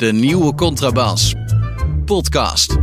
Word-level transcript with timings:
De 0.00 0.12
nieuwe 0.12 0.54
contrabas. 0.54 1.34
Podcast. 2.04 2.76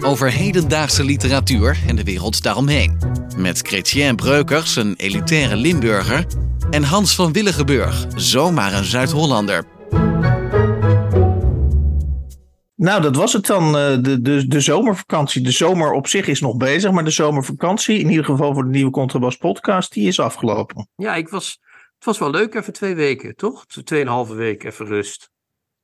Over 0.00 0.32
hedendaagse 0.32 1.04
literatuur 1.04 1.78
en 1.86 1.96
de 1.96 2.04
wereld 2.04 2.42
daaromheen. 2.42 2.98
Met 3.36 3.58
Chrétien 3.58 4.16
Breukers, 4.16 4.76
een 4.76 4.94
elitaire 4.96 5.56
Limburger. 5.56 6.26
En 6.70 6.82
Hans 6.82 7.14
van 7.14 7.32
Willigenburg, 7.32 8.06
zomaar 8.14 8.72
een 8.72 8.84
Zuid-Hollander. 8.84 9.64
Nou, 12.76 13.02
dat 13.02 13.16
was 13.16 13.32
het 13.32 13.46
dan. 13.46 13.76
eh, 13.76 13.96
De, 14.00 14.20
de, 14.22 14.46
de 14.48 14.60
zomervakantie. 14.60 15.42
De 15.42 15.50
zomer 15.50 15.92
op 15.92 16.06
zich 16.06 16.26
is 16.26 16.40
nog 16.40 16.56
bezig, 16.56 16.90
maar 16.90 17.04
de 17.04 17.10
zomervakantie, 17.10 17.98
in 17.98 18.10
ieder 18.10 18.24
geval 18.24 18.54
voor 18.54 18.64
de 18.64 18.70
nieuwe 18.70 18.90
Contrabas 18.90 19.36
podcast, 19.36 19.92
die 19.92 20.06
is 20.06 20.20
afgelopen. 20.20 20.88
Ja, 20.96 21.14
ik 21.14 21.28
was, 21.28 21.58
het 22.02 22.10
was 22.10 22.18
wel 22.18 22.40
leuk 22.40 22.54
even 22.54 22.72
twee 22.72 22.94
weken, 22.94 23.36
toch? 23.36 23.66
Tweeënhalve 23.66 24.34
week 24.34 24.64
even 24.64 24.86
rust. 24.86 25.30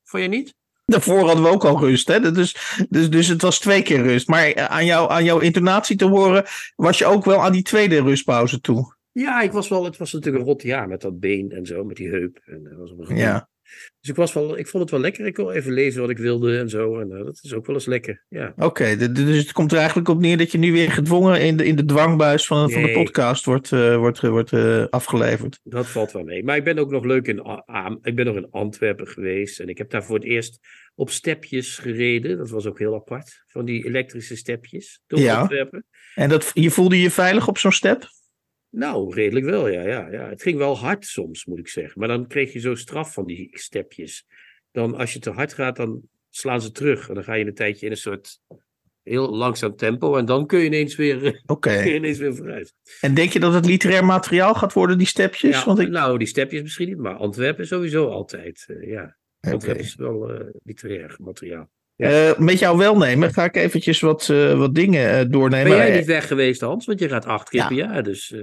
Vond 0.04 0.22
je 0.22 0.28
niet? 0.28 0.54
Daarvoor 0.84 1.26
hadden 1.26 1.44
we 1.44 1.50
ook 1.50 1.64
al 1.64 1.78
rust, 1.80 2.08
hè? 2.08 2.32
Dus, 2.32 2.76
dus, 2.88 3.10
dus 3.10 3.28
het 3.28 3.42
was 3.42 3.58
twee 3.58 3.82
keer 3.82 4.02
rust. 4.02 4.28
Maar 4.28 4.46
eh, 4.46 4.64
aan, 4.64 4.84
jou, 4.84 5.10
aan 5.10 5.24
jouw 5.24 5.38
intonatie 5.38 5.96
te 5.96 6.04
horen, 6.04 6.44
was 6.76 6.98
je 6.98 7.06
ook 7.06 7.24
wel 7.24 7.42
aan 7.42 7.52
die 7.52 7.62
tweede 7.62 8.02
rustpauze 8.02 8.60
toe. 8.60 8.96
Ja, 9.12 9.40
ik 9.40 9.52
was 9.52 9.68
wel, 9.68 9.84
het 9.84 9.96
was 9.96 10.12
natuurlijk 10.12 10.44
een 10.44 10.50
rot 10.50 10.62
jaar 10.62 10.88
met 10.88 11.00
dat 11.00 11.20
been 11.20 11.50
en 11.50 11.66
zo, 11.66 11.84
met 11.84 11.96
die 11.96 12.08
heup. 12.08 12.40
En, 12.44 12.62
dat 12.62 12.78
was 12.78 12.90
op 12.90 12.98
een 12.98 13.06
gegeven 13.06 13.28
Ja, 13.28 13.48
Dus 14.00 14.10
ik, 14.10 14.16
was 14.16 14.32
wel, 14.32 14.58
ik 14.58 14.66
vond 14.66 14.82
het 14.82 14.92
wel 14.92 15.00
lekker. 15.00 15.26
Ik 15.26 15.36
wil 15.36 15.50
even 15.50 15.72
lezen 15.72 16.00
wat 16.00 16.10
ik 16.10 16.18
wilde 16.18 16.58
en 16.58 16.68
zo. 16.68 16.98
En 16.98 17.12
eh, 17.12 17.24
dat 17.24 17.40
is 17.42 17.54
ook 17.54 17.66
wel 17.66 17.74
eens 17.74 17.86
lekker. 17.86 18.24
Ja. 18.28 18.52
oké. 18.56 19.12
Dus 19.12 19.36
het 19.36 19.52
komt 19.52 19.72
er 19.72 19.78
eigenlijk 19.78 20.08
op 20.08 20.20
neer 20.20 20.36
dat 20.36 20.52
je 20.52 20.58
nu 20.58 20.72
weer 20.72 20.90
gedwongen 20.90 21.40
in 21.40 21.56
de, 21.56 21.64
in 21.64 21.76
de 21.76 21.84
dwangbuis 21.84 22.46
van, 22.46 22.70
van 22.70 22.82
de 22.82 22.92
podcast 22.92 23.44
wordt, 23.44 23.72
eh, 23.72 23.96
wordt, 23.96 24.20
wordt 24.20 24.52
eh, 24.52 24.84
afgeleverd. 24.90 25.60
Dat 25.62 25.86
valt 25.86 26.12
wel 26.12 26.24
mee. 26.24 26.44
Maar 26.44 26.56
ik 26.56 26.64
ben 26.64 26.78
ook 26.78 26.90
nog 26.90 27.04
leuk 27.04 27.26
in, 27.26 27.38
ik 28.02 28.14
ben 28.14 28.26
nog 28.26 28.36
in 28.36 28.50
Antwerpen 28.50 29.06
geweest. 29.06 29.60
En 29.60 29.68
ik 29.68 29.78
heb 29.78 29.90
daar 29.90 30.04
voor 30.04 30.16
het 30.16 30.24
eerst 30.24 30.58
op 30.94 31.10
stepjes 31.10 31.78
gereden. 31.78 32.38
Dat 32.38 32.50
was 32.50 32.66
ook 32.66 32.78
heel 32.78 32.94
apart. 32.94 33.42
Van 33.46 33.64
die 33.64 33.84
elektrische 33.84 34.36
stepjes 34.36 35.02
door 35.06 35.18
Ja. 35.18 35.40
Antwerpen. 35.40 35.84
En 36.14 36.28
dat, 36.28 36.50
je 36.54 36.70
voelde 36.70 37.00
je 37.00 37.10
veilig 37.10 37.48
op 37.48 37.58
zo'n 37.58 37.72
step? 37.72 38.08
Nou, 38.70 39.14
redelijk 39.14 39.46
wel, 39.46 39.68
ja, 39.68 39.82
ja, 39.82 40.08
ja. 40.10 40.28
Het 40.28 40.42
ging 40.42 40.58
wel 40.58 40.78
hard 40.78 41.06
soms, 41.06 41.44
moet 41.44 41.58
ik 41.58 41.68
zeggen. 41.68 41.98
Maar 42.00 42.08
dan 42.08 42.26
kreeg 42.26 42.52
je 42.52 42.58
zo 42.58 42.74
straf 42.74 43.12
van 43.12 43.26
die 43.26 43.48
stepjes. 43.52 44.26
Dan 44.70 44.94
als 44.94 45.12
je 45.12 45.18
te 45.18 45.30
hard 45.30 45.52
gaat, 45.54 45.76
dan 45.76 46.02
slaan 46.30 46.60
ze 46.60 46.70
terug. 46.70 47.08
En 47.08 47.14
dan 47.14 47.24
ga 47.24 47.34
je 47.34 47.46
een 47.46 47.54
tijdje 47.54 47.86
in 47.86 47.92
een 47.92 47.98
soort 47.98 48.40
heel 49.02 49.36
langzaam 49.36 49.76
tempo. 49.76 50.16
En 50.16 50.24
dan 50.24 50.46
kun 50.46 50.58
je 50.58 50.64
ineens 50.64 50.96
weer, 50.96 51.40
Oké. 51.46 51.74
kun 51.82 51.88
je 51.88 51.94
ineens 51.94 52.18
weer 52.18 52.34
vooruit. 52.36 52.74
En 53.00 53.14
denk 53.14 53.32
je 53.32 53.40
dat 53.40 53.52
het 53.54 53.66
literair 53.66 54.04
materiaal 54.04 54.54
gaat 54.54 54.72
worden, 54.72 54.98
die 54.98 55.06
stepjes? 55.06 55.58
Ja, 55.58 55.64
Want 55.64 55.78
ik, 55.78 55.88
Nou, 55.88 56.18
die 56.18 56.26
stepjes 56.26 56.62
misschien 56.62 56.88
niet, 56.88 56.98
maar 56.98 57.14
Antwerpen 57.14 57.66
sowieso 57.66 58.06
altijd. 58.08 58.64
eh, 58.68 58.88
ja, 58.90 59.16
Oké. 59.40 59.52
Antwerpen 59.52 59.84
is 59.84 59.94
wel 59.94 60.30
eh, 60.32 60.46
literair 60.62 61.16
materiaal. 61.18 61.70
Eh, 61.98 62.38
met 62.38 62.58
jouw 62.58 62.76
welnemen 62.76 63.32
ga 63.32 63.44
ik 63.44 63.56
eventjes 63.56 64.00
wat, 64.00 64.28
eh, 64.28 64.58
wat 64.58 64.74
dingen 64.74 65.10
eh, 65.10 65.24
doornemen. 65.28 65.68
Ben 65.68 65.86
jij 65.86 65.96
niet 65.96 66.06
weg 66.06 66.26
geweest, 66.26 66.60
Hans? 66.60 66.86
Want 66.86 66.98
je 66.98 67.08
gaat 67.08 67.26
acht 67.26 67.48
keer 67.48 67.60
Ja. 67.60 67.66
per 67.66 67.76
jaar, 67.76 68.02
dus... 68.02 68.34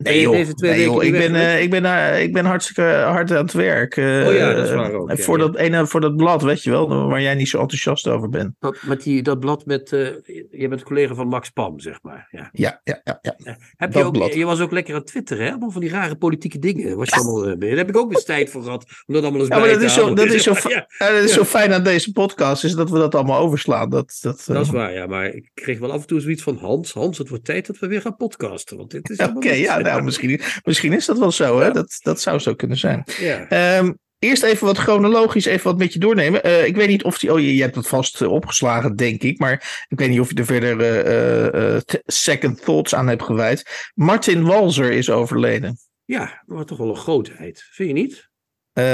eh. 0.00 0.04
Ben 0.04 0.12
Nee 0.12 0.22
joh, 0.22 0.32
deze 0.32 0.54
twee 0.54 0.70
nee, 0.70 0.78
weken 0.80 0.92
joh. 0.94 1.02
niet 1.02 1.12
Ik, 1.14 1.18
ben, 1.32 1.34
eh, 1.40 1.62
ik, 1.62 1.70
ben, 1.70 1.84
eh, 1.84 2.22
ik 2.22 2.32
ben 2.32 2.44
hartstikke 2.44 2.82
hard 2.82 3.30
aan 3.30 3.36
het 3.44 3.52
werk. 3.52 3.96
eh, 3.96 4.04
Oh 4.26 4.34
ja, 4.34 4.52
dat 4.52 4.64
is 4.68 4.74
waar 4.74 4.92
ook, 4.92 5.10
eh, 5.10 5.16
ja, 5.16 5.22
voor, 5.22 5.38
ja. 5.38 5.46
Dat 5.46 5.56
ene, 5.56 5.86
voor 5.86 6.00
dat 6.00 6.16
blad, 6.16 6.42
weet 6.42 6.62
je 6.62 6.70
wel, 6.70 7.06
waar 7.08 7.22
jij 7.22 7.34
niet 7.34 7.48
zo 7.48 7.60
enthousiast 7.60 8.08
over 8.08 8.28
bent. 8.28 8.54
Dat, 8.58 8.76
met 8.82 9.02
die, 9.02 9.22
dat 9.22 9.40
blad 9.40 9.66
met... 9.66 9.92
eh 9.92 10.08
je 10.50 10.68
bent 10.68 10.82
collega 10.82 11.14
van 11.14 11.28
Max 11.28 11.50
Pam, 11.50 11.80
zeg 11.80 11.98
maar. 12.02 12.28
Ja. 12.30 12.48
Ja, 12.52 12.80
ja, 12.84 13.00
ja. 13.04 13.20
ja. 13.22 13.34
Heb 13.76 13.92
Dat 13.92 14.00
je, 14.02 14.04
ook, 14.06 14.12
blad. 14.12 14.34
je 14.34 14.44
was 14.44 14.60
ook 14.60 14.70
lekker 14.72 14.94
aan 14.94 15.04
Twitter, 15.04 15.38
hè? 15.40 15.48
Allemaal 15.50 15.70
van 15.70 15.80
die 15.80 15.90
rare 15.90 16.16
politieke 16.16 16.58
dingen. 16.58 16.96
Was 16.96 17.08
je 17.08 17.14
allemaal 17.16 17.46
eh. 17.48 17.58
Daar 17.58 17.70
heb 17.70 17.88
ik 17.88 17.96
ook 17.96 18.12
eens 18.12 18.24
tijd 18.24 18.50
voor 18.50 18.62
gehad. 18.62 18.84
Om 19.06 19.14
dat 19.14 19.22
allemaal 19.22 19.40
eens 19.40 19.48
Ja, 19.48 19.54
maar 19.54 19.64
bij 19.64 19.72
dat 19.72 19.80
te 19.80 19.86
is 19.86 19.94
zo, 19.94 20.02
houden. 20.02 20.26
dat 20.26 20.34
is 20.34 20.42
zo, 20.42 20.52
eh, 20.68 20.82
dat 20.98 21.22
is 21.24 21.32
zo 21.32 21.44
fijn 21.44 21.72
aan 21.72 21.82
deze 21.84 22.12
podcast, 22.12 22.64
is 22.64 22.72
dat 22.72 22.90
we 22.90 22.98
dat 22.98 23.14
allemaal 23.14 23.40
overslaan. 23.40 23.90
Dat, 23.90 24.18
dat, 24.20 24.44
eh, 24.48 24.54
Dat 24.54 24.64
is 24.64 24.70
waar, 24.70 24.92
ja. 24.92 25.06
Maar 25.06 25.26
ik 25.26 25.50
kreeg 25.54 25.78
wel 25.78 25.92
af 25.92 26.00
en 26.00 26.06
toe 26.06 26.20
zoiets 26.20 26.42
van... 26.42 26.56
Hans, 26.56 26.92
Hans, 26.92 27.18
het 27.18 27.28
wordt 27.28 27.44
tijd 27.44 27.66
dat 27.66 27.78
we 27.78 27.86
weer 27.86 28.00
gaan 28.00 28.16
podcasten. 28.16 28.76
Want 28.76 28.90
dit 28.90 29.10
is 29.10 29.18
Oké, 29.18 29.50
ja, 29.52 29.78
nou, 29.90 30.02
misschien, 30.02 30.40
misschien 30.64 30.92
is 30.92 31.06
dat 31.06 31.18
wel 31.18 31.32
zo, 31.32 31.60
hè? 31.60 31.70
Dat, 31.70 31.98
dat 32.02 32.20
zou 32.20 32.38
zo 32.38 32.54
kunnen 32.54 32.76
zijn. 32.76 33.04
Ja. 33.18 33.48
Ehm, 33.48 33.92
eerst 34.20 34.42
even 34.42 34.66
wat 34.66 34.78
chronologisch, 34.78 35.44
even 35.44 35.64
wat 35.64 35.78
met 35.78 35.92
je 35.92 35.98
doornemen. 35.98 36.42
Eh, 36.42 36.66
ik 36.66 36.76
weet 36.76 36.88
niet 36.88 37.04
of 37.04 37.18
die. 37.18 37.32
Oh, 37.32 37.40
je, 37.40 37.54
je 37.54 37.62
hebt 37.62 37.74
het 37.74 37.88
vast 37.88 38.20
eh, 38.20 38.32
opgeslagen, 38.32 38.96
denk 38.96 39.22
ik. 39.22 39.38
Maar 39.38 39.86
ik 39.88 39.98
weet 39.98 40.08
niet 40.08 40.20
of 40.20 40.28
je 40.28 40.34
er 40.34 40.44
verder 40.44 41.04
eh, 41.04 41.80
second 42.06 42.64
thoughts 42.64 42.94
aan 42.94 43.08
hebt 43.08 43.22
gewijd. 43.22 43.90
Martin 43.94 44.44
Walzer 44.44 44.92
is 44.92 45.10
overleden. 45.10 45.78
ja, 46.04 46.42
maar 46.46 46.64
toch 46.64 46.78
wel 46.78 46.88
een 46.88 46.96
grootheid. 46.96 47.68
Vind 47.70 47.88
je 47.88 47.94
niet? 47.94 48.28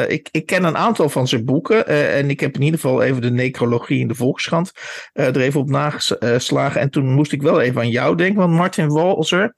Ik, 0.08 0.28
ik 0.30 0.46
ken 0.46 0.64
een 0.64 0.76
aantal 0.76 1.08
van 1.08 1.28
zijn 1.28 1.44
boeken. 1.44 1.86
en 1.86 2.30
ik 2.30 2.40
heb 2.40 2.54
in 2.54 2.62
ieder 2.62 2.80
geval 2.80 3.02
even 3.02 3.22
de 3.22 3.30
necrologie 3.30 3.98
in 3.98 4.08
de 4.08 4.14
Volkskrant 4.14 4.72
er 5.12 5.40
even 5.40 5.60
op 5.60 5.70
nageslagen. 5.70 6.80
En 6.80 6.90
toen 6.90 7.14
moest 7.14 7.32
ik 7.32 7.42
wel 7.42 7.60
even 7.60 7.80
aan 7.80 7.90
jou 7.90 8.16
denken. 8.16 8.38
Want 8.38 8.52
Martin 8.52 8.88
Walzer 8.88 9.54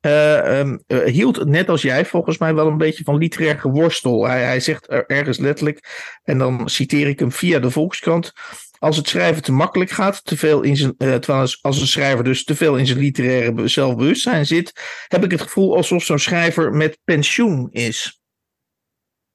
ehm, 0.00 0.78
eh, 0.86 0.98
hield, 1.04 1.44
net 1.44 1.68
als 1.68 1.82
jij, 1.82 2.04
volgens 2.04 2.38
mij 2.38 2.54
wel 2.54 2.66
een 2.66 2.78
beetje 2.78 3.04
van 3.04 3.18
literair 3.18 3.58
geworstel. 3.58 4.26
Hij, 4.26 4.44
hij 4.44 4.60
zegt 4.60 4.90
er 4.90 5.06
ergens 5.06 5.38
letterlijk, 5.38 5.88
en 6.22 6.38
dan 6.38 6.68
citeer 6.68 7.08
ik 7.08 7.18
hem 7.18 7.32
via 7.32 7.58
de 7.58 7.70
Volkskrant. 7.70 8.32
Als 8.78 8.96
het 8.96 9.08
schrijven 9.08 9.42
te 9.42 9.52
makkelijk 9.52 9.90
gaat, 9.90 10.24
te 10.24 10.36
veel 10.36 10.62
in 10.62 10.76
zijn, 10.76 10.94
eh, 10.98 11.14
terwijl 11.14 11.48
als, 11.60 11.80
een 11.80 11.86
schrijver 11.86 12.24
dus 12.24 12.44
te 12.44 12.56
veel 12.56 12.76
in 12.76 12.86
zijn 12.86 12.98
literaire 12.98 13.52
be- 13.52 13.68
zelfbewustzijn 13.68 14.46
zit, 14.46 14.72
heb 15.08 15.24
ik 15.24 15.30
het 15.30 15.40
gevoel 15.40 15.76
alsof 15.76 16.04
zo'n 16.04 16.18
schrijver 16.18 16.72
met 16.72 16.98
pensioen 17.04 17.68
is. 17.70 18.20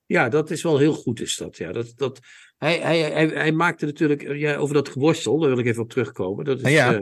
Ja, 0.05 0.29
dat 0.29 0.51
is 0.51 0.63
wel 0.63 0.77
heel 0.77 0.93
goed, 0.93 1.21
is 1.21 1.37
dat. 1.37 1.57
Ja, 1.57 1.71
dat, 1.71 1.93
dat, 1.95 2.19
hij, 2.57 2.79
hij, 2.79 2.99
hij, 2.99 3.27
hij 3.27 3.51
maakte 3.51 3.85
natuurlijk, 3.85 4.23
eh, 4.23 4.39
ja, 4.39 4.55
over 4.55 4.75
dat 4.75 4.89
geworstel, 4.89 5.39
daar 5.39 5.49
wil 5.49 5.59
ik 5.59 5.65
even 5.65 5.83
op 5.83 5.89
terugkomen. 5.89 6.45
Dat 6.45 6.61
is, 6.61 6.71
Ja. 6.71 7.01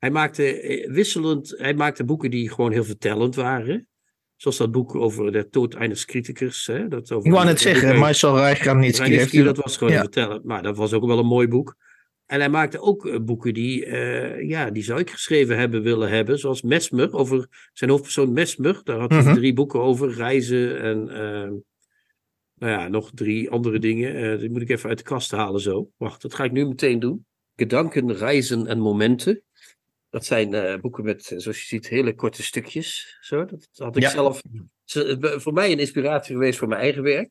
Hij 0.00 0.10
maakte 0.10 0.60
eh, 0.60 0.90
wisselend, 0.92 1.54
hij 1.58 1.74
maakte 1.74 2.04
boeken 2.04 2.30
die 2.30 2.50
gewoon 2.50 2.72
heel 2.72 2.84
vertellend 2.84 3.34
waren. 3.34 3.88
Zoals 4.36 4.56
dat 4.56 4.70
boek 4.70 4.94
over 4.94 5.32
de 5.32 5.46
dood 5.50 5.74
eines 5.74 6.04
criticus. 6.04 6.66
Hè, 6.66 6.88
dat 6.88 7.12
over 7.12 7.26
Ik 7.26 7.32
wou 7.34 7.44
net 7.46 7.60
zeggen, 7.60 7.98
Marcel 7.98 8.36
Reichranitzky 8.36 9.42
dat 9.42 9.56
was 9.56 9.76
gewoon 9.76 9.92
Ja. 9.92 10.00
vertellen. 10.00 10.40
Maar 10.44 10.62
dat 10.62 10.76
was 10.76 10.92
ook 10.92 11.06
wel 11.06 11.18
een 11.18 11.26
mooi 11.26 11.48
boek. 11.48 11.76
En 12.26 12.38
hij 12.40 12.48
maakte 12.48 12.80
ook 12.80 13.06
eh, 13.06 13.20
boeken 13.20 13.54
die, 13.54 13.84
eh, 13.86 14.48
ja, 14.48 14.70
die 14.70 14.82
zou 14.82 15.00
ik 15.00 15.10
geschreven 15.10 15.58
hebben 15.58 15.82
willen 15.82 16.08
hebben. 16.08 16.38
Zoals 16.38 16.62
Mesmer, 16.62 17.12
over 17.12 17.68
zijn 17.72 17.90
hoofdpersoon 17.90 18.32
Mesmer. 18.32 18.80
Daar 18.84 18.98
had 18.98 19.10
hij 19.10 19.22
Mhm. 19.22 19.34
drie 19.34 19.52
boeken 19.52 19.80
over. 19.80 20.10
Reizen 20.14 20.80
en 20.80 21.08
eh, 21.08 21.50
nou 22.54 22.72
ja, 22.72 22.88
nog 22.88 23.10
drie 23.14 23.50
andere 23.50 23.78
dingen. 23.78 24.38
Die 24.38 24.50
moet 24.50 24.62
ik 24.62 24.68
even 24.70 24.88
uit 24.88 24.98
de 24.98 25.04
kast 25.04 25.30
halen 25.30 25.60
zo. 25.60 25.90
Wacht, 25.96 26.22
dat 26.22 26.34
ga 26.34 26.44
ik 26.44 26.52
nu 26.52 26.66
meteen 26.66 26.98
doen. 26.98 27.26
Gedanken, 27.56 28.12
reizen 28.16 28.66
en 28.66 28.78
momenten. 28.78 29.42
Dat 30.10 30.24
zijn 30.24 30.54
eh, 30.54 30.80
boeken 30.80 31.04
met, 31.04 31.30
eh, 31.30 31.38
zoals 31.38 31.58
je 31.60 31.66
ziet, 31.66 31.88
hele 31.88 32.14
korte 32.14 32.42
stukjes. 32.42 33.18
Zo, 33.20 33.44
dat 33.44 33.68
had 33.72 33.96
ik 33.96 34.02
Ja. 34.02 34.10
zelf. 34.10 34.42
ze- 34.84 35.18
eh, 35.20 35.38
Voor 35.38 35.52
mij 35.52 35.72
een 35.72 35.78
inspiratie 35.78 36.34
geweest 36.34 36.58
voor 36.58 36.68
mijn 36.68 36.80
eigen 36.80 37.02
werk. 37.02 37.30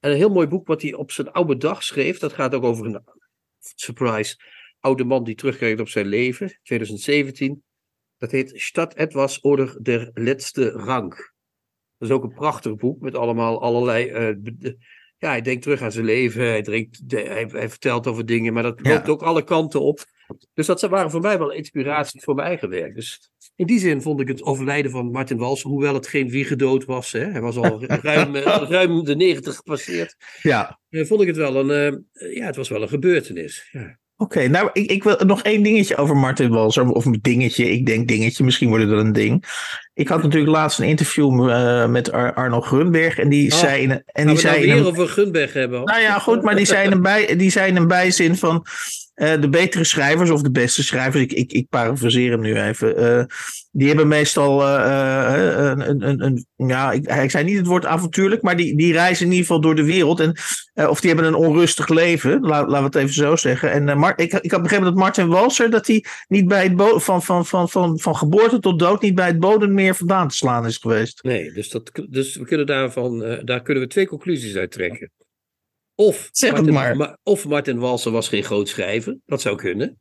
En 0.00 0.10
een 0.10 0.16
heel 0.16 0.28
mooi 0.32 0.46
boek 0.46 0.66
wat 0.66 0.82
hij 0.82 0.94
op 0.94 1.10
zijn 1.10 1.30
oude 1.30 1.56
dag 1.56 1.82
schreef. 1.82 2.18
Dat 2.18 2.32
gaat 2.32 2.54
ook 2.54 2.62
over 2.64 2.86
een 2.86 3.02
surprise 3.58 4.36
oude 4.80 5.04
man 5.04 5.24
die 5.24 5.34
terugkijkt 5.34 5.80
op 5.80 5.88
zijn 5.88 6.06
leven. 6.06 6.58
2017. 6.62 7.62
Dat 8.18 8.30
heet 8.30 8.52
Stad 8.54 8.94
etwas 8.94 9.40
oder 9.42 9.82
der 9.82 10.10
letzte 10.14 10.70
Rang. 10.70 11.10
Dat 11.98 12.08
is 12.08 12.14
ook 12.14 12.22
een 12.22 12.34
prachtig 12.34 12.74
boek 12.74 13.00
met 13.00 13.14
allemaal 13.14 13.62
allerlei. 13.62 14.06
ja, 15.18 15.28
hij 15.28 15.40
denkt 15.40 15.62
terug 15.62 15.82
aan 15.82 15.92
zijn 15.92 16.04
leven. 16.04 16.42
Hij, 16.42 16.62
drinkt, 16.62 17.02
hij, 17.06 17.46
hij 17.50 17.68
vertelt 17.68 18.06
over 18.06 18.26
dingen, 18.26 18.52
maar 18.52 18.62
dat 18.62 18.80
Ja. 18.82 18.92
loopt 18.92 19.08
ook 19.08 19.22
alle 19.22 19.44
kanten 19.44 19.80
op. 19.80 20.04
Dus 20.54 20.66
dat 20.66 20.80
waren 20.80 21.10
voor 21.10 21.20
mij 21.20 21.38
wel 21.38 21.52
inspiraties 21.52 22.24
voor 22.24 22.34
mijn 22.34 22.48
eigen 22.48 22.68
werk. 22.68 22.94
Dus 22.94 23.30
in 23.56 23.66
die 23.66 23.78
zin 23.78 24.02
vond 24.02 24.20
ik 24.20 24.28
het 24.28 24.42
overlijden 24.42 24.90
van 24.90 25.10
Martin 25.10 25.38
Wals, 25.38 25.62
hoewel 25.62 25.94
het 25.94 26.06
geen 26.06 26.28
wiegedood 26.28 26.84
was, 26.84 27.12
hè, 27.12 27.24
hij 27.24 27.40
was 27.40 27.56
al 27.56 27.84
ruim, 28.02 28.34
eh, 28.36 28.62
ruim 28.68 29.04
de 29.04 29.16
90 29.16 29.56
gepasseerd, 29.56 30.16
Ja, 30.42 30.78
eh, 30.88 31.06
vond 31.06 31.20
ik 31.20 31.26
het 31.26 31.36
wel 31.36 31.56
een, 31.56 32.00
eh, 32.12 32.34
ja, 32.36 32.46
het 32.46 32.56
was 32.56 32.68
wel 32.68 32.82
een 32.82 32.88
gebeurtenis. 32.88 33.68
Ja. 33.72 33.98
Oké, 34.18 34.48
nou, 34.48 34.70
ik, 34.72 34.90
ik 34.90 35.04
wil 35.04 35.16
nog 35.26 35.42
één 35.42 35.62
dingetje 35.62 35.96
over 35.96 36.16
Martin 36.16 36.50
Walser. 36.50 36.88
Of 36.88 37.04
een 37.04 37.18
dingetje, 37.22 37.70
ik 37.70 37.86
denk 37.86 38.08
dingetje, 38.08 38.44
misschien 38.44 38.68
wordt 38.68 38.84
het 38.84 38.92
wel 38.92 39.02
een 39.02 39.12
ding. 39.12 39.44
Ik 39.94 40.08
had 40.08 40.22
natuurlijk 40.22 40.52
laatst 40.52 40.78
een 40.78 40.86
interview 40.88 41.30
met 41.88 42.12
Ar- 42.12 42.34
Arno 42.34 42.60
Grunberg. 42.60 43.18
En 43.18 43.28
die 43.28 43.52
Oh, 43.52 43.58
zei. 43.58 43.88
En 44.06 44.26
die 44.26 44.34
we 44.34 44.40
zei 44.40 44.66
nou 44.66 44.78
weer 44.78 44.86
over 44.86 45.08
Gunberg 45.08 45.52
hebben? 45.52 45.84
Nou 45.84 46.00
ja, 46.00 46.18
goed, 46.18 46.42
maar 46.42 46.56
die 46.56 46.66
zijn 46.66 46.92
een, 46.92 47.02
bij, 47.02 47.36
die 47.36 47.58
een 47.60 47.86
bijzin 47.86 48.36
van. 48.36 48.66
Eh, 49.16 49.40
de 49.40 49.48
betere 49.48 49.84
schrijvers 49.84 50.30
of 50.30 50.42
de 50.42 50.50
beste 50.50 50.82
schrijvers, 50.84 51.22
ik, 51.22 51.32
ik, 51.32 51.52
ik 51.52 51.68
parafraseer 51.68 52.30
hem 52.30 52.40
nu 52.40 52.60
even. 52.60 52.96
eh, 52.96 53.24
die 53.70 53.86
hebben 53.88 54.08
meestal 54.08 54.62
eh, 54.62 55.56
een, 55.56 55.88
een, 55.90 56.08
een, 56.08 56.22
een- 56.56 56.68
ja, 56.68 56.92
ik, 56.92 57.06
ik 57.06 57.30
zei 57.30 57.44
niet 57.44 57.56
het 57.56 57.66
woord 57.66 57.86
avontuurlijk, 57.86 58.42
maar 58.42 58.56
die, 58.56 58.76
die 58.76 58.92
reizen 58.92 59.24
in 59.24 59.30
ieder 59.30 59.46
geval 59.46 59.60
door 59.60 59.74
de 59.74 59.84
wereld. 59.84 60.20
En, 60.20 60.36
of 60.88 61.00
die 61.00 61.10
hebben 61.10 61.28
een 61.28 61.34
onrustig 61.34 61.88
leven, 61.88 62.40
la- 62.40 62.66
laten 62.66 62.78
we 62.78 62.84
het 62.84 62.94
even 62.94 63.14
zo 63.14 63.36
zeggen. 63.36 63.70
En 63.70 63.98
Mar- 63.98 64.18
ik, 64.18 64.32
ik 64.32 64.50
had 64.50 64.62
begrepen 64.62 64.84
dat 64.84 64.94
Martin 64.94 65.28
Walser, 65.28 65.70
dat 65.70 65.86
hij 65.86 66.04
niet 66.28 66.48
bij 66.48 66.62
het 66.62 66.76
bo- 66.76 66.98
van, 66.98 67.22
van, 67.22 67.46
van, 67.46 67.68
van, 67.68 67.98
van 67.98 68.16
geboorte 68.16 68.58
tot 68.58 68.78
dood 68.78 69.02
niet 69.02 69.14
bij 69.14 69.26
het 69.26 69.40
bodemmeer 69.40 69.94
vandaan 69.94 70.28
te 70.28 70.36
slaan 70.36 70.66
is 70.66 70.76
geweest. 70.76 71.22
Nee, 71.22 71.52
dus, 71.52 71.68
dat, 71.70 71.90
dus 72.10 72.36
we 72.36 72.44
kunnen 72.44 72.66
daarvan, 72.66 73.40
daar 73.44 73.62
kunnen 73.62 73.82
we 73.82 73.88
twee 73.88 74.06
conclusies 74.06 74.56
uit 74.56 74.70
trekken. 74.70 75.10
Of, 75.96 76.28
Zeg 76.32 76.50
het 76.50 76.58
Martin, 76.58 76.74
maar. 76.74 76.96
Ma- 76.96 77.18
of 77.22 77.46
Martin 77.48 77.78
Walser 77.78 78.12
was 78.12 78.28
geen 78.28 78.44
groot 78.44 78.68
schrijver. 78.68 79.16
Dat 79.26 79.40
zou 79.40 79.56
kunnen. 79.56 80.00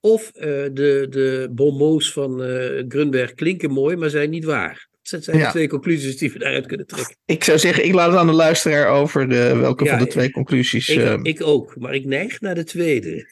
Of 0.00 0.30
eh, 0.34 0.46
de, 0.72 1.06
de 1.10 1.48
bonmots 1.52 2.12
van 2.12 2.42
eh, 2.42 2.84
Grunberg 2.88 3.34
klinken 3.34 3.70
mooi, 3.70 3.96
maar 3.96 4.10
zijn 4.10 4.30
niet 4.30 4.44
waar. 4.44 4.88
Dat 5.02 5.24
zijn 5.24 5.38
Ja. 5.38 5.44
de 5.44 5.50
twee 5.50 5.68
conclusies 5.68 6.16
die 6.18 6.32
we 6.32 6.38
daaruit 6.38 6.66
kunnen 6.66 6.86
trekken. 6.86 7.16
Ik 7.24 7.44
zou 7.44 7.58
zeggen, 7.58 7.84
ik 7.84 7.92
laat 7.92 8.10
het 8.10 8.18
aan 8.18 8.26
de 8.26 8.32
luisteraar 8.32 8.88
over 8.88 9.28
de, 9.28 9.56
welke 9.56 9.84
Ja, 9.84 9.90
van 9.90 9.98
de 9.98 10.06
twee 10.10 10.30
conclusies. 10.30 10.88
Ik, 10.88 10.98
eh, 10.98 11.18
ik 11.22 11.42
ook, 11.42 11.76
maar 11.78 11.94
ik 11.94 12.04
neig 12.04 12.40
naar 12.40 12.54
de 12.54 12.64
tweede. 12.64 13.10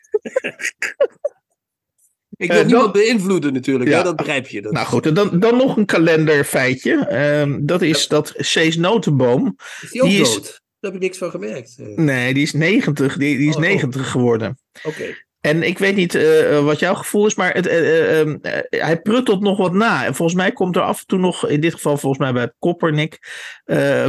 ik 2.36 2.48
Eh, 2.50 2.56
wil 2.56 2.64
niemand 2.64 2.94
dan- 2.94 3.02
beïnvloeden 3.02 3.52
natuurlijk, 3.52 3.90
Ja. 3.90 3.96
hè? 3.96 4.02
dat 4.04 4.16
begrijp 4.16 4.46
je. 4.48 4.62
Dat 4.62 4.72
nou 4.72 4.86
goed, 4.86 5.14
dan, 5.16 5.38
dan 5.40 5.56
nog 5.56 5.76
een 5.76 5.86
kalenderfeitje. 5.86 7.06
Ehm, 7.06 7.58
dat 7.66 7.82
is 7.82 8.08
dat 8.08 8.32
Cees 8.36 8.76
Notenboom. 8.76 9.56
is 9.82 9.90
die 9.90 10.02
ook 10.02 10.08
die 10.08 10.20
is- 10.20 10.34
dood? 10.34 10.62
Daar 10.84 10.92
heb 10.92 11.02
ik 11.02 11.08
niks 11.08 11.18
van 11.18 11.30
gemerkt. 11.30 11.76
Eh, 11.78 11.86
Nee, 11.96 12.34
die 12.34 12.42
is 12.42 12.52
90. 12.52 13.16
Die, 13.16 13.38
die 13.38 13.48
is 13.48 13.54
Oh, 13.56 13.62
oh. 13.62 13.68
90 13.68 14.10
geworden. 14.10 14.58
Oké. 14.82 15.14
En 15.40 15.62
ik 15.62 15.78
weet 15.78 15.96
niet 15.96 16.14
eh, 16.14 16.56
eh, 16.56 16.64
wat 16.64 16.78
jouw 16.78 16.94
gevoel 16.94 17.26
is, 17.26 17.34
maar 17.34 17.54
het, 17.54 17.66
eh, 17.66 17.78
eh, 17.78 18.20
ehm, 18.20 18.36
eh, 18.42 18.82
hij 18.82 19.00
pruttelt 19.00 19.40
nog 19.40 19.58
wat 19.58 19.72
na. 19.72 20.04
En 20.04 20.14
volgens 20.14 20.38
mij 20.38 20.52
komt 20.52 20.76
er 20.76 20.82
af 20.82 21.00
en 21.00 21.06
toe 21.06 21.18
nog, 21.18 21.48
in 21.48 21.60
dit 21.60 21.74
geval 21.74 21.96
volgens 21.96 22.22
mij 22.22 22.32
bij 22.32 22.52
Koppernik, 22.58 23.18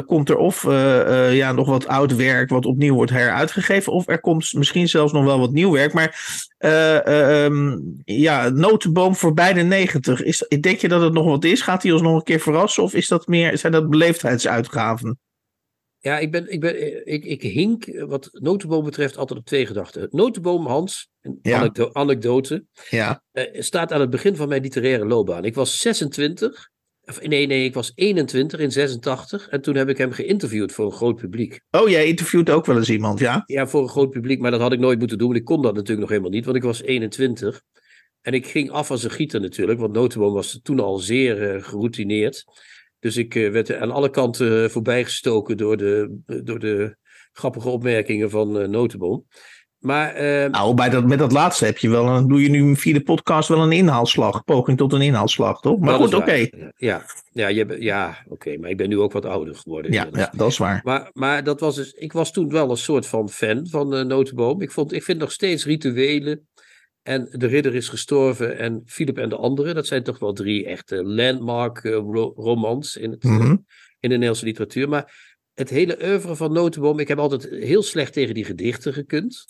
komt 0.06 0.30
er 0.30 0.38
of 0.38 0.64
ja, 1.32 1.52
nog 1.52 1.68
wat 1.68 1.88
oud 1.88 2.16
werk 2.16 2.50
wat 2.50 2.66
opnieuw 2.66 2.96
wordt 2.96 3.12
heruitgegeven, 3.12 3.94
of 3.94 4.08
er 4.08 4.20
komt 4.20 4.54
misschien 4.54 4.88
zelfs 4.88 5.14
nog 5.14 5.24
wel 5.26 5.40
wat 5.40 5.52
nieuw 5.52 5.72
werk. 5.72 5.94
Maar 5.94 6.20
eh, 6.66 7.08
eh, 7.08 7.46
ehm, 7.46 7.78
ja, 8.06 8.50
notenboom 8.50 9.16
voorbij 9.16 9.54
de 9.54 9.62
90. 9.62 10.24
Is, 10.24 10.48
denk 10.60 10.80
je 10.80 10.88
dat 10.88 11.02
het 11.02 11.14
nog 11.14 11.26
wat 11.26 11.44
is? 11.44 11.62
Gaat 11.62 11.84
hij 11.84 11.92
ons 11.92 12.02
nog 12.02 12.16
een 12.16 12.24
keer 12.24 12.40
verrassen? 12.40 12.84
Of 12.84 12.94
is 12.94 13.08
dat 13.08 13.28
meer, 13.28 13.58
zijn 13.58 13.72
dat 13.72 13.90
beleefdheidsuitgaven? 13.90 15.20
Ja, 16.06 16.20
ik, 16.20 16.32
ben, 16.32 16.52
ik, 16.52 16.60
ben, 16.60 16.76
eh, 16.76 17.14
ik, 17.14 17.26
ik 17.26 17.42
hink 17.42 17.86
eh, 17.86 18.04
wat 18.04 18.30
notenboom 18.32 18.84
betreft 18.84 19.18
altijd 19.18 19.40
op 19.40 19.46
twee 19.46 19.66
gedachten. 19.66 20.08
Notenboom, 20.12 20.66
Hans, 20.66 21.10
een 21.22 21.40
Ja. 21.42 21.58
anekdo- 21.58 21.90
anekdote, 21.94 22.66
Ja, 22.90 23.24
eh, 23.32 23.62
staat 23.62 23.92
aan 23.92 24.00
het 24.02 24.10
begin 24.10 24.36
van 24.36 24.48
mijn 24.48 24.62
literaire 24.62 25.06
loopbaan. 25.06 25.46
Ik 25.46 25.56
was 25.56 25.80
26, 25.80 26.70
of 27.06 27.22
nee, 27.28 27.48
nee, 27.48 27.66
ik 27.66 27.74
was 27.74 27.92
21 27.96 28.60
in 28.60 28.72
86 28.72 29.48
en 29.50 29.62
toen 29.62 29.76
heb 29.76 29.90
ik 29.90 29.98
hem 29.98 30.12
geïnterviewd 30.12 30.72
voor 30.72 30.86
een 30.86 30.92
groot 30.92 31.16
publiek. 31.16 31.60
Oh, 31.72 31.90
jij 31.90 32.06
interviewt 32.08 32.50
ook 32.50 32.66
wel 32.66 32.78
eens 32.78 32.90
iemand, 32.90 33.20
ja? 33.20 33.44
Ja, 33.46 33.68
voor 33.68 33.82
een 33.82 33.90
groot 33.90 34.10
publiek, 34.10 34.40
maar 34.40 34.52
dat 34.52 34.60
had 34.62 34.74
ik 34.74 34.80
nooit 34.80 35.00
moeten 35.00 35.18
doen, 35.18 35.28
want 35.28 35.40
ik 35.40 35.46
kon 35.46 35.62
dat 35.62 35.74
natuurlijk 35.74 36.00
nog 36.02 36.10
helemaal 36.10 36.32
niet, 36.32 36.46
want 36.46 36.58
ik 36.58 36.64
was 36.64 36.82
21. 36.82 37.62
En 38.22 38.34
ik 38.34 38.48
ging 38.48 38.70
af 38.72 38.92
als 38.92 39.04
een 39.04 39.12
gieter 39.12 39.42
natuurlijk, 39.42 39.80
want 39.80 39.94
Notenboom 39.94 40.34
was 40.34 40.60
toen 40.64 40.80
al 40.80 40.98
zeer 40.98 41.56
eh, 41.56 41.64
geroutineerd. 41.64 42.44
Dus 43.06 43.18
ik 43.18 43.36
eh, 43.36 43.52
werd 43.52 43.76
aan 43.76 43.92
alle 43.92 44.10
kanten 44.10 44.64
eh, 44.64 44.70
voorbijgestoken 44.70 45.58
door 45.58 45.78
de, 45.78 46.20
door 46.44 46.60
de 46.60 46.96
grappige 47.32 47.70
opmerkingen 47.70 48.30
van 48.30 48.60
eh 48.60 48.68
Notenboom. 48.68 49.26
Maar 49.80 50.14
Nou, 50.50 50.74
bij 50.74 50.90
dat, 50.90 51.06
met 51.06 51.20
dat 51.20 51.32
laatste 51.32 51.66
heb 51.66 51.78
je 51.78 51.90
wel 51.90 52.08
een, 52.08 52.28
doe 52.28 52.42
je 52.42 52.50
nu 52.50 52.76
via 52.76 52.94
de 52.94 53.04
podcast 53.04 53.50
wel 53.50 53.62
een 53.62 53.72
inhaalslag. 53.72 54.44
Poging 54.44 54.78
tot 54.78 54.94
een 54.94 55.02
inhaalslag, 55.02 55.60
toch? 55.60 55.80
Maar 55.80 55.94
goed, 55.94 56.14
oké. 56.14 56.50
Ja, 56.78 57.06
ja, 57.32 57.48
je, 57.48 57.76
ja 57.80 58.18
oké, 58.28 58.58
maar 58.58 58.70
ik 58.70 58.78
ben 58.78 58.90
nu 58.90 59.00
ook 59.00 59.12
wat 59.12 59.26
ouder 59.26 59.56
geworden. 59.56 59.92
Ja, 59.92 60.08
ja, 60.12 60.32
dat 60.36 60.50
is 60.50 60.58
waar. 60.58 60.82
Maar, 60.84 61.10
maar 61.14 61.44
dat 61.44 61.60
was 61.60 61.76
dus, 61.76 61.92
ik 61.92 62.14
was 62.14 62.32
toen 62.32 62.50
wel 62.50 62.70
een 62.70 62.78
soort 62.78 63.08
van 63.08 63.30
fan 63.30 63.68
van 63.70 64.08
Notenboom. 64.08 64.62
Ik, 64.62 64.72
vond, 64.72 64.94
ik 64.94 65.04
vind 65.04 65.20
nog 65.20 65.32
steeds 65.32 65.66
rituelen. 65.66 66.48
En 67.06 67.28
De 67.32 67.48
Ridder 67.48 67.76
is 67.76 67.90
gestorven 67.90 68.58
en 68.58 68.82
Philip 68.86 69.18
en 69.18 69.30
de 69.30 69.36
Anderen. 69.36 69.76
Dat 69.76 69.88
zijn 69.88 70.04
toch 70.04 70.20
wel 70.20 70.34
drie 70.34 70.66
echte 70.66 71.04
landmark 71.04 71.78
eh, 71.84 71.92
ro- 71.92 72.34
romans 72.36 72.96
in, 72.98 73.12
het, 73.12 73.24
eh, 73.24 73.32
Mhm. 73.32 73.50
in 73.52 73.60
de 74.00 74.08
Nederlandse 74.08 74.46
literatuur. 74.46 74.90
Maar 74.90 75.34
het 75.54 75.70
hele 75.70 75.98
oeuvre 76.04 76.36
van 76.36 76.54
Notenboom, 76.54 77.00
ik 77.00 77.08
heb 77.08 77.18
altijd 77.20 77.50
heel 77.50 77.84
slecht 77.84 78.14
tegen 78.14 78.34
die 78.34 78.44
gedichten 78.46 78.94
gekund. 78.94 79.46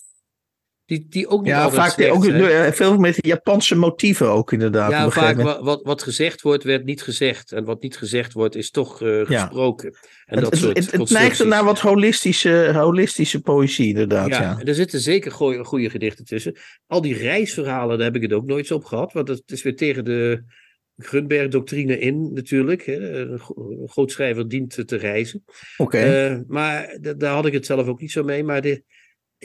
Die, 0.85 1.05
die 1.09 1.27
ook 1.27 1.39
niet 1.41 1.49
Ja, 1.49 1.69
vaak 1.69 1.91
slecht 1.91 2.11
ook 2.11 2.73
veel 2.73 2.97
met 2.97 3.17
Japanse 3.25 3.75
motieven 3.75 4.29
ook 4.29 4.51
inderdaad. 4.51 4.91
Ja, 4.91 5.09
vaak 5.09 5.41
wat, 5.61 5.81
wat 5.83 6.03
gezegd 6.03 6.41
wordt, 6.41 6.63
werd 6.63 6.85
niet 6.85 7.01
gezegd. 7.01 7.51
En 7.51 7.63
wat 7.63 7.81
niet 7.81 7.97
gezegd 7.97 8.33
wordt, 8.33 8.55
is 8.55 8.69
toch 8.71 9.01
eh, 9.01 9.25
Ja. 9.25 9.39
gesproken. 9.41 9.89
En 10.25 10.35
Het, 10.35 10.39
dat 10.43 10.51
het, 10.51 10.59
soort 10.61 10.77
het, 10.77 10.91
het 10.91 11.09
neigt 11.09 11.45
naar 11.45 11.63
wat 11.63 11.79
holistische, 11.79 12.71
holistische 12.73 13.41
poëzie 13.41 13.87
inderdaad. 13.87 14.27
Ja, 14.27 14.41
Ja, 14.41 14.61
er 14.63 14.75
zitten 14.75 14.99
zeker 14.99 15.31
goeie, 15.31 15.63
goede 15.63 15.89
gedichten 15.89 16.25
tussen. 16.25 16.55
Al 16.87 17.01
die 17.01 17.17
reisverhalen, 17.17 17.97
daar 17.97 18.07
heb 18.07 18.15
ik 18.15 18.21
het 18.21 18.33
ook 18.33 18.45
nooit 18.45 18.67
zo 18.67 18.75
op 18.75 18.85
gehad. 18.85 19.13
Want 19.13 19.27
het 19.27 19.43
is 19.45 19.63
weer 19.63 19.75
tegen 19.75 20.05
de 20.05 20.43
Grunberg-doctrine 20.97 21.99
in, 21.99 22.33
natuurlijk. 22.33 22.85
Hè. 22.85 23.19
Een 23.19 23.39
gro- 23.39 23.71
een 23.81 23.89
groot 23.89 24.11
schrijver 24.11 24.47
dient 24.47 24.87
te 24.87 24.95
reizen. 24.97 25.43
Oké. 25.77 25.97
Eh, 25.97 26.37
maar 26.47 26.97
da- 27.01 27.13
daar 27.13 27.33
had 27.33 27.45
ik 27.45 27.53
het 27.53 27.65
zelf 27.65 27.87
ook 27.87 28.01
niet 28.01 28.11
zo 28.11 28.23
mee. 28.23 28.43
Maar 28.43 28.61
de, 28.61 28.83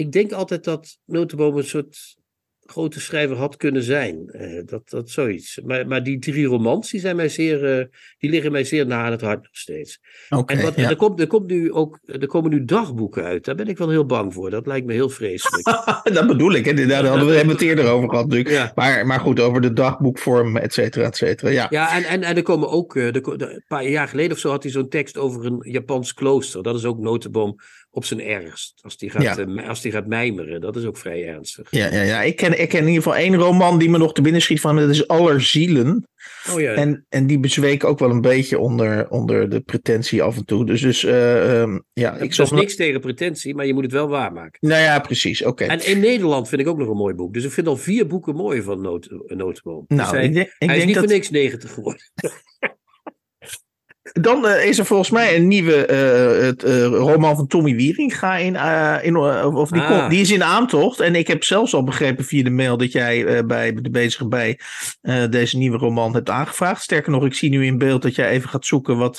ik 0.01 0.13
denk 0.13 0.33
altijd 0.33 0.65
dat 0.65 0.99
Notenboom 1.05 1.57
een 1.57 1.65
soort 1.65 2.19
grote 2.61 3.01
schrijver 3.01 3.37
had 3.37 3.57
kunnen 3.57 3.83
zijn. 3.83 4.29
Eh, 4.29 4.63
dat, 4.67 4.91
dat 4.91 5.11
zoiets. 5.11 5.61
Maar, 5.65 5.87
maar 5.87 6.03
die 6.03 6.19
drie 6.19 6.47
romans, 6.47 6.91
die, 6.91 7.01
zijn 7.01 7.17
mij 7.17 7.29
zeer, 7.29 7.79
eh, 7.79 7.85
die 8.19 8.31
liggen 8.31 8.53
mij 8.53 8.65
zeer 8.65 8.87
na 8.87 9.05
aan 9.05 9.11
het 9.11 9.21
hart 9.21 9.43
nog 9.43 9.57
steeds. 9.57 10.01
Oké, 10.29 10.53
En 10.55 10.63
wat, 10.63 10.77
ja. 10.77 10.89
er, 10.89 10.97
komt, 10.97 11.21
er, 11.21 11.27
komt 11.27 11.47
nu 11.47 11.73
ook, 11.73 11.99
er 12.05 12.27
komen 12.27 12.51
nu 12.51 12.65
dagboeken 12.65 13.25
uit. 13.25 13.45
Daar 13.45 13.55
ben 13.55 13.69
ik 13.69 13.79
wel 13.79 13.91
heel 13.91 14.07
bang 14.07 14.35
voor. 14.35 14.51
Dat 14.51 14.67
lijkt 14.67 14.87
me 14.87 14.93
heel 14.93 15.09
vreselijk. 15.09 15.65
dat 16.15 16.27
bedoel 16.27 16.53
ik. 16.53 16.65
Hè. 16.65 16.87
Daar 16.87 17.07
hadden 17.07 17.27
we 17.27 17.35
het 17.35 17.61
eerder 17.61 17.89
over 17.89 18.09
gehad 18.09 18.27
natuurlijk. 18.27 18.55
Ja. 18.55 18.73
Maar, 18.75 19.07
maar 19.07 19.21
goed, 19.21 19.41
over 19.41 19.61
de 19.61 19.73
dagboekvorm, 19.73 20.57
et 20.57 20.73
cetera, 20.73 21.05
et 21.05 21.17
cetera. 21.17 21.51
Ja. 21.51 21.67
Ja, 21.71 21.97
en, 21.97 22.05
en, 22.05 22.23
en 22.23 22.37
er 22.37 22.43
komen 22.43 22.69
ook, 22.69 22.97
eh, 22.97 23.13
de- 23.13 23.37
een 23.39 23.65
paar 23.67 23.89
jaar 23.89 24.09
geleden 24.09 24.33
of 24.33 24.39
zo 24.39 24.51
had 24.51 24.63
hij 24.63 24.73
zo'n 24.73 24.89
tekst 24.89 25.17
over 25.19 25.47
een 25.47 25.71
Japans 25.71 26.15
klooster. 26.15 26.63
Dat 26.63 26.77
is 26.77 26.85
ook 26.85 26.99
notenboom 26.99 27.57
op 27.91 28.05
zijn 28.05 28.21
ergst. 28.21 28.79
Als 28.81 28.97
die 28.97 29.11
gaat, 29.11 29.23
Ja. 29.23 29.37
eh, 29.39 29.69
als 29.69 29.81
die 29.81 29.93
gaat 29.93 30.07
mijmeren, 30.07 30.61
dat 30.61 30.77
is 30.77 30.85
ook 30.85 30.97
vrij 30.97 31.27
ernstig. 31.27 31.71
Ja, 31.71 31.93
ja, 31.93 32.03
ja. 32.03 32.23
Ik, 32.23 32.37
ken, 32.37 32.61
ik 32.61 32.69
ken 32.69 32.81
in 32.81 32.87
ieder 32.87 33.03
geval 33.03 33.19
één 33.19 33.35
roman 33.35 33.79
die 33.79 33.91
me 33.91 33.99
nog 33.99 34.13
te 34.13 34.23
binnen 34.23 34.43
schiet 34.43 34.61
van. 34.61 34.77
Dat 34.77 34.91
is 34.91 35.09
Allerzielen. 35.09 36.09
Oh 36.53 36.61
ja, 36.61 36.73
En, 36.75 37.07
en 37.09 37.27
die 37.27 37.39
bezweek 37.41 37.85
ook 37.85 37.99
wel 37.99 38.11
een 38.11 38.21
beetje 38.21 38.59
onder, 38.59 39.09
onder 39.11 39.49
de 39.49 39.61
pretentie 39.61 40.23
af 40.23 40.37
en 40.37 40.45
toe. 40.45 40.67
Dus, 40.67 40.81
dus 40.81 41.05
eh, 41.05 41.61
ehm, 41.61 41.79
ja, 41.93 42.17
ik 42.17 42.39
is 42.39 42.51
niks 42.51 42.77
tegen 42.77 43.01
pretentie, 43.01 43.55
maar 43.55 43.67
je 43.67 43.75
moet 43.75 43.83
het 43.83 43.93
wel 43.93 44.09
waarmaken. 44.09 44.69
Nou 44.69 44.83
ja, 44.83 44.99
precies. 44.99 45.45
Oké. 45.45 45.65
En 45.65 45.87
in 45.87 46.01
Nederland 46.01 46.49
vind 46.49 46.61
ik 46.61 46.69
ook 46.69 46.79
nog 46.79 46.89
een 46.89 46.97
mooi 46.97 47.15
boek. 47.15 47.35
Dus 47.35 47.45
ik 47.45 47.51
vind 47.51 47.67
al 47.67 47.77
vier 47.77 48.07
boeken 48.07 48.35
mooi 48.35 48.63
van 48.63 48.81
Noot, 48.81 49.07
eh, 49.07 49.37
Notenboom. 49.37 49.85
Nou, 49.89 50.01
dus 50.01 50.11
hij, 50.11 50.25
ik 50.25 50.35
denk, 50.35 50.55
ik 50.59 50.69
hij 50.69 50.79
is 50.79 50.85
niet 50.85 50.95
dat... 50.95 51.05
voor 51.05 51.13
niks 51.13 51.31
90 51.31 51.73
geworden. 51.73 52.03
Dan 54.13 54.47
eh, 54.47 54.67
is 54.69 54.79
er 54.79 54.85
volgens 54.87 55.11
mij 55.11 55.37
een 55.37 55.49
nieuwe 55.49 55.87
eh, 55.87 56.43
het, 56.47 56.63
eh, 56.65 56.85
roman 56.85 57.37
van 57.37 57.47
Tommy 57.47 57.75
Wieringa 57.75 58.37
in, 58.37 58.55
in 59.05 59.17
of 59.57 59.71
die, 59.71 59.81
Ah. 59.83 59.89
komt- 59.99 60.11
die 60.11 60.21
is 60.21 60.31
in 60.31 60.45
aantocht. 60.45 61.01
En 61.01 61.15
ik 61.15 61.27
heb 61.27 61.45
zelfs 61.45 61.75
al 61.75 61.85
begrepen 61.85 62.25
via 62.25 62.43
de 62.43 62.51
mail 62.51 62.77
dat 62.77 62.93
jij 62.93 63.47
bij 63.47 63.75
de 63.75 63.91
bezige 63.91 64.29
bij 64.29 64.59
deze 65.31 65.57
nieuwe 65.59 65.77
roman 65.79 66.15
hebt 66.15 66.31
aangevraagd. 66.31 66.83
Sterker 66.83 67.11
nog, 67.13 67.25
ik 67.25 67.35
zie 67.35 67.51
nu 67.51 67.65
in 67.67 67.79
beeld 67.79 68.03
dat 68.03 68.15
jij 68.15 68.31
even 68.31 68.49
gaat 68.49 68.67
zoeken 68.67 68.97
wat, 68.97 69.19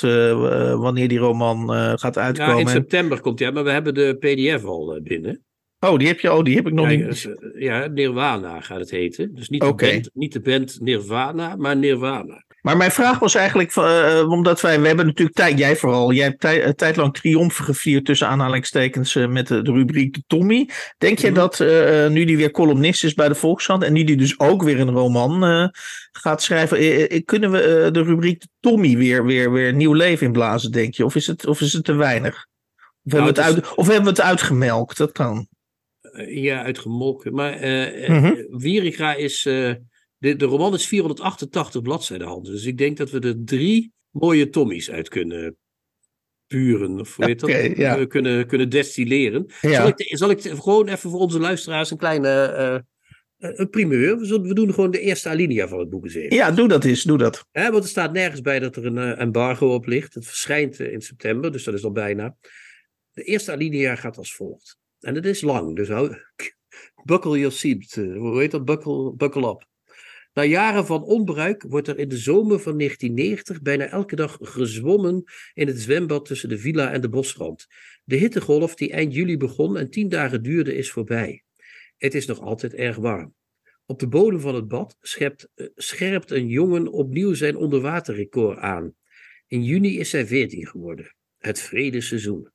wanneer 0.80 1.08
die 1.08 1.18
roman 1.20 1.70
gaat 2.00 2.16
Ja, 2.16 2.22
uitkomen. 2.22 2.60
in 2.60 2.68
september 2.68 3.20
komt 3.22 3.40
hij 3.40 3.52
maar 3.52 3.64
we 3.64 3.72
hebben 3.72 3.94
de 3.94 4.16
PDF 4.20 4.64
al 4.66 5.00
binnen. 5.04 5.44
Oh, 5.80 5.98
die 5.98 6.08
heb 6.08 6.20
je, 6.20 6.34
oh, 6.34 6.44
die 6.44 6.56
heb 6.56 6.68
ik 6.68 6.74
nog 6.74 6.88
niet. 6.88 7.30
ja, 7.58 7.88
Nirvana 7.88 8.60
gaat 8.62 8.80
het 8.80 8.92
heten. 8.92 9.36
Dus 9.36 9.50
niet, 9.50 9.62
de 9.62 9.74
band, 9.76 10.10
niet 10.14 10.34
de 10.34 10.42
band 10.42 10.78
Nirvana, 10.82 11.56
maar 11.56 11.78
Nirvana. 11.78 12.44
Maar 12.62 12.78
mijn 12.78 12.92
vraag 12.92 13.20
was 13.20 13.36
eigenlijk, 13.36 13.76
eh, 13.76 14.26
omdat 14.30 14.62
wij, 14.62 14.82
we 14.82 14.88
hebben 14.88 15.06
natuurlijk 15.06 15.38
tijd, 15.38 15.58
jij 15.60 15.76
vooral, 15.76 16.12
jij 16.14 16.26
hebt 16.26 16.40
tij- 16.40 16.66
een 16.66 16.76
tijd 16.76 16.96
lang 16.96 17.14
triomfen 17.14 17.66
gevierd 17.66 18.06
tussen 18.06 18.28
aanhalingstekens 18.28 19.16
eh, 19.16 19.28
met 19.28 19.48
de, 19.48 19.62
de 19.62 19.72
rubriek 19.72 20.14
de 20.14 20.24
Tommy. 20.28 20.70
Denk 20.98 21.20
je 21.20 21.28
Mhm. 21.28 21.36
dat 21.36 21.60
eh, 21.60 22.08
nu 22.08 22.26
die 22.26 22.38
weer 22.38 22.52
columnist 22.52 23.04
is 23.04 23.14
bij 23.14 23.28
de 23.28 23.36
Volkskrant 23.36 23.84
en 23.84 23.94
nu 23.94 24.04
die 24.04 24.18
dus 24.18 24.40
ook 24.40 24.64
weer 24.64 24.80
een 24.80 24.92
roman 24.92 25.70
gaat 26.12 26.42
schrijven, 26.42 27.26
kunnen 27.26 27.52
we 27.52 27.90
de 27.92 28.04
rubriek 28.04 28.42
de 28.42 28.48
Tommy 28.60 28.98
weer, 28.98 29.26
weer, 29.26 29.52
weer 29.52 29.74
nieuw 29.74 29.94
leven 29.94 30.26
inblazen, 30.26 30.72
denk 30.72 30.94
je? 30.94 31.06
Of 31.06 31.16
is 31.16 31.28
het, 31.28 31.48
of 31.48 31.62
is 31.62 31.74
het 31.74 31.84
te 31.84 31.94
weinig? 31.94 32.46
Of, 33.04 33.12
hebben, 33.12 33.34
we 33.34 33.42
het 33.42 33.50
uit, 33.56 33.76
of 33.76 33.86
hebben 33.86 34.04
we 34.04 34.10
het 34.10 34.22
uitgemelkt? 34.22 34.98
Dat 34.98 35.12
kan. 35.12 35.48
Ja, 36.28 36.64
uitgemolken. 36.64 37.34
Maar 37.34 37.54
eh, 37.54 38.32
Wieringa 38.50 39.14
is... 39.14 39.50
eh, 40.22 40.30
de, 40.30 40.36
de 40.36 40.46
roman 40.46 40.74
is 40.74 40.88
488 40.88 41.82
bladzijden, 41.82 42.28
Hans. 42.28 42.50
Dus 42.50 42.66
ik 42.66 42.78
denk 42.78 42.98
dat 42.98 43.10
we 43.10 43.20
er 43.20 43.44
drie 43.46 43.94
mooie 44.10 44.50
Tommies 44.50 44.92
uit 44.92 45.10
kunnen 45.10 45.58
puren. 46.48 47.00
Of 47.00 47.16
hoe 47.16 47.26
heet 47.26 47.40
dat? 47.40 47.50
Ja. 47.78 47.98
We 47.98 48.08
kunnen, 48.08 48.48
kunnen 48.48 48.70
destilleren. 48.70 49.46
Ja. 49.62 49.72
Zal, 49.74 49.88
ik, 49.88 50.18
zal 50.18 50.30
ik 50.30 50.42
gewoon 50.42 50.88
even 50.88 51.10
voor 51.10 51.20
onze 51.20 51.40
luisteraars 51.40 51.92
een 51.92 51.98
kleine... 51.98 52.28
eh, 52.30 52.80
eh, 53.42 53.52
een 53.56 53.70
primeur. 53.70 54.18
We, 54.18 54.26
zullen, 54.26 54.48
we 54.48 54.54
doen 54.54 54.74
gewoon 54.74 54.92
de 54.92 55.00
eerste 55.00 55.30
alinea 55.30 55.68
van 55.68 55.80
het 55.80 55.90
boek 55.90 56.04
eens 56.04 56.14
even. 56.14 56.36
ja, 56.36 56.52
doe 56.52 56.68
dat 56.68 56.84
eens, 56.84 57.04
doe 57.04 57.18
dat. 57.18 57.48
Want 57.52 57.84
er 57.84 57.90
staat 57.90 58.14
nergens 58.14 58.42
bij 58.42 58.60
dat 58.60 58.76
er 58.76 58.86
een 58.86 58.98
eh, 58.98 59.20
embargo 59.20 59.74
op 59.74 59.86
ligt. 59.86 60.14
Het 60.14 60.26
verschijnt 60.26 60.80
eh, 60.80 60.92
in 60.92 61.02
september, 61.02 61.52
dus 61.52 61.64
dat 61.64 61.74
is 61.74 61.84
al 61.84 61.92
bijna. 61.92 62.36
De 63.12 63.24
eerste 63.24 63.52
alinea 63.52 63.96
gaat 63.96 64.18
als 64.18 64.36
volgt. 64.36 64.78
En 65.00 65.16
het 65.16 65.26
is 65.26 65.42
lang, 65.42 65.76
dus 65.76 65.88
hou, 65.88 66.16
buckle 67.06 67.38
your 67.38 67.52
seat. 67.52 67.98
eh, 67.98 68.18
hoe 68.18 68.40
heet 68.40 68.52
dat? 68.52 68.66
Buckle, 68.66 69.14
buckle 69.16 69.50
up. 69.50 69.66
Na 70.34 70.44
jaren 70.44 70.86
van 70.86 71.04
onbruik 71.04 71.64
wordt 71.68 71.88
er 71.88 71.98
in 71.98 72.10
de 72.10 72.18
zomer 72.18 72.60
van 72.60 72.78
1990 72.78 73.62
bijna 73.62 73.86
elke 73.86 74.16
dag 74.16 74.38
gezwommen 74.42 75.24
in 75.54 75.68
het 75.68 75.80
zwembad 75.80 76.26
tussen 76.26 76.50
de 76.50 76.58
villa 76.58 76.92
en 76.92 77.02
de 77.02 77.10
bosrand. 77.10 77.68
De 78.04 78.16
hittegolf 78.16 78.76
die 78.76 78.92
eind 78.92 79.14
juli 79.14 79.38
begon 79.38 79.78
en 79.78 79.90
tien 79.90 80.10
dagen 80.10 80.44
duurde 80.44 80.76
is 80.76 80.92
voorbij. 80.92 81.44
Het 81.98 82.14
is 82.14 82.26
nog 82.26 82.40
altijd 82.40 82.74
erg 82.74 82.96
warm. 82.96 83.36
Op 83.86 84.00
de 84.00 84.08
bodem 84.08 84.40
van 84.40 84.56
het 84.56 84.68
bad 84.68 84.98
schept, 85.02 85.50
eh, 85.56 85.68
scherpt 85.76 86.32
een 86.32 86.48
jongen 86.48 86.88
opnieuw 86.88 87.34
zijn 87.34 87.56
onderwaterrecord 87.56 88.58
aan. 88.58 88.96
In 89.48 89.64
juni 89.64 90.00
is 90.00 90.12
hij 90.12 90.26
14 90.26 90.68
geworden. 90.68 91.16
Het 91.38 91.60
vredeseizoen. 91.60 92.52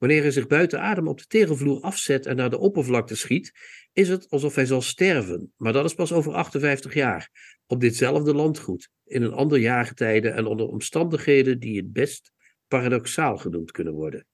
Wanneer 0.00 0.22
hij 0.22 0.30
zich 0.30 0.46
buiten 0.46 0.80
adem 0.80 1.08
op 1.08 1.18
de 1.18 1.26
tegelvloer 1.26 1.80
afzet 1.80 2.26
en 2.26 2.36
naar 2.36 2.50
de 2.50 2.58
oppervlakte 2.58 3.16
schiet, 3.16 3.52
is 3.92 4.08
het 4.08 4.30
alsof 4.30 4.54
hij 4.54 4.66
zal 4.66 4.82
sterven. 4.82 5.52
Maar 5.56 5.72
dat 5.72 5.84
is 5.84 5.94
pas 5.94 6.12
over 6.12 6.32
58 6.32 6.94
jaar. 6.94 7.30
Op 7.66 7.80
ditzelfde 7.80 8.34
landgoed, 8.34 8.90
in 9.04 9.22
een 9.22 9.32
ander 9.32 9.58
jaargetijde 9.58 10.28
en 10.28 10.46
onder 10.46 10.66
omstandigheden 10.66 11.58
die 11.58 11.76
het 11.76 11.92
best 11.92 12.32
paradoxaal 12.68 13.36
genoemd 13.36 13.70
kunnen 13.70 13.92
worden. 13.92 14.26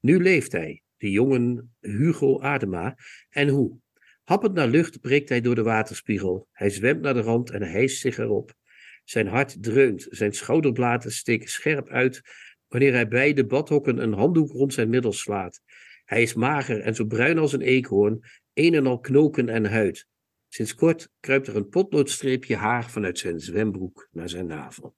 Nu 0.00 0.22
leeft 0.22 0.52
hij, 0.52 0.82
de 0.96 1.10
jongen 1.10 1.74
Hugo 1.80 2.40
Adema, 2.40 2.96
en 3.28 3.48
hoe? 3.48 3.78
Happend 4.24 4.54
naar 4.54 4.68
lucht 4.68 5.00
breekt 5.00 5.28
hij 5.28 5.40
door 5.40 5.54
de 5.54 5.62
waterspiegel. 5.62 6.48
Hij 6.52 6.70
zwemt 6.70 7.00
naar 7.00 7.14
de 7.14 7.20
rand 7.20 7.50
en 7.50 7.62
hijst 7.62 8.00
zich 8.00 8.18
erop. 8.18 8.54
Zijn 9.04 9.26
hart 9.26 9.62
dreunt, 9.62 10.06
zijn 10.10 10.32
schouderbladen 10.32 11.12
steken 11.12 11.48
scherp 11.48 11.88
uit 11.88 12.22
wanneer 12.70 12.92
hij 12.92 13.08
bij 13.08 13.32
de 13.32 13.46
badhokken 13.46 14.02
een 14.02 14.12
handdoek 14.12 14.50
rond 14.50 14.74
zijn 14.74 14.88
middel 14.88 15.12
slaat. 15.12 15.60
Hij 16.04 16.22
is 16.22 16.34
mager 16.34 16.80
en 16.80 16.94
zo 16.94 17.04
bruin 17.04 17.38
als 17.38 17.52
een 17.52 17.60
eekhoorn, 17.60 18.20
een 18.52 18.74
en 18.74 18.86
al 18.86 19.00
knoken 19.00 19.48
en 19.48 19.64
huid. 19.64 20.06
Sinds 20.48 20.74
kort 20.74 21.08
kruipt 21.20 21.46
er 21.46 21.56
een 21.56 21.68
potloodstreepje 21.68 22.56
haar 22.56 22.90
vanuit 22.90 23.18
zijn 23.18 23.40
zwembroek 23.40 24.08
naar 24.12 24.28
zijn 24.28 24.46
navel. 24.46 24.96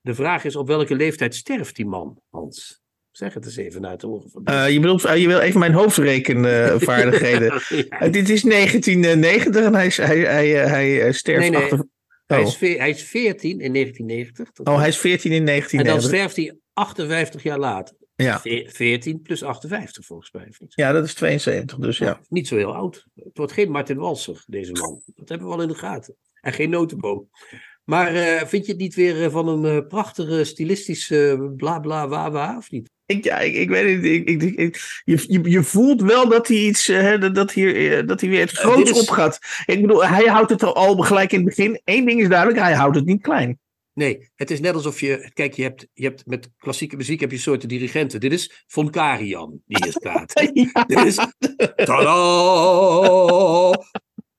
De 0.00 0.14
vraag 0.14 0.44
is 0.44 0.56
op 0.56 0.66
welke 0.66 0.94
leeftijd 0.94 1.34
sterft 1.34 1.76
die 1.76 1.86
man, 1.86 2.22
Hans? 2.30 2.82
Zeg 3.10 3.34
het 3.34 3.44
eens 3.44 3.56
even 3.56 3.86
uit 3.86 4.00
de 4.00 4.08
oren 4.08 4.30
van. 4.30 4.42
Uh, 4.44 4.70
je, 4.70 4.80
bedoelt, 4.80 5.04
uh, 5.04 5.16
je 5.16 5.26
wil 5.26 5.38
even 5.38 5.60
mijn 5.60 5.72
hoofdrekenvaardigheden. 5.72 7.46
ja. 7.88 8.06
uh, 8.06 8.12
dit 8.12 8.28
is 8.28 8.42
1990 8.42 9.64
en 9.64 9.74
hij, 9.74 9.88
hij, 9.88 10.48
hij, 10.48 10.90
hij 10.90 11.12
sterft 11.12 11.40
Nee, 11.40 11.50
nee. 11.50 11.62
achter... 11.62 11.86
Hij, 12.26 12.40
Oh. 12.40 12.46
is 12.46 12.56
ve- 12.56 12.66
hij 12.78 12.90
is 12.90 13.02
14 13.02 13.60
in 13.60 13.72
1990. 13.72 14.52
Dat 14.52 14.68
oh, 14.68 14.78
hij 14.78 14.88
is 14.88 14.98
14 14.98 15.30
in 15.32 15.36
en 15.38 15.44
dan 15.44 15.54
1990. 15.54 16.08
sterft 16.08 16.36
hij 16.36 16.58
58 16.72 17.42
jaar 17.42 17.58
later. 17.58 17.96
Ja. 18.16 18.40
Ve- 18.40 18.68
14 18.72 19.22
plus 19.22 19.42
58 19.42 20.04
volgens 20.04 20.32
mij. 20.32 20.46
Of 20.48 20.60
niet? 20.60 20.72
ja, 20.74 20.92
dat 20.92 21.04
is 21.04 21.14
72, 21.14 21.78
dus 21.78 21.98
ja. 21.98 22.20
Niet 22.28 22.48
zo 22.48 22.56
heel 22.56 22.74
oud. 22.74 23.06
Het 23.14 23.36
wordt 23.36 23.52
geen 23.52 23.70
Martin 23.70 23.96
Walser, 23.96 24.44
deze 24.46 24.72
man. 24.72 25.02
Dat 25.14 25.28
hebben 25.28 25.48
we 25.48 25.54
al 25.54 25.62
in 25.62 25.68
de 25.68 25.74
gaten. 25.74 26.16
En 26.40 26.52
geen 26.52 26.70
notenboom. 26.70 27.28
Maar 27.84 28.14
eh, 28.14 28.46
vind 28.46 28.66
je 28.66 28.72
het 28.72 28.80
niet 28.80 28.94
weer 28.94 29.24
eh, 29.24 29.30
van 29.30 29.48
een 29.48 29.64
eh, 29.64 29.86
prachtige 29.86 30.44
stilistische 30.44 31.52
bla 31.56 31.78
bla 31.78 32.08
wa 32.08 32.30
wa, 32.30 32.56
of 32.56 32.70
niet? 32.70 32.90
Ik, 33.06 33.24
ja, 33.24 33.38
ik, 33.38 33.54
ik 33.54 33.68
weet 33.68 33.94
het. 33.96 34.04
Ik, 34.04 34.28
ik, 34.28 34.42
ik- 34.42 35.02
je, 35.04 35.24
je, 35.28 35.50
je 35.50 35.62
voelt 35.62 36.02
wel 36.02 36.28
dat 36.28 36.48
hij 36.48 36.56
iets, 36.56 36.88
eh, 36.88 37.00
hè, 37.00 37.30
dat, 37.32 37.52
hier, 37.52 37.98
eh, 37.98 38.06
dat 38.06 38.20
hij 38.20 38.30
weer 38.30 38.40
het 38.40 38.50
groots 38.50 38.76
dit 38.84 38.88
is- 38.96 39.00
opgaat. 39.00 39.38
Ik 39.66 39.80
bedoel, 39.80 40.06
hij 40.06 40.24
houdt 40.24 40.50
het 40.50 40.62
al, 40.62 40.74
al 40.74 40.96
gelijk 40.96 41.32
in 41.32 41.38
het 41.38 41.46
begin. 41.48 41.80
Eén 41.84 42.04
ding 42.04 42.20
is 42.20 42.28
duidelijk, 42.28 42.58
hij 42.60 42.74
houdt 42.74 42.96
het 42.96 43.04
niet 43.04 43.22
klein. 43.22 43.58
Nee, 43.94 44.30
het 44.34 44.50
is 44.50 44.60
net 44.60 44.74
alsof 44.74 45.00
je. 45.00 45.30
Kijk, 45.32 45.52
je 45.54 45.62
hebt, 45.62 45.86
je 45.92 46.04
hebt 46.04 46.26
met 46.26 46.50
klassieke 46.58 46.96
muziek 46.96 47.20
heb 47.20 47.30
je 47.30 47.38
soorten 47.38 47.68
dirigenten. 47.68 48.20
Dit 48.20 48.32
is 48.32 48.64
Von 48.66 48.90
Karajan 48.90 49.60
die 49.66 49.78
hier 49.84 49.92
staat. 49.92 50.32
Ja. 50.54 50.84
Dit 50.86 51.04
is. 51.04 51.14
Tada! 51.86 53.70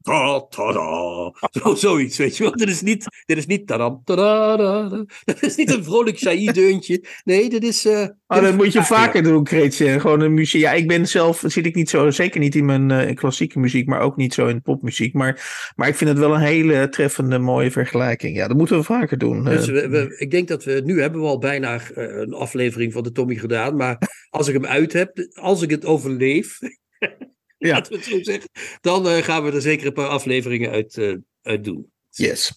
Ta, 0.06 0.46
tada. 0.50 1.34
Zo, 1.52 1.76
zoiets, 1.88 2.18
weet 2.18 2.38
je 2.38 2.44
wel. 2.44 2.52
Dit 2.52 2.70
is 2.70 2.82
niet, 2.82 3.06
dit 3.26 3.38
is 3.38 3.46
niet 3.46 3.68
tadam, 3.68 4.02
tada, 4.04 4.58
da, 4.58 4.90
da. 4.90 5.06
Dat 5.26 5.42
is 5.44 5.56
niet 5.56 5.72
een 5.72 5.84
vrolijk 5.84 6.18
Saïd-deuntje. 6.18 7.04
Nee, 7.24 7.50
dit 7.50 7.64
is... 7.64 7.86
eh, 7.86 8.02
Oh, 8.28 8.38
dit 8.38 8.44
dat 8.44 8.56
moet 8.56 8.74
je 8.74 8.84
vaker 8.84 9.24
doen, 9.24 9.44
Kreetje. 9.44 10.00
Gewoon 10.00 10.22
een 10.22 10.34
muziek. 10.34 10.62
Ja, 10.62 10.72
ik 10.72 10.88
ben 10.88 11.08
zelf, 11.08 11.44
zit 11.46 11.66
ik 11.66 11.76
niet 11.76 11.90
zo, 11.90 12.10
zeker 12.12 12.40
niet 12.40 12.56
in 12.56 12.66
mijn 12.66 12.92
eh, 12.92 13.16
klassieke 13.16 13.60
muziek, 13.60 13.88
maar 13.88 14.00
ook 14.02 14.16
niet 14.16 14.34
zo 14.34 14.48
in 14.48 14.62
popmuziek. 14.62 15.14
Maar, 15.14 15.72
maar 15.76 15.88
ik 15.88 15.96
vind 15.96 16.10
het 16.10 16.20
wel 16.20 16.34
een 16.34 16.42
hele 16.42 16.90
treffende, 16.90 17.40
mooie 17.40 17.72
vergelijking. 17.72 18.36
Ja, 18.38 18.48
dat 18.48 18.58
moeten 18.58 18.78
we 18.78 18.84
vaker 18.84 19.18
doen. 19.18 19.44
Dus 19.44 19.68
Eh, 19.68 19.74
we, 19.74 19.90
we- 19.90 20.16
ik 20.18 20.32
denk 20.32 20.48
dat 20.48 20.64
we, 20.64 20.82
nu 20.86 21.02
hebben 21.02 21.22
we 21.22 21.28
al 21.28 21.38
bijna 21.40 21.80
een 21.94 22.34
aflevering 22.34 22.94
van 22.94 23.04
de 23.04 23.12
Tommy 23.12 23.36
gedaan. 23.36 23.76
Maar 23.76 23.98
als 24.30 24.48
ik 24.48 24.54
hem 24.54 24.66
uit 24.66 24.94
heb, 24.94 25.28
als 25.34 25.62
ik 25.62 25.70
het 25.70 25.86
overleef, 25.86 26.60
Ja. 27.66 27.86
dan 28.82 29.08
eh, 29.08 29.24
gaan 29.24 29.44
we 29.44 29.52
er 29.52 29.62
zeker 29.62 29.88
een 29.88 29.94
paar 29.94 30.08
afleveringen 30.08 30.72
uit, 30.72 30.98
eh, 30.98 31.14
uit 31.42 31.64
doen. 31.64 31.92
Yes. 32.10 32.54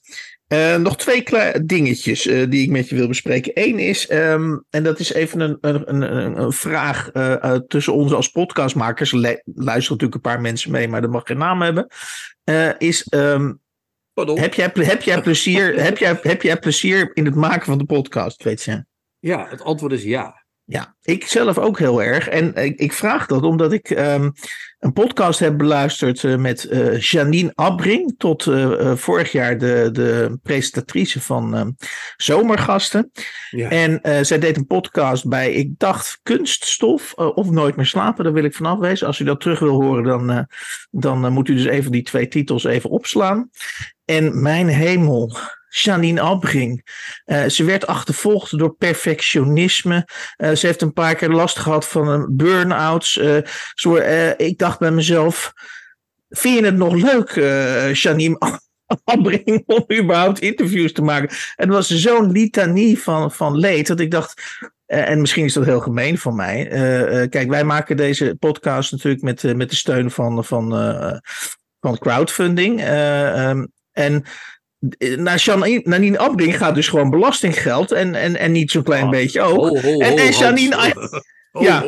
Eh, 0.47 0.77
nog 0.77 0.97
twee 0.97 1.25
dingetjes 1.65 2.23
die 2.23 2.63
ik 2.63 2.71
met 2.71 2.89
je 2.89 2.95
wil 2.95 3.09
bespreken. 3.09 3.53
Eén 3.55 3.79
is, 3.79 4.07
ehm, 4.07 4.57
en 4.71 4.83
dat 4.83 4.99
is 4.99 5.13
even 5.13 5.41
een, 5.41 5.59
een, 5.61 5.95
een, 5.95 6.41
een 6.41 6.53
vraag 6.53 7.11
tussen 7.67 7.93
ons 7.95 8.13
als 8.13 8.29
podcastmakers. 8.29 9.13
Luisteren 9.13 9.43
natuurlijk 9.75 10.15
een 10.15 10.21
paar 10.21 10.41
mensen 10.41 10.71
mee, 10.71 10.89
maar 10.89 11.01
dat 11.01 11.11
mag 11.11 11.27
geen 11.27 11.39
naam 11.39 11.63
hebben. 11.63 11.87
Is, 12.79 13.07
Pardon? 14.13 14.39
heb, 14.39 14.55
jij, 14.55 14.71
heb, 14.75 15.03
jij 15.03 15.21
plezier, 15.21 15.75
heb, 15.83 15.99
jij, 15.99 16.19
heb 16.23 16.43
jij 16.43 16.59
plezier 16.59 17.11
in 17.15 17.25
het 17.25 17.35
maken 17.35 17.67
van 17.67 17.79
de 17.79 17.85
podcast, 17.85 18.43
weet 18.43 18.63
je? 18.63 18.85
Ja, 19.19 19.47
het 19.49 19.63
antwoord 19.63 19.93
is 19.93 20.03
ja. 20.03 20.47
Ja, 20.71 20.97
ik 21.03 21.27
zelf 21.27 21.59
ook 21.59 21.79
heel 21.79 22.03
erg. 22.03 22.29
En 22.29 22.55
ik, 22.55 22.79
ik 22.79 22.93
vraag 22.93 23.27
dat 23.27 23.43
omdat 23.43 23.73
ik 23.73 23.91
ehm, 23.91 24.31
een 24.79 24.93
podcast 24.93 25.39
heb 25.39 25.59
beluisterd 25.59 26.25
eh, 26.25 26.37
met 26.37 26.65
eh, 26.65 27.01
Janine 27.01 27.53
Abbring. 27.55 28.15
Tot 28.19 28.47
eh, 28.47 28.81
eh, 28.81 28.97
vorig 28.97 29.33
jaar 29.33 29.59
de, 29.59 29.89
de 29.93 30.39
presentatrice 30.43 31.21
van 31.21 31.57
ehm, 31.57 31.71
Zomergasten. 32.17 33.11
ja. 33.51 33.71
En 33.71 34.01
eh, 34.03 34.23
zij 34.23 34.39
deed 34.39 34.57
een 34.57 34.67
podcast 34.67 35.29
bij, 35.29 35.53
ik 35.53 35.79
dacht, 35.79 36.21
Kunststof 36.23 37.13
eh, 37.17 37.37
of 37.37 37.51
Nooit 37.51 37.77
meer 37.77 37.87
slapen. 37.87 38.25
Daar 38.25 38.33
wil 38.33 38.45
ik 38.45 38.55
vanaf 38.55 38.79
wezen. 38.79 39.07
Als 39.07 39.19
u 39.19 39.25
dat 39.25 39.41
terug 39.41 39.59
wil 39.59 39.83
horen, 39.83 40.05
dan, 40.05 40.31
eh, 40.31 40.43
dan 40.91 41.25
eh, 41.25 41.31
moet 41.31 41.49
u 41.49 41.55
dus 41.55 41.65
even 41.65 41.93
die 41.93 42.03
twee 42.03 42.29
titels 42.29 42.65
even 42.65 42.91
opslaan. 42.91 43.51
En 44.05 44.43
mijn 44.43 44.69
hemel, 44.69 45.37
Janine 45.69 46.21
Abbring. 46.21 46.83
Eh, 47.25 47.45
ze 47.47 47.65
werd 47.65 47.87
achtervolgd 47.87 48.59
door 48.59 48.75
perfectionisme. 48.77 50.09
Eh, 50.37 50.53
ze 50.53 50.67
heeft 50.67 50.83
een 50.83 50.93
paar 50.93 51.15
keer 51.15 51.29
last 51.29 51.59
gehad 51.59 51.89
van 51.89 52.09
een 52.09 52.37
burn-outs. 52.37 53.19
Eh, 53.19 54.31
ik 54.37 54.59
dacht 54.59 54.79
bij 54.79 54.91
mezelf, 54.91 55.53
vind 56.29 56.59
je 56.59 56.65
het 56.65 56.77
nog 56.77 56.95
leuk, 56.95 57.35
Janine 57.97 58.61
Abbring, 59.05 59.63
om 59.67 59.85
überhaupt 59.93 60.41
interviews 60.41 60.93
te 60.93 61.03
maken? 61.03 61.37
Het 61.55 61.69
was 61.69 61.89
zo'n 61.89 62.31
litanie 62.31 62.99
van, 62.99 63.33
van 63.33 63.57
leed 63.57 63.87
dat 63.87 64.01
ik 64.01 64.11
dacht... 64.11 64.43
en 64.87 65.21
misschien 65.21 65.45
is 65.45 65.53
dat 65.53 65.65
heel 65.65 65.81
gemeen 65.81 66.19
van 66.19 66.37
mij. 66.37 66.67
Kijk, 67.31 67.49
wij 67.49 67.65
maken 67.65 67.97
deze 67.97 68.37
podcast 68.39 68.93
natuurlijk 68.93 69.23
met, 69.23 69.57
met 69.57 69.71
de 69.71 69.77
steun 69.77 70.11
van, 70.11 70.45
van, 70.45 70.73
van 71.81 71.99
crowdfunding. 71.99 72.81
Eh, 72.81 73.49
ehm, 73.49 73.67
en 73.93 74.25
naar 75.17 75.39
Janine, 75.39 75.81
Janine 75.85 76.19
Abding 76.19 76.57
gaat 76.57 76.75
dus 76.75 76.89
gewoon 76.89 77.11
belastinggeld 77.11 77.93
en, 77.93 78.15
en, 78.15 78.37
en 78.37 78.53
niet 78.53 78.71
zo'n 78.71 78.83
klein 78.83 79.05
Ah. 79.05 79.11
beetje 79.11 79.41
ook. 79.41 79.77
En- 79.77 80.17
en. 80.19 80.31
Janine- 80.33 80.93
Ja. 81.61 81.85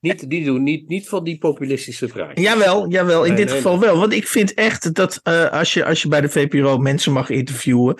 Niet, 0.00 0.28
niet 0.28 0.44
doen, 0.44 0.62
niet, 0.62 0.88
niet 0.88 1.08
van 1.08 1.24
die 1.24 1.38
populistische 1.38 2.08
vraag. 2.08 2.30
Jawel, 2.34 2.88
jawel, 2.88 3.22
in 3.24 3.28
Nee, 3.28 3.36
dit 3.36 3.46
nee, 3.48 3.56
geval 3.56 3.80
wel. 3.80 3.98
Want 3.98 4.12
ik 4.12 4.26
vind 4.28 4.54
echt 4.54 4.94
dat 4.94 5.20
eh, 5.22 5.50
als, 5.50 5.72
je, 5.74 5.84
als 5.84 6.02
je 6.02 6.08
bij 6.08 6.20
de 6.20 6.28
VPRO 6.28 6.78
mensen 6.78 7.12
mag 7.12 7.30
interviewen. 7.30 7.96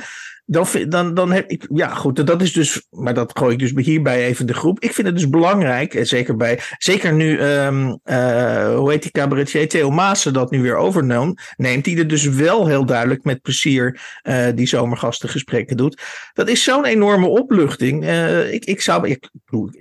Dan, 0.52 0.66
dan, 0.88 1.14
dan 1.14 1.33
heb 1.33 1.50
ik. 1.50 1.66
Ja, 1.75 1.88
goed, 1.95 2.26
dat 2.26 2.42
is 2.42 2.52
dus. 2.52 2.87
Maar 2.90 3.14
dat 3.14 3.38
gooi 3.38 3.52
ik 3.52 3.59
dus 3.59 3.85
hierbij 3.85 4.25
even 4.25 4.47
de 4.47 4.54
groep. 4.54 4.80
Ik 4.80 4.92
vind 4.92 5.07
het 5.07 5.16
dus 5.16 5.28
belangrijk. 5.28 5.95
En 5.95 6.07
zeker, 6.07 6.37
bij, 6.37 6.61
zeker 6.78 7.12
nu. 7.12 7.38
eh, 7.38 8.75
hoe 8.75 8.90
heet 8.90 9.02
die 9.02 9.11
cabaretier? 9.11 9.69
Theo 9.69 9.90
Maassen 9.90 10.33
dat 10.33 10.50
nu 10.50 10.62
weer 10.62 10.76
overneemt. 10.76 11.40
Neemt 11.57 11.85
die 11.85 11.99
er 11.99 12.09
dus 12.09 12.25
wel 12.28 12.66
heel 12.66 12.85
duidelijk 12.87 13.25
met 13.25 13.42
plezier. 13.42 14.00
eh, 14.23 14.47
die 14.54 14.66
zomergastengesprekken 14.66 15.76
doet. 15.76 16.02
Dat 16.33 16.49
is 16.49 16.64
zo'n 16.64 16.85
enorme 16.85 17.26
opluchting. 17.26 18.04
Eh, 18.04 18.52
ik, 18.52 18.64
ik, 18.64 18.80
zou, 18.80 19.09
ik, 19.09 19.30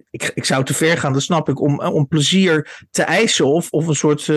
ik, 0.09 0.31
ik 0.33 0.45
zou 0.45 0.63
te 0.63 0.73
ver 0.73 0.97
gaan, 0.97 1.13
dat 1.13 1.21
snap 1.21 1.49
ik. 1.49 1.61
Om, 1.61 1.81
om 1.81 2.07
plezier 2.07 2.85
te 2.91 3.03
eisen. 3.03 3.45
Of, 3.45 3.69
of 3.69 3.87
een 3.87 3.95
soort 3.95 4.27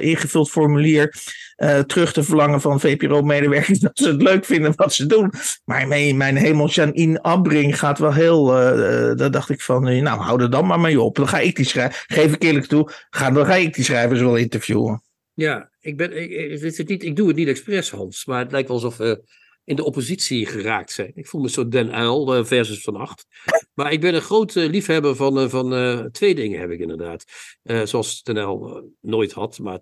ingevuld 0.00 0.50
formulier 0.50 1.14
eh, 1.56 1.78
terug 1.78 2.12
te 2.12 2.22
verlangen 2.22 2.60
van 2.60 2.80
VPRO-medewerkers 2.80 3.78
dat 3.88 3.98
ze 3.98 4.08
het 4.08 4.22
leuk 4.22 4.44
vinden 4.44 4.72
wat 4.76 4.92
ze 4.92 5.06
doen. 5.06 5.32
Maar 5.64 5.88
mijn, 5.88 6.16
mijn 6.16 6.36
hemel, 6.36 6.68
Janine 6.68 7.22
Abbring 7.22 7.78
gaat 7.78 7.98
wel 7.98 8.12
heel. 8.12 8.56
eh, 8.56 9.16
daar 9.16 9.30
dacht 9.30 9.50
ik 9.50 9.60
van, 9.60 9.82
nou, 10.02 10.20
hou 10.20 10.42
er 10.42 10.50
dan 10.50 10.66
maar 10.66 10.80
mee 10.80 11.00
op. 11.00 11.16
Dan 11.16 11.28
ga 11.28 11.38
ik 11.38 11.56
die 11.56 11.64
schrijven. 11.64 12.04
Geef 12.06 12.34
ik 12.34 12.42
eerlijk 12.42 12.66
toe, 12.66 12.90
ga, 13.10 13.30
dan 13.30 13.46
ga 13.46 13.54
ik 13.54 13.74
die 13.74 13.84
schrijvers 13.84 14.20
wel 14.20 14.36
interviewen. 14.36 15.02
Ja, 15.34 15.70
ik, 15.80 15.96
ben, 15.96 16.22
ik, 16.22 17.02
ik, 17.02 17.16
doe 17.16 17.28
het 17.28 17.36
niet 17.36 17.48
expres, 17.48 17.90
Hans. 17.90 18.24
Maar 18.26 18.38
het 18.38 18.52
lijkt 18.52 18.68
wel 18.68 18.76
alsof 18.76 18.96
we 18.96 19.22
in 19.64 19.76
de 19.76 19.84
oppositie 19.84 20.46
geraakt 20.46 20.92
zijn. 20.92 21.12
Ik 21.14 21.26
voel 21.26 21.40
me 21.40 21.50
zo 21.50 21.68
Den 21.68 21.92
Uil 21.92 22.44
versus 22.44 22.82
Van 22.82 22.96
Acht. 22.96 23.26
Maar 23.74 23.92
ik 23.92 24.00
ben 24.00 24.14
een 24.14 24.20
groot 24.20 24.54
liefhebber 24.54 25.16
van, 25.16 25.50
van 25.50 26.08
twee 26.12 26.34
dingen 26.34 26.60
heb 26.60 26.70
ik 26.70 26.80
inderdaad. 26.80 27.24
Eh, 27.62 27.82
zoals 27.82 28.22
Den 28.22 28.38
Uil 28.38 28.90
nooit 29.00 29.32
had, 29.32 29.58
maar 29.58 29.80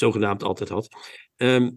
zogenaamd 0.00 0.42
altijd 0.42 0.68
had. 0.68 0.88
Ehm, 1.36 1.70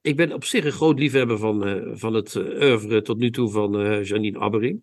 ik 0.00 0.16
ben 0.16 0.32
op 0.32 0.44
zich 0.44 0.64
een 0.64 0.72
groot 0.72 0.98
liefhebber 0.98 1.38
van, 1.38 1.66
eh, 1.66 1.90
van 1.94 2.14
het 2.14 2.34
uh, 2.34 2.44
oeuvre 2.70 3.02
tot 3.02 3.18
nu 3.18 3.30
toe 3.30 3.50
van 3.50 4.02
Janine 4.04 4.38
Abbering. 4.38 4.82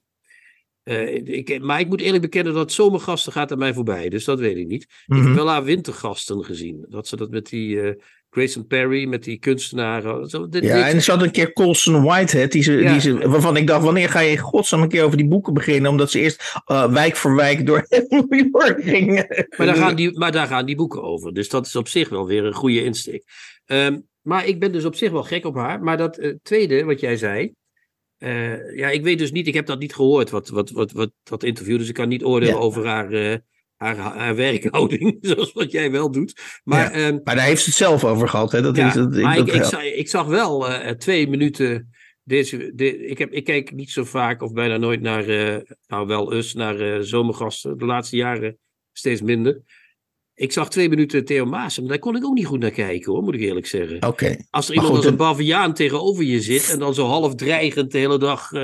ik, 1.23 1.61
maar 1.61 1.79
ik 1.79 1.87
moet 1.87 2.01
eerlijk 2.01 2.21
bekennen 2.21 2.53
dat 2.53 2.71
zomergasten 2.71 3.31
gaat 3.31 3.51
aan 3.51 3.57
mij 3.57 3.73
voorbij, 3.73 4.09
dus 4.09 4.25
dat 4.25 4.39
weet 4.39 4.57
ik 4.57 4.67
niet. 4.67 4.83
Ik 4.83 4.89
heb 5.15 5.17
Mhm. 5.17 5.33
wel 5.35 5.47
haar 5.49 5.63
wintergasten 5.63 6.43
gezien. 6.43 6.85
Dat 6.89 7.07
ze 7.07 7.15
dat 7.15 7.29
met 7.29 7.49
die 7.49 7.95
Grayson 8.33 8.67
Perry, 8.67 9.05
met 9.07 9.23
die 9.23 9.39
kunstenaren. 9.39 10.29
Zo, 10.29 10.47
dit, 10.49 10.63
Ja, 10.63 10.75
dit- 10.75 10.83
en 10.85 10.95
er 10.95 11.01
zat 11.01 11.21
een 11.21 11.31
keer 11.31 11.53
Colson 11.53 12.03
Whitehead, 12.03 12.51
die 12.51 12.63
ze, 12.63 12.73
Ja. 12.73 12.91
die 12.91 13.01
ze, 13.01 13.29
waarvan 13.29 13.57
ik 13.57 13.67
dacht, 13.67 13.83
wanneer 13.83 14.09
ga 14.09 14.19
je 14.19 14.31
in 14.31 14.37
godsnaam 14.37 14.81
een 14.81 14.87
keer 14.89 15.03
over 15.03 15.17
die 15.17 15.27
boeken 15.27 15.53
beginnen? 15.53 15.91
Omdat 15.91 16.11
ze 16.11 16.19
eerst 16.19 16.53
eh, 16.65 16.91
wijk 16.91 17.15
voor 17.15 17.35
wijk 17.35 17.65
door 17.65 17.85
New 18.09 18.49
York 18.51 18.83
gingen. 18.83 19.45
Maar 19.57 19.67
daar, 19.67 19.75
gaan 19.75 19.95
die, 19.95 20.17
maar 20.17 20.31
daar 20.31 20.47
gaan 20.47 20.65
die 20.65 20.75
boeken 20.75 21.03
over. 21.03 21.33
Dus 21.33 21.49
dat 21.49 21.65
is 21.65 21.75
op 21.75 21.87
zich 21.87 22.09
wel 22.09 22.27
weer 22.27 22.45
een 22.45 22.53
goede 22.53 22.83
insteek. 22.83 23.23
Ehm, 23.65 23.99
maar 24.21 24.45
ik 24.47 24.59
ben 24.59 24.71
dus 24.71 24.85
op 24.85 24.95
zich 24.95 25.11
wel 25.11 25.23
gek 25.23 25.45
op 25.45 25.55
haar. 25.55 25.83
Maar 25.83 25.97
dat 25.97 26.17
eh, 26.17 26.33
tweede, 26.43 26.83
wat 26.83 26.99
jij 26.99 27.17
zei. 27.17 27.53
eh, 28.17 28.75
ja, 28.77 28.89
ik 28.89 29.03
weet 29.03 29.17
dus 29.19 29.31
niet, 29.31 29.47
ik 29.47 29.53
heb 29.53 29.65
dat 29.65 29.79
niet 29.79 29.93
gehoord, 29.95 30.29
wat, 30.29 30.49
wat, 30.49 30.69
wat, 30.69 30.91
wat, 30.91 31.11
dat 31.23 31.43
interview. 31.43 31.77
Dus 31.77 31.87
ik 31.87 31.93
kan 31.93 32.07
niet 32.09 32.23
oordelen 32.23 32.55
Ja. 32.55 32.61
over 32.61 32.85
haar, 32.87 33.11
eh, 33.11 33.35
haar, 33.81 33.95
haar 33.97 34.35
werkhouding, 34.35 35.17
zoals 35.21 35.53
wat 35.53 35.71
jij 35.71 35.91
wel 35.91 36.11
doet. 36.11 36.59
Maar, 36.63 36.97
Ja. 36.97 37.05
ehm, 37.07 37.19
Maar 37.23 37.35
daar 37.35 37.45
heeft 37.45 37.61
ze 37.61 37.69
het 37.69 37.77
zelf 37.77 38.03
over 38.03 38.27
gehad. 38.29 38.51
Hè? 38.51 38.61
Dat 38.61 38.75
ja, 38.75 38.87
is, 38.87 38.93
dat, 38.93 39.15
ik, 39.15 39.53
ik, 39.53 39.63
zag, 39.63 39.83
ik 39.83 40.09
zag 40.09 40.25
wel 40.25 40.69
eh, 40.69 40.91
twee 40.95 41.27
minuten. 41.29 41.89
Deze, 42.23 42.71
de, 42.75 43.05
ik, 43.05 43.17
heb, 43.17 43.31
ik 43.31 43.43
kijk 43.43 43.71
niet 43.71 43.91
zo 43.91 44.03
vaak 44.03 44.41
of 44.41 44.53
bijna 44.53 44.77
nooit 44.77 45.01
naar, 45.01 45.27
eh, 45.27 45.57
nou 45.87 46.07
wel 46.07 46.33
eens, 46.33 46.53
naar 46.53 46.79
eh, 46.79 46.99
zomergasten. 46.99 47.77
De 47.77 47.85
laatste 47.85 48.15
jaren 48.15 48.57
steeds 48.91 49.21
minder. 49.21 49.61
Ik 50.41 50.51
zag 50.51 50.69
twee 50.69 50.89
minuten 50.89 51.25
Theo 51.25 51.45
Maas, 51.45 51.79
maar 51.79 51.87
daar 51.89 51.99
kon 51.99 52.15
ik 52.15 52.25
ook 52.25 52.33
niet 52.33 52.45
goed 52.45 52.59
naar 52.59 52.71
kijken 52.71 53.11
hoor, 53.11 53.23
moet 53.23 53.33
ik 53.33 53.39
eerlijk 53.41 53.65
zeggen. 53.67 54.07
Oké. 54.07 54.35
Als 54.49 54.67
er 54.67 54.73
iemand 54.73 54.89
goed, 54.89 54.97
als 54.97 55.11
een 55.11 55.15
baviaan 55.17 55.73
tegenover 55.73 56.23
je 56.23 56.41
zit 56.41 56.69
en 56.71 56.79
dan 56.79 56.93
zo 56.93 57.05
half 57.05 57.35
dreigend 57.35 57.91
de 57.91 57.97
hele 57.97 58.17
dag 58.19 58.51
eh, 58.51 58.61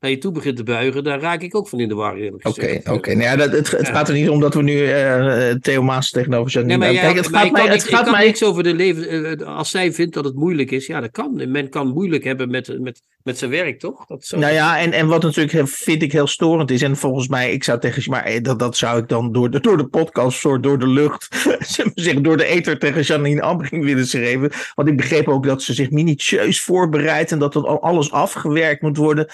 naar 0.00 0.10
je 0.10 0.18
toe 0.18 0.32
begint 0.32 0.56
te 0.56 0.62
buigen, 0.62 1.04
daar 1.04 1.20
raak 1.20 1.42
ik 1.42 1.54
ook 1.56 1.68
van 1.68 1.80
in 1.80 1.88
de 1.88 1.94
war 1.94 2.16
eerlijk 2.16 2.46
Oké, 2.48 2.60
gezegd. 2.62 2.88
oké. 2.88 3.14
Nou 3.14 3.22
ja, 3.38 3.48
het, 3.48 3.70
het 3.70 3.86
Ja. 3.86 3.92
gaat 3.92 4.08
er 4.08 4.14
niet 4.14 4.28
om 4.28 4.40
dat 4.40 4.54
we 4.54 4.62
nu 4.62 4.84
eh, 4.86 5.50
Theo 5.50 5.82
Maas 5.82 6.10
tegenover 6.10 6.52
Janine 6.52 6.76
Nee, 6.76 6.92
maar, 6.92 7.02
Kijk, 7.02 7.16
het 7.16 7.30
maar 7.30 7.40
gaat 7.40 7.48
ik 7.48 7.54
kan, 7.54 7.64
mij... 7.64 7.72
Het 7.74 7.84
ik 7.84 7.90
gaat 7.94 8.02
kan 8.04 8.12
mij 8.12 8.24
niks 8.26 8.42
over 8.44 8.62
de 8.62 8.74
leven. 8.74 9.38
eh, 9.38 9.46
als 9.56 9.70
zij 9.70 9.92
vindt 9.92 10.14
dat 10.14 10.24
het 10.24 10.34
moeilijk 10.34 10.70
is, 10.70 10.86
ja, 10.86 11.00
dat 11.00 11.10
kan. 11.10 11.50
Men 11.50 11.68
kan 11.68 11.88
moeilijk 11.88 12.24
hebben 12.24 12.50
met, 12.50 12.80
met, 12.80 13.02
met 13.22 13.38
zijn 13.38 13.50
werk, 13.50 13.78
toch? 13.78 14.06
Dat 14.06 14.24
zou- 14.24 14.40
Nou 14.40 14.54
ja, 14.54 14.78
en, 14.78 14.92
en 14.92 15.06
wat 15.06 15.22
natuurlijk 15.22 15.68
vind 15.68 16.02
ik 16.02 16.12
heel 16.12 16.26
storend 16.26 16.70
is, 16.70 16.82
en 16.82 16.96
volgens 16.96 17.28
mij, 17.28 17.52
ik 17.52 17.64
zou 17.64 17.80
tegen 17.80 18.10
maar 18.10 18.24
eh, 18.24 18.42
dat, 18.42 18.58
dat 18.58 18.76
zou 18.76 18.98
ik 18.98 19.08
dan 19.08 19.32
door 19.32 19.50
de, 19.50 19.60
door 19.60 19.76
de 19.76 19.86
podcast, 19.86 20.38
soort 20.38 20.62
door 20.62 20.78
de 20.78 20.86
lucht, 20.86 21.28
zeg 21.58 21.84
maar 21.84 21.92
zeggen, 21.94 22.22
door 22.22 22.36
de 22.36 22.44
ether 22.44 22.78
tegen 22.78 23.02
Janine 23.02 23.42
Abbring 23.42 23.84
willen 23.84 24.06
schrijven. 24.06 24.50
Want 24.74 24.88
ik 24.88 24.96
begreep 24.96 25.28
ook 25.28 25.44
dat 25.44 25.62
ze 25.62 25.74
zich 25.74 25.90
minutieus 25.90 26.60
voorbereidt 26.60 27.32
en 27.32 27.38
dat 27.38 27.52
dan 27.52 27.64
al 27.64 27.82
alles 27.82 28.10
afgewerkt 28.12 28.82
moet 28.82 28.96
worden. 28.96 29.26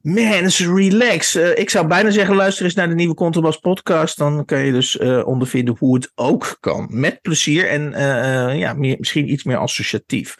Mensen, 0.00 0.76
relax. 0.76 1.34
Eh, 1.34 1.58
ik 1.58 1.70
zou 1.70 1.86
bijna 1.86 2.10
zeggen, 2.10 2.34
luister 2.36 2.64
eens 2.64 2.74
naar 2.74 2.88
de 2.88 2.94
nieuwe 2.94 3.14
Contrabas 3.14 3.58
podcast. 3.58 4.18
Dan 4.18 4.44
kan 4.44 4.64
je 4.64 4.72
dus 4.72 4.98
eh, 4.98 5.26
ondervinden 5.26 5.76
hoe 5.78 5.94
het 5.94 6.12
ook 6.14 6.56
kan. 6.60 6.86
Met 6.90 7.20
plezier 7.20 7.68
en 7.68 7.90
ja, 8.58 8.72
meer, 8.72 8.96
misschien 8.98 9.32
iets 9.32 9.44
meer 9.44 9.56
associatief. 9.56 10.36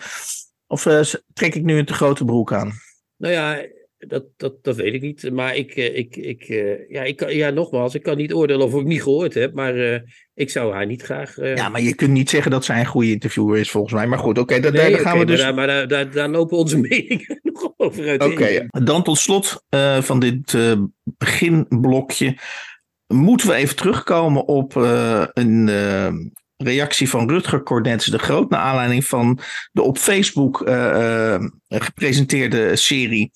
Of 0.72 0.86
eh, 0.86 1.00
trek 1.32 1.54
ik 1.54 1.62
nu 1.62 1.78
een 1.78 1.84
te 1.84 1.94
grote 1.94 2.24
broek 2.24 2.52
aan? 2.52 2.72
Nou 3.16 3.32
ja, 3.32 3.66
dat, 3.98 4.24
dat, 4.36 4.64
dat 4.64 4.76
weet 4.76 4.94
ik 4.94 5.02
niet. 5.02 5.30
Maar 5.32 5.56
ik, 5.56 5.70
eh, 5.74 5.96
ik, 5.96 6.16
ik, 6.16 6.42
eh, 6.42 6.88
ja, 6.88 7.02
ik 7.02 7.16
kan, 7.16 7.34
ja, 7.34 7.50
nogmaals, 7.50 7.94
ik 7.94 8.02
kan 8.02 8.16
niet 8.16 8.32
oordelen 8.32 8.66
of 8.66 8.74
ik 8.74 8.86
niet 8.86 9.02
gehoord 9.02 9.34
heb. 9.34 9.54
Maar 9.54 10.02
ik 10.34 10.50
zou 10.50 10.72
haar 10.72 10.86
niet 10.86 11.02
graag. 11.02 11.36
Ja, 11.36 11.68
maar 11.68 11.80
je 11.80 11.94
kunt 11.94 12.10
niet 12.10 12.30
zeggen 12.30 12.50
dat 12.50 12.64
zij 12.64 12.80
een 12.80 12.86
goede 12.86 13.10
interviewer 13.10 13.58
is, 13.58 13.70
volgens 13.70 13.92
mij. 13.92 14.06
Maar 14.06 14.18
goed, 14.18 14.38
oké, 14.38 14.60
daar, 14.60 14.72
nee, 14.72 14.90
daar 14.90 15.00
gaan 15.00 15.18
we 15.18 15.24
dus. 15.24 15.38
Maar, 15.38 15.46
daar, 15.46 15.54
maar 15.54 15.66
daar, 15.66 15.88
daar, 15.88 16.10
daar 16.10 16.28
lopen 16.28 16.56
onze 16.56 16.78
meningen 16.88 17.40
nog 17.42 17.72
over 17.76 18.08
uit. 18.08 18.22
Oké, 18.22 18.66
dan 18.68 19.02
tot 19.02 19.18
slot 19.18 19.64
van 20.00 20.20
dit 20.20 20.56
beginblokje. 21.04 22.38
Moeten 23.06 23.48
we 23.48 23.54
even 23.54 23.76
terugkomen 23.76 24.46
op 24.46 24.74
een 25.32 25.68
reactie 26.62 27.08
van 27.08 27.28
Rutger 27.28 27.62
Cornets 27.62 28.06
de 28.06 28.18
Groot. 28.18 28.50
Naar 28.50 28.60
aanleiding 28.60 29.06
van 29.06 29.38
de 29.72 29.82
op 29.82 29.98
Facebook 29.98 30.62
eh, 30.62 31.34
eh, 31.34 31.42
gepresenteerde 31.68 32.76
serie. 32.76 33.30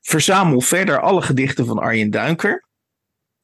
Verzamel 0.00 0.60
verder 0.60 1.00
alle 1.00 1.22
gedichten 1.22 1.66
van 1.66 1.78
Arjen 1.78 2.10
Duinker. 2.10 2.70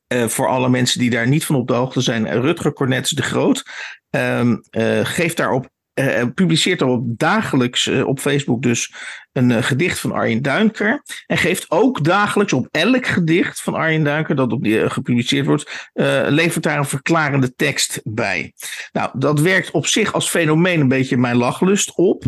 Eh, 0.09 0.27
voor 0.27 0.49
alle 0.49 0.69
mensen 0.69 1.01
die 1.01 1.11
daar 1.11 1.29
niet 1.29 1.45
van 1.45 1.57
op 1.57 1.69
de 1.69 1.75
hoogte 1.75 2.01
zijn, 2.01 2.41
Rutger 2.41 2.73
Cornets 2.73 3.11
de 3.11 3.23
Groot 3.23 3.65
ehm, 4.11 4.57
eh, 4.71 5.05
geeft 5.05 5.37
daarop, 5.37 5.71
eh, 5.93 6.25
publiceert 6.35 6.79
daarop 6.79 7.19
dagelijks 7.19 7.89
op 7.89 8.21
Facebook 8.21 8.63
dus 8.63 8.95
een 9.39 9.51
eh, 9.51 9.63
gedicht 9.63 10.01
van 10.01 10.13
Arjen 10.13 10.43
Duinker. 10.43 11.03
En 11.27 11.39
geeft 11.39 11.71
ook 11.71 12.05
dagelijks 12.05 12.53
op 12.53 12.69
elk 12.71 13.07
gedicht 13.07 13.63
van 13.63 13.75
Arjen 13.75 14.05
Duinker 14.05 14.37
dat 14.37 14.53
op 14.53 14.63
die, 14.63 14.81
eh, 14.81 14.91
gepubliceerd 14.91 15.47
wordt, 15.47 15.89
eh, 15.93 16.23
levert 16.29 16.65
daar 16.65 16.79
een 16.79 16.85
verklarende 16.85 17.55
tekst 17.55 18.01
bij. 18.05 18.53
Nou, 18.93 19.11
dat 19.13 19.41
werkt 19.41 19.71
op 19.71 19.87
zich 19.87 20.13
als 20.13 20.29
fenomeen 20.29 20.81
een 20.81 20.89
beetje 20.89 21.17
mijn 21.17 21.37
lachlust 21.37 21.93
op. 21.95 22.25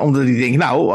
Omdat 0.00 0.22
ik 0.22 0.38
denk, 0.38 0.56
nou, 0.56 0.92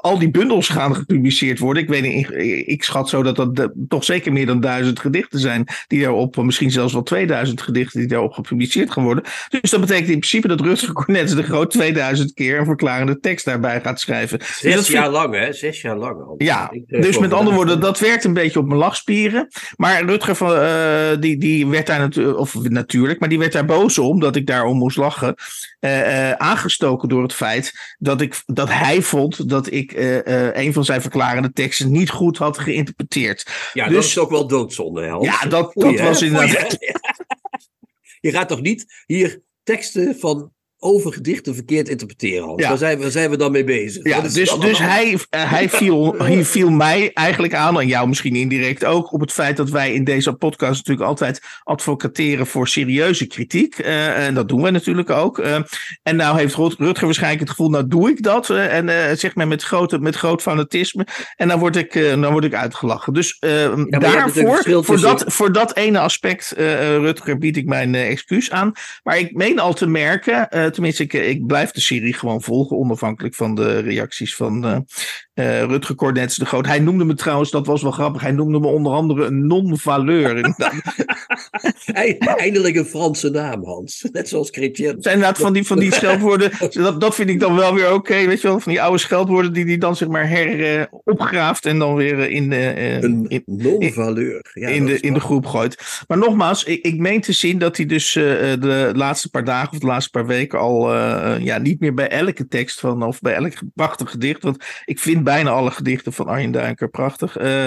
al, 0.00 0.18
die 0.18 0.30
bundels 0.30 0.68
gaan 0.68 0.94
gepubliceerd 0.94 1.58
worden. 1.58 1.82
Ik 1.82 1.88
weet 1.88 2.02
niet, 2.02 2.30
ik, 2.68 2.84
schat 2.84 3.08
zo 3.08 3.22
dat 3.22 3.36
dat 3.36 3.72
toch 3.88 4.04
zeker 4.04 4.32
meer 4.32 4.46
dan 4.46 4.60
duizend 4.60 5.00
gedichten 5.00 5.38
zijn. 5.38 5.66
Die 5.86 6.02
daarop, 6.02 6.36
misschien 6.36 6.70
zelfs 6.70 6.92
wel 6.92 7.02
2000 7.02 7.62
gedichten 7.62 8.00
die 8.00 8.08
daarop 8.08 8.32
gepubliceerd 8.32 8.90
gaan 8.92 9.04
worden. 9.04 9.24
Dus 9.60 9.70
dat 9.70 9.80
betekent 9.80 10.08
in 10.08 10.18
principe 10.18 10.48
dat 10.48 10.60
Rutger 10.60 10.92
Cornets 10.92 11.34
de 11.34 11.42
Groot 11.42 11.70
2000 11.70 12.34
keer 12.34 12.58
een 12.58 12.64
verklarende 12.64 13.20
tekst 13.20 13.44
daarbij 13.44 13.80
gaat 13.80 14.00
schrijven. 14.00 14.37
Dus 14.38 14.60
dat 14.60 14.72
Zes 14.72 14.72
vind- 14.86 14.86
jaar 14.98 15.10
lang, 15.10 15.34
hè? 15.34 15.52
Zes 15.52 15.80
jaar 15.80 15.96
lang 15.96 16.20
al. 16.22 16.34
ja, 16.38 16.70
Ik, 16.70 16.84
eh, 16.86 17.02
dus 17.02 17.18
met 17.18 17.32
andere 17.32 17.56
woorden, 17.56 17.80
dat 17.80 17.98
werkt 17.98 18.24
een 18.24 18.32
beetje 18.32 18.58
op 18.58 18.66
mijn 18.66 18.78
lachspieren. 18.78 19.48
Maar 19.76 20.04
Rutger 20.04 20.34
van, 20.36 20.54
eh, 20.56 21.10
die, 21.20 21.38
die 21.38 21.66
werd 21.66 21.86
daar 21.86 21.98
natuurlijk, 21.98 22.38
of 22.38 22.54
natuurlijk, 22.54 23.20
maar 23.20 23.28
die 23.28 23.38
werd 23.38 23.52
daar 23.52 23.64
boos 23.64 23.98
om 23.98 24.20
dat 24.20 24.36
ik 24.36 24.46
daarom 24.46 24.76
moest 24.78 24.96
lachen. 24.96 25.34
Eh, 25.80 26.32
aangestoken 26.32 27.08
door 27.08 27.22
het 27.22 27.34
feit 27.34 27.94
dat, 27.98 28.20
ik, 28.20 28.42
dat 28.46 28.68
hij 28.70 29.02
vond 29.02 29.48
dat 29.48 29.72
ik 29.72 29.92
een 30.52 30.72
van 30.72 30.84
zijn 30.84 31.00
verklarende 31.00 31.52
teksten 31.52 31.90
niet 31.90 32.10
goed 32.10 32.38
had 32.38 32.58
geïnterpreteerd. 32.58 33.70
Ja, 33.72 33.84
Dus- 33.84 33.94
dat 33.94 34.04
is 34.04 34.18
ook 34.18 34.30
wel 34.30 34.46
doodzonde, 34.46 35.06
Hans. 35.08 35.26
Ja, 35.26 35.48
dat, 35.48 35.70
dat 35.74 35.98
hè? 35.98 36.04
was 36.04 36.22
inderdaad. 36.22 36.76
hè? 36.78 36.92
Je 38.20 38.30
gaat 38.30 38.48
toch 38.48 38.60
niet 38.60 39.02
hier 39.06 39.40
teksten 39.62 40.18
van 40.18 40.52
over 40.80 41.12
gedichten 41.12 41.54
verkeerd 41.54 41.88
interpreteren, 41.88 42.46
Hans? 42.46 42.62
Ja. 42.62 42.68
Waar, 42.68 42.78
zijn, 42.78 42.98
waar 43.00 43.10
zijn 43.10 43.30
we 43.30 43.36
dan 43.36 43.52
mee 43.52 43.64
bezig? 43.64 44.04
Ja, 44.04 44.20
dus, 44.20 44.32
dus 44.60 44.78
hij, 44.78 45.18
eh, 45.30 45.50
hij, 45.50 45.68
viel, 45.78 46.14
hij 46.18 46.44
viel 46.44 46.70
mij 46.70 47.10
eigenlijk 47.14 47.54
aan, 47.54 47.80
en 47.80 47.86
jou 47.86 48.08
misschien 48.08 48.36
indirect 48.36 48.84
ook, 48.84 49.12
op 49.12 49.20
het 49.20 49.32
feit 49.32 49.56
dat 49.56 49.70
wij 49.70 49.92
in 49.92 50.04
deze 50.04 50.32
podcast 50.32 50.76
natuurlijk 50.76 51.08
altijd 51.08 51.40
advocateren 51.62 52.46
voor 52.46 52.68
serieuze 52.68 53.26
kritiek. 53.26 53.78
Eh, 53.78 54.26
en 54.26 54.34
dat 54.34 54.48
doen 54.48 54.62
wij 54.62 54.70
natuurlijk 54.70 55.10
ook. 55.10 55.38
Eh, 55.38 55.54
en 56.02 56.16
nou 56.16 56.38
heeft 56.38 56.54
Rut- 56.54 56.74
Rutger 56.78 57.04
waarschijnlijk 57.04 57.40
het 57.40 57.50
gevoel, 57.50 57.70
nou 57.70 57.86
doe 57.88 58.10
ik 58.10 58.22
dat. 58.22 58.50
en 58.50 59.18
zeg 59.18 59.34
maar 59.34 59.48
met, 59.48 59.62
grote, 59.62 59.98
met 59.98 60.16
groot 60.16 60.42
fanatisme. 60.42 61.06
En 61.36 61.48
dan 61.48 61.58
word 61.58 61.76
ik, 61.76 61.92
dan 61.92 62.30
word 62.32 62.44
ik 62.44 62.54
uitgelachen. 62.54 63.12
Dus 63.12 63.36
daarvoor, 63.38 64.62
voor 64.64 64.82
tussen- 64.84 65.00
dat, 65.00 65.24
voor 65.26 65.52
dat 65.52 65.76
ene 65.76 65.98
aspect, 65.98 66.52
Rutger, 66.56 67.38
bied 67.38 67.56
ik 67.56 67.66
mijn 67.66 67.94
excuus 67.94 68.50
aan. 68.50 68.72
Maar 69.02 69.18
ik 69.18 69.34
meen 69.34 69.58
al 69.58 69.74
te 69.74 69.86
merken, 69.86 70.48
tenminste, 70.70 71.02
ik, 71.02 71.12
ik 71.12 71.46
blijf 71.46 71.70
de 71.70 71.80
serie 71.80 72.14
gewoon 72.14 72.42
volgen, 72.42 72.76
onafhankelijk 72.76 73.34
van 73.34 73.54
de 73.54 73.78
reacties 73.78 74.34
van 74.36 74.86
eh, 75.38 75.62
Rutger 75.62 75.94
Cornets 75.94 76.36
de 76.36 76.44
Groot. 76.44 76.66
Hij 76.66 76.78
noemde 76.78 77.04
me 77.04 77.14
trouwens, 77.14 77.50
dat 77.50 77.66
was 77.66 77.82
wel 77.82 77.90
grappig, 77.90 78.22
hij 78.22 78.32
noemde 78.32 78.60
me 78.60 78.66
onder 78.66 78.92
andere 78.92 79.24
een 79.24 79.46
non-valeur. 79.46 80.40
Eindelijk 82.36 82.76
een 82.76 82.84
Franse 82.84 83.30
naam, 83.30 83.64
Hans. 83.64 84.08
Net 84.12 84.28
zoals 84.28 84.50
Chrétien. 84.50 84.96
Zijn 84.98 85.14
inderdaad 85.14 85.38
van 85.38 85.52
die, 85.52 85.66
van 85.66 85.78
die 85.78 85.92
scheldwoorden, 85.98 86.50
dat, 86.70 87.00
dat 87.00 87.14
vind 87.14 87.30
ik 87.30 87.40
dan 87.40 87.54
wel 87.54 87.74
weer 87.74 87.92
oké, 87.92 88.26
weet 88.26 88.40
je 88.40 88.48
wel, 88.48 88.60
van 88.60 88.72
die 88.72 88.82
oude 88.82 88.98
scheldwoorden 88.98 89.52
die 89.52 89.64
hij 89.64 89.78
dan 89.78 89.96
zeg 89.96 90.08
maar 90.08 90.28
her 90.28 90.78
eh, 90.78 90.86
opgraaft 91.04 91.66
en 91.66 91.78
dan 91.78 91.94
weer 91.94 92.20
eh, 92.20 92.30
in, 92.30 92.52
in, 92.52 93.42
non-valeur. 93.46 94.50
Ja, 94.52 94.68
in, 94.68 94.86
de, 94.86 95.00
in 95.00 95.14
de 95.14 95.20
groep 95.20 95.46
gooit. 95.46 96.02
Maar 96.08 96.18
nogmaals, 96.18 96.64
ik, 96.64 96.84
ik 96.84 96.98
meen 96.98 97.20
te 97.20 97.32
zien 97.32 97.58
dat 97.58 97.76
hij 97.76 97.86
dus 97.86 98.12
de 98.12 98.90
laatste 98.94 99.30
paar 99.30 99.44
dagen 99.44 99.72
of 99.72 99.78
de 99.78 99.86
laatste 99.86 100.10
paar 100.10 100.26
weken 100.26 100.58
al 100.58 100.94
ja, 101.38 101.58
niet 101.58 101.80
meer 101.80 101.94
bij 101.94 102.08
elke 102.08 102.48
tekst 102.48 102.80
van 102.80 103.02
of 103.02 103.20
bij 103.20 103.34
elk 103.34 103.52
prachtig 103.74 104.10
gedicht, 104.10 104.42
want 104.42 104.64
ik 104.84 104.98
vind 104.98 105.26
bijna 105.28 105.50
alle 105.50 105.70
gedichten 105.70 106.12
van 106.12 106.26
Arjen 106.26 106.50
Duinker 106.50 106.88
prachtig, 106.88 107.36
eh, 107.36 107.66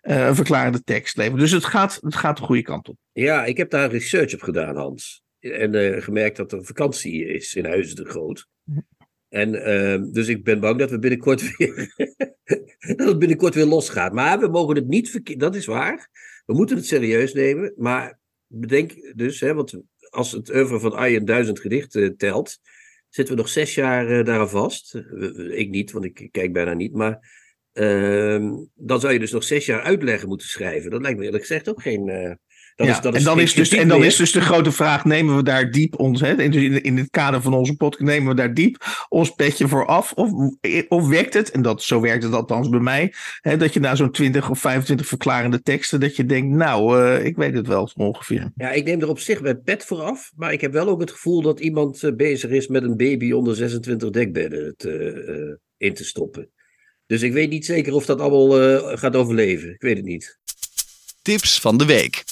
een 0.00 0.34
verklarende 0.34 0.82
tekst 0.82 1.16
leveren. 1.16 1.38
Dus 1.40 1.50
het 1.50 1.64
gaat, 1.64 1.98
het 2.00 2.14
gaat 2.14 2.36
de 2.36 2.42
goede 2.42 2.62
kant 2.62 2.88
op. 2.88 2.96
Ja, 3.12 3.44
ik 3.44 3.56
heb 3.56 3.70
daar 3.70 3.90
research 3.90 4.34
op 4.34 4.42
gedaan, 4.42 4.76
Hans. 4.76 5.22
En 5.38 5.74
eh, 5.74 6.02
gemerkt 6.02 6.36
dat 6.36 6.52
er 6.52 6.64
vakantie 6.64 7.26
is 7.26 7.54
in 7.54 7.64
Huizen 7.64 7.96
de 7.96 8.04
Groot. 8.04 8.46
En 9.28 9.64
ehm, 9.64 10.10
dus 10.12 10.28
ik 10.28 10.44
ben 10.44 10.60
bang 10.60 10.78
dat 10.78 10.90
we 10.90 10.98
binnenkort 10.98 11.42
weer, 11.56 11.94
dat 12.96 13.08
het 13.08 13.18
binnenkort 13.18 13.54
weer 13.54 13.66
losgaat. 13.66 14.12
Maar 14.12 14.38
we 14.38 14.48
mogen 14.48 14.76
het 14.76 14.86
niet 14.86 15.10
verkeerd, 15.10 15.40
dat 15.40 15.54
is 15.54 15.66
waar. 15.66 16.08
We 16.46 16.54
moeten 16.54 16.76
het 16.76 16.86
serieus 16.86 17.32
nemen. 17.32 17.72
Maar 17.76 18.18
bedenk 18.46 19.12
dus, 19.16 19.40
hè, 19.40 19.54
want 19.54 19.80
als 20.10 20.32
het 20.32 20.54
oeuvre 20.54 20.80
van 20.80 20.92
Arjen 20.92 21.24
duizend 21.24 21.60
gedichten 21.60 22.16
telt, 22.16 22.58
zitten 23.10 23.34
we 23.34 23.40
nog 23.40 23.50
zes 23.50 23.74
jaar 23.74 24.10
uh, 24.10 24.24
daaraan 24.24 24.50
vast. 24.50 24.94
ik 25.50 25.68
niet, 25.70 25.92
want 25.92 26.04
ik 26.04 26.28
kijk 26.30 26.52
bijna 26.52 26.74
niet. 26.74 26.92
Maar 26.92 27.18
ehm, 27.72 28.52
dan 28.74 29.00
zou 29.00 29.12
je 29.12 29.18
dus 29.18 29.32
nog 29.32 29.44
zes 29.44 29.66
jaar 29.66 29.82
uitleggen 29.82 30.28
moeten 30.28 30.48
schrijven. 30.48 30.90
Dat 30.90 31.00
lijkt 31.00 31.18
me 31.18 31.24
eerlijk 31.24 31.46
gezegd 31.46 31.68
ook 31.68 31.82
geen 31.82 32.38
ja, 32.86 33.02
en 33.02 33.22
dan, 33.22 33.40
is, 33.40 33.54
dus, 33.54 33.68
en 33.68 33.88
dan 33.88 34.04
is 34.04 34.16
dus 34.16 34.32
de 34.32 34.40
grote 34.40 34.72
vraag: 34.72 35.04
nemen 35.04 35.36
we 35.36 35.42
daar 35.42 35.70
diep 35.70 35.98
ons, 35.98 36.20
hè, 36.20 36.42
in, 36.42 36.82
in 36.82 36.96
het 36.96 37.10
kader 37.10 37.42
van 37.42 37.54
onze 37.54 37.76
podcast, 37.76 38.04
nemen 38.04 38.28
we 38.28 38.34
daar 38.34 38.54
diep 38.54 39.06
ons 39.08 39.30
petje 39.30 39.68
voor 39.68 39.86
af? 39.86 40.12
Of, 40.12 40.30
of 40.88 41.08
werkt 41.08 41.34
het, 41.34 41.50
en 41.50 41.62
dat, 41.62 41.82
zo 41.82 42.00
werkt 42.00 42.22
het 42.22 42.32
althans 42.32 42.68
bij 42.68 42.80
mij, 42.80 43.12
hè, 43.40 43.56
dat 43.56 43.74
je 43.74 43.80
na 43.80 43.94
zo'n 43.94 44.10
20 44.10 44.50
of 44.50 44.58
25 44.58 45.06
verklarende 45.06 45.62
teksten, 45.62 46.00
dat 46.00 46.16
je 46.16 46.24
denkt: 46.24 46.56
nou, 46.56 47.00
uh, 47.00 47.24
ik 47.24 47.36
weet 47.36 47.54
het 47.54 47.66
wel 47.66 47.90
ongeveer. 47.96 48.50
Ja, 48.54 48.70
ik 48.70 48.84
neem 48.84 49.00
er 49.00 49.08
op 49.08 49.18
zich 49.18 49.40
bij 49.40 49.56
pet 49.56 49.84
voor 49.84 50.00
af, 50.02 50.32
maar 50.36 50.52
ik 50.52 50.60
heb 50.60 50.72
wel 50.72 50.88
ook 50.88 51.00
het 51.00 51.10
gevoel 51.10 51.42
dat 51.42 51.60
iemand 51.60 52.02
uh, 52.02 52.12
bezig 52.14 52.50
is 52.50 52.66
met 52.66 52.82
een 52.82 52.96
baby 52.96 53.32
onder 53.32 53.56
26 53.56 54.10
dekbedden 54.10 54.74
te, 54.76 55.24
uh, 55.28 55.56
in 55.88 55.94
te 55.94 56.04
stoppen. 56.04 56.50
Dus 57.06 57.22
ik 57.22 57.32
weet 57.32 57.50
niet 57.50 57.64
zeker 57.64 57.92
of 57.92 58.06
dat 58.06 58.20
allemaal 58.20 58.96
gaat 58.96 59.16
overleven. 59.16 59.70
Ik 59.70 59.80
weet 59.80 59.96
het 59.96 60.06
niet. 60.06 60.38
Tips 61.22 61.60
van 61.60 61.78
de 61.78 61.84
week. 61.84 62.24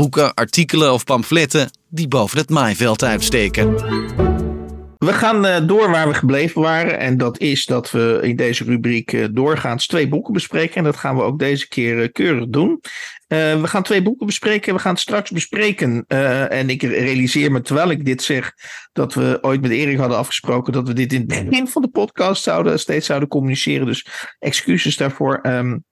Boeken, 0.00 0.34
artikelen 0.34 0.92
of 0.92 1.04
pamfletten 1.04 1.70
die 1.88 2.08
boven 2.08 2.38
het 2.38 2.50
maaiveld 2.50 3.04
uitsteken. 3.04 3.74
We 4.98 5.12
gaan 5.12 5.46
uh, 5.46 5.66
door 5.66 5.90
waar 5.90 6.08
we 6.08 6.14
gebleven 6.14 6.60
waren. 6.60 6.98
En 6.98 7.16
dat 7.16 7.38
is 7.38 7.66
dat 7.66 7.90
we 7.90 8.18
in 8.22 8.36
deze 8.36 8.64
rubriek 8.64 9.12
uh, 9.12 9.26
doorgaans 9.30 9.86
twee 9.86 10.08
boeken 10.08 10.32
bespreken. 10.32 10.76
En 10.76 10.84
dat 10.84 10.96
gaan 10.96 11.16
we 11.16 11.22
ook 11.22 11.38
deze 11.38 11.68
keer 11.68 11.98
uh, 11.98 12.08
keurig 12.12 12.48
doen. 12.48 12.80
we 13.28 13.62
gaan 13.62 13.82
twee 13.82 14.02
boeken 14.02 14.26
bespreken. 14.26 14.74
We 14.74 14.80
gaan 14.80 14.92
het 14.92 15.00
straks 15.00 15.30
bespreken. 15.30 16.04
en 16.48 16.70
ik 16.70 16.82
realiseer 16.82 17.52
me 17.52 17.60
terwijl 17.60 17.90
ik 17.90 18.04
dit 18.04 18.22
zeg. 18.22 18.52
dat 18.92 19.14
we 19.14 19.38
ooit 19.40 19.60
met 19.60 19.70
Erik 19.70 19.98
hadden 19.98 20.18
afgesproken. 20.18 20.72
dat 20.72 20.88
we 20.88 20.94
dit 20.94 21.12
in 21.12 21.18
het 21.18 21.28
begin 21.28 21.68
van 21.68 21.82
de 21.82 21.88
podcast 21.88 22.42
zouden, 22.42 22.78
steeds 22.78 23.06
zouden 23.06 23.28
communiceren. 23.28 23.86
Dus 23.86 24.06
excuses 24.38 24.96
daarvoor. 24.96 25.40
Um, 25.42 25.84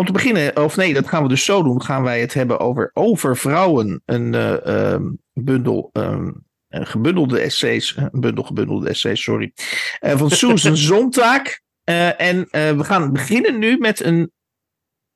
om 0.00 0.06
te 0.06 0.12
beginnen, 0.12 0.56
of 0.56 0.76
nee, 0.76 0.94
dat 0.94 1.08
gaan 1.08 1.22
we 1.22 1.28
dus 1.28 1.44
zo 1.44 1.62
doen. 1.62 1.82
Gaan 1.82 2.02
wij 2.02 2.20
het 2.20 2.34
hebben 2.34 2.60
over 2.60 2.90
Over 2.92 3.36
Vrouwen. 3.36 4.02
Een 4.04 4.32
uh, 4.32 4.96
bundel 5.32 5.90
um, 5.92 6.44
gebundelde 6.68 7.40
essays. 7.40 7.96
Een 7.96 8.20
bundel 8.20 8.44
gebundelde 8.44 8.88
essays, 8.88 9.22
sorry. 9.22 9.52
Uh, 10.00 10.16
van 10.16 10.30
Susan 10.30 10.76
Zontaag. 10.90 11.42
Uh, 11.84 12.20
en 12.20 12.48
we 12.50 12.84
gaan 12.84 13.12
beginnen 13.12 13.58
nu 13.58 13.78
met 13.78 14.04
een 14.04 14.32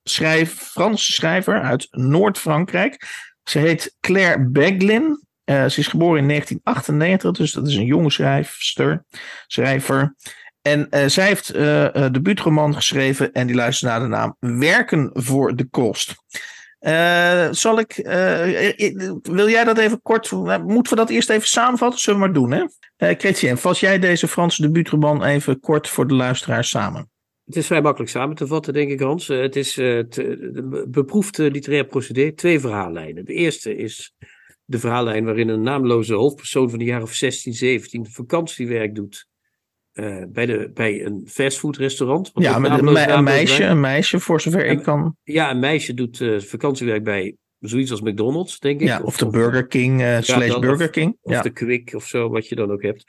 schrijf, 0.03 0.53
Franse 0.53 1.13
schrijver 1.13 1.63
uit 1.63 1.87
Noord-Frankrijk. 1.91 3.07
Ze 3.43 3.59
heet 3.59 3.97
Claire 4.01 4.49
Beglin. 4.51 5.27
ze 5.45 5.75
is 5.77 5.87
geboren 5.87 6.19
in 6.19 6.29
1998, 6.29 7.33
dus 7.33 7.53
dat 7.53 7.69
is 7.69 7.77
een 7.77 7.87
jonge 7.87 8.11
schrijfster, 8.11 9.05
schrijver. 9.47 10.15
En 10.67 10.87
uh, 10.91 11.07
zij 11.07 11.27
heeft 11.27 11.55
uh, 11.55 12.75
geschreven 12.75 13.33
en 13.33 13.47
die 13.47 13.57
luistert 13.57 13.91
naar 13.91 14.01
de 14.01 14.07
naam 14.07 14.37
Werken 14.39 15.11
voor 15.13 15.57
de 15.57 15.65
Kost. 15.65 16.15
zal 17.51 17.79
ik, 17.79 17.95
wil 19.23 19.49
jij 19.49 19.65
dat 19.65 19.79
even 19.79 20.03
kort, 20.03 20.31
moeten 20.31 20.93
we 20.93 20.97
dat 20.97 21.11
eerst 21.11 21.31
even 21.31 21.49
samenvatten? 21.49 22.01
Zullen 22.01 22.21
we 22.21 22.27
maar 22.27 22.35
doen, 22.35 22.53
hè? 22.53 23.15
Chrétien, 23.15 23.59
vat 23.59 23.79
jij 23.79 23.99
deze 23.99 24.29
Franse 24.29 24.63
debuutroman 24.63 25.25
even 25.25 25.61
kort 25.61 25.89
voor 25.89 26.07
de 26.07 26.15
luisteraar 26.15 26.65
samen? 26.65 27.11
Het 27.45 27.57
is 27.57 27.67
vrij 27.67 27.83
makkelijk 27.83 28.11
samen 28.11 28.37
te 28.37 28.47
vatten, 28.47 28.73
denk 28.73 28.91
ik, 28.91 29.01
Hans. 29.01 29.29
Het 29.29 29.57
is 29.57 29.77
het 29.77 30.23
beproefd 30.91 31.39
literair 31.39 31.87
procedé, 31.87 32.33
twee 32.33 32.61
verhaallijnen. 32.61 33.25
De 33.25 33.35
eerste 33.35 33.77
is 33.77 34.15
de 34.65 34.79
verhaallijn 34.79 35.25
waarin 35.25 35.49
een 35.49 35.63
naamloze 35.63 36.15
hoofdpersoon 36.15 36.71
van 36.71 36.79
de 36.79 36.85
jaren 36.85 37.05
of 37.05 37.15
16, 37.15 37.53
17 37.53 38.07
vakantiewerk 38.07 38.95
doet 38.95 39.33
uh, 39.95 40.25
bij, 40.29 40.47
de, 40.47 40.71
bij 40.75 41.05
een 41.05 41.23
fastfoodrestaurant. 41.27 42.31
Ja, 42.35 42.59
met 42.59 42.71
een, 42.71 42.87
een, 42.87 43.25
meisje, 43.25 43.65
een 43.65 43.81
meisje, 43.81 44.21
voor 44.21 44.41
zover 44.41 44.67
ik 44.67 44.83
kan. 44.83 45.17
Ja, 45.23 45.51
een 45.51 45.59
meisje 45.59 45.95
doet 45.95 46.21
uh, 46.21 46.41
vakantiewerk 46.41 47.05
bij 47.05 47.37
zoiets 47.59 47.91
als 47.91 48.01
McDonald's, 48.01 48.59
denk 48.59 48.81
ik. 48.81 48.87
Ja, 48.87 49.01
of, 49.03 49.17
de 49.17 49.27
Burger 49.27 49.67
King 49.67 50.01
uh, 50.01 50.21
slash 50.21 50.59
Burger 50.59 50.91
King. 50.91 51.19
Of, 51.23 51.41
de 51.41 51.51
Quick 51.51 51.93
of 51.95 52.07
zo, 52.07 52.29
wat 52.29 52.49
je 52.49 52.55
dan 52.55 52.71
ook 52.71 52.83
hebt. 52.83 53.05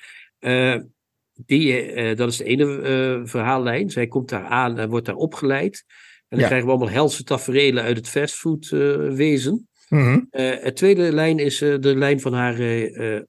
die, 1.46 2.16
dat 2.16 2.30
is 2.30 2.38
de 2.38 2.44
ene 2.44 3.22
verhaallijn. 3.26 3.90
Zij 3.90 4.08
komt 4.08 4.30
daar 4.30 4.46
aan 4.46 4.80
en 4.80 4.90
wordt 4.90 5.06
daar 5.06 5.16
opgeleid. 5.16 5.84
En 6.28 6.38
dan 6.38 6.48
krijgen 6.48 6.68
we 6.68 6.74
allemaal 6.74 6.94
helse 6.94 7.24
tafereelen 7.24 7.84
uit 7.84 7.98
het 7.98 8.10
fastfoodwezen. 8.10 9.68
Mm 9.90 10.00
-hmm. 10.00 10.28
het 10.62 10.76
tweede 10.76 11.14
lijn 11.14 11.40
is 11.40 11.58
de 11.58 11.96
lijn 11.96 12.20
van 12.20 12.34
haar 12.34 12.60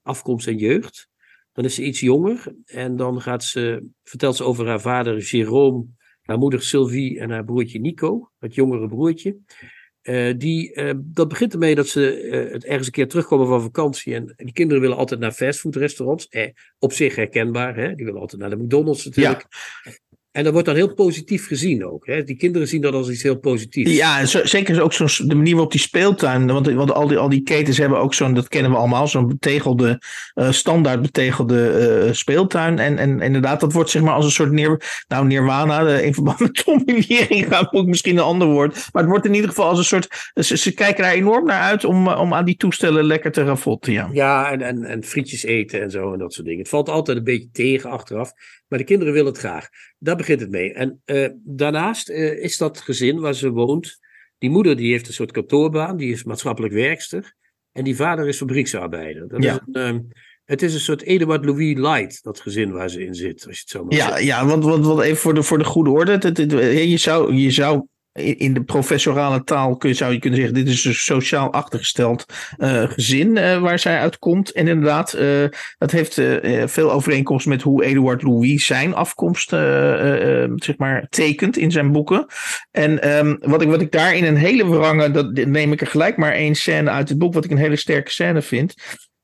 afkomst 0.03 0.47
en 0.47 0.57
jeugd. 0.57 1.09
Dan 1.57 1.65
is 1.65 1.75
ze 1.75 1.85
iets 1.85 2.01
jonger 2.01 2.55
en 2.65 2.97
dan 2.97 3.21
gaat 3.21 3.45
ze, 3.45 3.87
vertelt 4.05 4.37
ze 4.37 4.45
over 4.45 4.67
haar 4.67 4.81
vader 4.81 5.23
Jérôme, 5.23 5.97
haar 6.23 6.39
moeder 6.39 6.63
Sylvie 6.63 7.21
en 7.21 7.31
haar 7.31 7.45
broertje 7.45 7.81
Nico, 7.81 8.31
het 8.39 8.55
jongere 8.55 8.89
broertje. 8.89 9.39
Uh, 10.03 10.35
die, 10.37 10.75
uh, 10.75 10.93
dat 10.97 11.29
begint 11.29 11.53
ermee 11.53 11.75
dat 11.75 11.89
ze 11.89 12.23
uh, 12.23 12.53
het 12.53 12.65
ergens 12.65 12.87
een 12.87 12.93
keer 12.93 13.09
terugkomen 13.09 13.47
van 13.47 13.63
vakantie. 13.63 14.15
En, 14.15 14.35
en 14.37 14.45
die 14.45 14.55
kinderen 14.55 14.83
willen 14.83 14.97
altijd 14.97 15.21
naar 15.21 15.33
fastfoodrestaurants. 15.33 16.29
Eh, 16.29 16.49
op 16.79 16.93
zich 16.93 17.15
herkenbaar, 17.15 17.77
hè? 17.77 17.95
die 17.95 18.05
willen 18.05 18.21
altijd 18.21 18.41
naar 18.41 18.51
de 18.51 18.57
McDonald's 18.57 19.05
natuurlijk. 19.05 19.47
Ja. 19.83 19.93
En 20.37 20.45
dat 20.45 20.53
wordt 20.53 20.67
dan 20.67 20.77
heel 20.77 20.95
positief 20.95 21.47
gezien 21.47 21.87
ook. 21.87 22.07
Hè? 22.07 22.23
Die 22.23 22.37
kinderen 22.37 22.69
zien 22.69 22.81
dat 22.81 22.95
als 22.95 23.11
iets 23.11 23.23
heel 23.23 23.39
positiefs. 23.39 23.97
Ja, 23.97 24.25
zo, 24.25 24.45
zeker 24.45 24.83
ook 24.83 24.93
zo 24.93 25.07
de 25.27 25.35
manier 25.35 25.53
waarop 25.53 25.73
die 25.73 25.81
speeltuin. 25.81 26.47
Want, 26.47 26.73
want 26.73 26.93
al, 26.93 27.07
die, 27.07 27.19
al 27.19 27.29
die 27.29 27.43
ketens 27.43 27.79
hebben 27.79 27.99
ook 27.99 28.15
zo'n, 28.15 28.35
dat 28.35 28.49
kennen 28.49 28.71
we 28.71 28.77
allemaal, 28.77 29.09
zo'n 29.09 29.27
betegelde, 29.27 30.03
uh, 30.35 30.51
standaard 30.51 31.03
betegelde 31.03 32.05
uh, 32.07 32.13
speeltuin. 32.13 32.79
En, 32.79 32.99
en 32.99 33.21
inderdaad, 33.21 33.61
dat 33.61 33.73
wordt 33.73 33.91
zeg 33.91 34.03
maar 34.03 34.15
als 34.15 34.25
een 34.25 34.31
soort 34.31 34.53
neer, 34.53 35.05
nou, 35.09 35.27
nirwana. 35.27 35.89
In 35.89 36.15
verband 36.15 36.41
met 36.41 36.65
Tommy 36.65 37.03
gaat 37.51 37.73
moet 37.73 37.87
misschien 37.87 38.17
een 38.17 38.23
ander 38.23 38.49
woord. 38.49 38.89
Maar 38.93 39.03
het 39.03 39.11
wordt 39.11 39.27
in 39.27 39.35
ieder 39.35 39.49
geval 39.49 39.69
als 39.69 39.79
een 39.79 39.85
soort. 39.85 40.31
Ze, 40.35 40.57
ze 40.57 40.75
kijken 40.75 41.03
daar 41.03 41.13
enorm 41.13 41.47
naar 41.47 41.63
uit 41.63 41.85
om, 41.85 42.09
om 42.09 42.35
aan 42.35 42.45
die 42.45 42.57
toestellen 42.57 43.05
lekker 43.05 43.33
te 43.33 43.45
ravotten. 43.45 43.93
Ja, 43.93 44.09
ja 44.13 44.51
en, 44.53 44.63
en, 44.63 44.85
en 44.85 45.05
frietjes 45.05 45.45
eten 45.45 45.83
en 45.83 45.91
zo 45.91 46.13
en 46.13 46.19
dat 46.19 46.33
soort 46.33 46.47
dingen. 46.47 46.61
Het 46.61 46.71
valt 46.71 46.89
altijd 46.89 47.19
een 47.19 47.25
beetje 47.25 47.51
tegen 47.53 47.91
achteraf. 47.91 48.33
Maar 48.69 48.79
de 48.79 48.85
kinderen 48.85 49.13
willen 49.13 49.33
het 49.33 49.39
graag. 49.39 49.69
Daar 49.99 50.17
begint 50.17 50.41
het 50.41 50.51
mee. 50.51 50.73
En 50.73 51.03
uh, 51.07 51.29
daarnaast 51.45 52.11
uh, 52.11 52.43
is 52.43 52.57
dat 52.57 52.81
gezin 52.81 53.21
waar 53.21 53.35
ze 53.35 53.51
woont. 53.51 53.99
Die 54.39 54.51
moeder 54.51 54.77
die 54.77 54.91
heeft 54.91 55.07
een 55.07 55.15
soort 55.15 55.33
kantoorbaan, 55.33 55.97
die 55.97 56.13
is 56.13 56.25
maatschappelijk 56.25 56.75
werkster. 56.75 57.35
En 57.73 57.85
die 57.85 57.97
vader 57.97 58.29
is 58.29 58.37
fabrieksarbeider. 58.37 59.29
Dat 59.29 59.43
ja. 59.43 59.53
is 59.53 59.61
een, 59.73 59.89
um, 59.89 60.09
het 60.45 60.63
is 60.63 60.75
een 60.75 60.81
soort 60.81 61.03
Eduard 61.03 61.45
Louis 61.45 61.77
Light, 61.77 62.23
dat 62.23 62.41
gezin 62.41 62.73
waar 62.73 62.91
ze 62.91 63.05
in 63.05 63.15
zit, 63.15 63.47
als 63.47 63.57
je 63.57 63.61
het 63.61 63.71
zo 63.71 63.85
maar 63.85 63.97
ja. 63.97 64.19
Ja, 64.19 64.47
want, 64.47 64.65
want, 64.65 64.87
want 64.87 65.01
even 65.01 65.17
voor 65.17 65.35
de, 65.35 65.43
voor 65.43 65.59
de 65.59 65.65
goede 65.65 65.91
orde. 65.91 66.13
Het, 66.13 66.23
het, 66.23 66.51
je, 66.51 66.97
zou, 66.97 67.35
je 67.35 67.51
zou 67.51 67.87
in 68.17 68.55
de 68.55 68.63
professorale 68.63 69.45
taal 69.45 69.77
kun, 69.77 69.95
zou 69.95 70.13
je 70.13 70.19
kunnen 70.19 70.39
zeggen: 70.39 70.57
dit 70.57 70.69
is 70.69 70.85
een 70.85 70.95
sociaal 70.95 71.53
achtergesteld 71.53 72.27
uh, 72.59 72.83
gezin 72.91 73.37
uh, 73.37 73.59
waar 73.59 73.79
zij 73.79 73.99
uitkomt. 73.99 74.53
En 74.53 74.69
inderdaad, 74.69 75.15
uh, 75.15 75.45
dat 75.79 75.91
heeft 75.91 76.15
veel 76.65 76.93
overeenkomst 76.93 77.47
met 77.47 77.63
hoe 77.63 77.85
Eduard 77.85 78.23
Louis 78.23 78.67
zijn 78.67 78.95
afkomst 78.95 79.49
zeg 79.49 80.77
maar, 80.77 81.07
tekent 81.09 81.57
in 81.57 81.71
zijn 81.71 81.93
boeken. 81.93 82.27
En 82.71 83.19
um, 83.19 83.39
wat, 83.41 83.63
ik, 83.63 83.69
wat 83.69 83.81
ik 83.81 83.93
daar 83.93 84.15
in 84.15 84.25
een 84.25 84.37
hele 84.37 84.67
wrange, 84.67 85.11
dat 85.11 85.33
neem 85.33 85.73
ik 85.73 85.81
er 85.81 85.87
gelijk 85.87 86.17
maar 86.17 86.33
één 86.33 86.55
scène 86.55 86.91
uit 86.91 87.09
het 87.09 87.19
boek, 87.19 87.35
wat 87.35 87.45
ik 87.45 87.51
een 87.51 87.57
hele 87.57 87.77
sterke 87.77 88.11
scène 88.11 88.43
vind. 88.43 88.75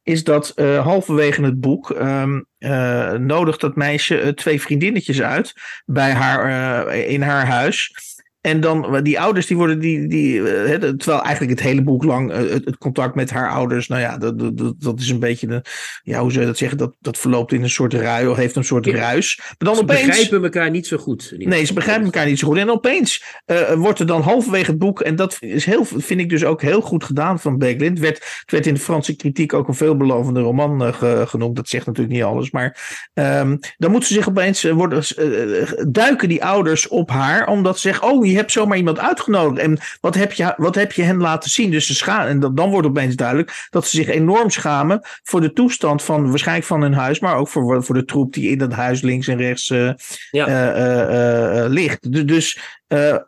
Is 0.02 0.24
dat 0.24 0.52
halverwege 0.56 1.42
het 1.42 1.60
boek 1.60 1.90
um, 1.90 2.46
nodigt 3.26 3.60
dat 3.60 3.76
meisje 3.76 4.32
twee 4.34 4.60
vriendinnetjes 4.60 5.22
uit 5.22 5.52
bij 5.84 6.12
haar, 6.12 6.94
in 6.96 7.22
haar 7.22 7.46
huis. 7.46 7.90
En 8.42 8.60
dan, 8.60 9.00
die 9.02 9.20
ouders, 9.20 9.46
die 9.46 9.56
worden, 9.56 9.78
die, 9.78 10.06
die, 10.06 10.34
uh, 10.34 10.74
terwijl 10.74 11.22
eigenlijk 11.22 11.50
het 11.50 11.68
hele 11.68 11.82
boek 11.82 12.04
lang 12.04 12.30
uh, 12.30 12.36
het, 12.36 12.64
het, 12.64 12.78
contact 12.78 13.14
met 13.14 13.30
haar 13.30 13.50
ouders, 13.50 13.88
nou 13.88 14.00
ja, 14.00 14.18
dat, 14.18 14.38
dat, 14.38 14.74
dat 14.78 15.00
is 15.00 15.08
een 15.08 15.18
beetje, 15.18 15.46
de, 15.46 15.64
ja, 16.02 16.20
hoe 16.20 16.30
zou 16.30 16.40
je 16.40 16.46
dat 16.46 16.58
zeggen, 16.58 16.78
dat, 16.78 16.94
dat 17.00 17.18
verloopt 17.18 17.52
in 17.52 17.62
een 17.62 17.70
soort 17.70 17.94
rui, 17.94 18.26
of 18.26 18.36
heeft 18.36 18.56
een 18.56 18.64
soort 18.64 18.84
ja. 18.84 18.94
ruis. 18.94 19.36
Maar 19.36 19.54
dan 19.58 19.74
ze 19.74 19.82
opeens, 19.82 20.06
begrijpen 20.06 20.42
elkaar 20.42 20.70
niet 20.70 20.86
zo 20.86 20.96
goed. 20.96 21.34
Nee, 21.36 21.64
ze 21.64 21.72
begrijpen 21.72 22.04
elkaar 22.04 22.26
niet 22.26 22.38
zo 22.38 22.48
goed. 22.48 22.58
En 22.58 22.70
opeens 22.70 23.24
uh, 23.46 23.72
wordt 23.72 23.98
er 23.98 24.06
dan 24.06 24.22
halverwege 24.22 24.70
het 24.70 24.78
boek, 24.78 25.00
en 25.00 25.16
dat 25.16 25.36
is 25.40 25.64
heel, 25.64 25.84
vind 25.84 26.20
ik 26.20 26.28
dus 26.28 26.44
ook 26.44 26.62
heel 26.62 26.80
goed 26.80 27.04
gedaan 27.04 27.40
van 27.40 27.58
Beglin. 27.58 27.90
Het 27.90 27.98
werd, 27.98 28.16
het 28.40 28.50
werd 28.50 28.66
in 28.66 28.74
de 28.74 28.80
Franse 28.80 29.16
kritiek 29.16 29.52
ook 29.52 29.68
een 29.68 29.74
veelbelovende 29.74 30.40
roman 30.40 30.94
ge, 30.94 31.24
genoemd. 31.26 31.56
Dat 31.56 31.68
zegt 31.68 31.86
natuurlijk 31.86 32.14
niet 32.14 32.24
alles, 32.24 32.50
maar 32.50 33.00
um, 33.14 33.58
dan 33.78 33.90
moeten 33.90 34.08
ze 34.08 34.14
zich 34.14 34.28
opeens, 34.28 34.62
worden, 34.62 35.02
duiken 35.92 36.28
die 36.28 36.44
ouders 36.44 36.88
op 36.88 37.10
haar, 37.10 37.46
omdat 37.48 37.78
ze 37.78 37.88
zeggen, 37.88 38.08
oh, 38.08 38.31
je 38.32 38.38
hebt 38.38 38.52
zomaar 38.52 38.76
iemand 38.76 38.98
uitgenodigd. 38.98 39.60
En 39.66 39.78
wat 40.00 40.14
heb 40.14 40.32
je, 40.32 40.54
wat 40.56 40.74
heb 40.74 40.92
je 40.92 41.02
hen 41.02 41.16
laten 41.16 41.50
zien? 41.50 41.70
Dus 41.70 41.86
ze 41.86 41.94
scha 41.94 42.26
en 42.26 42.40
dan 42.40 42.70
wordt 42.70 42.86
opeens 42.86 43.16
duidelijk 43.16 43.66
dat 43.70 43.86
ze 43.86 43.96
zich 43.96 44.08
enorm 44.08 44.50
schamen 44.50 45.00
voor 45.22 45.40
de 45.40 45.52
toestand 45.52 46.02
van 46.02 46.28
waarschijnlijk 46.28 46.66
van 46.66 46.82
hun 46.82 46.94
huis, 46.94 47.20
maar 47.20 47.36
ook 47.36 47.48
voor, 47.48 47.84
voor 47.84 47.94
de 47.94 48.04
troep 48.04 48.32
die 48.32 48.50
in 48.50 48.58
dat 48.58 48.72
huis 48.72 49.00
links 49.00 49.28
en 49.28 49.36
rechts 49.36 49.68
uh, 49.68 49.92
ja. 50.30 50.48
uh, 50.48 51.64
uh, 51.64 51.70
ligt. 51.70 52.26
Dus 52.26 52.58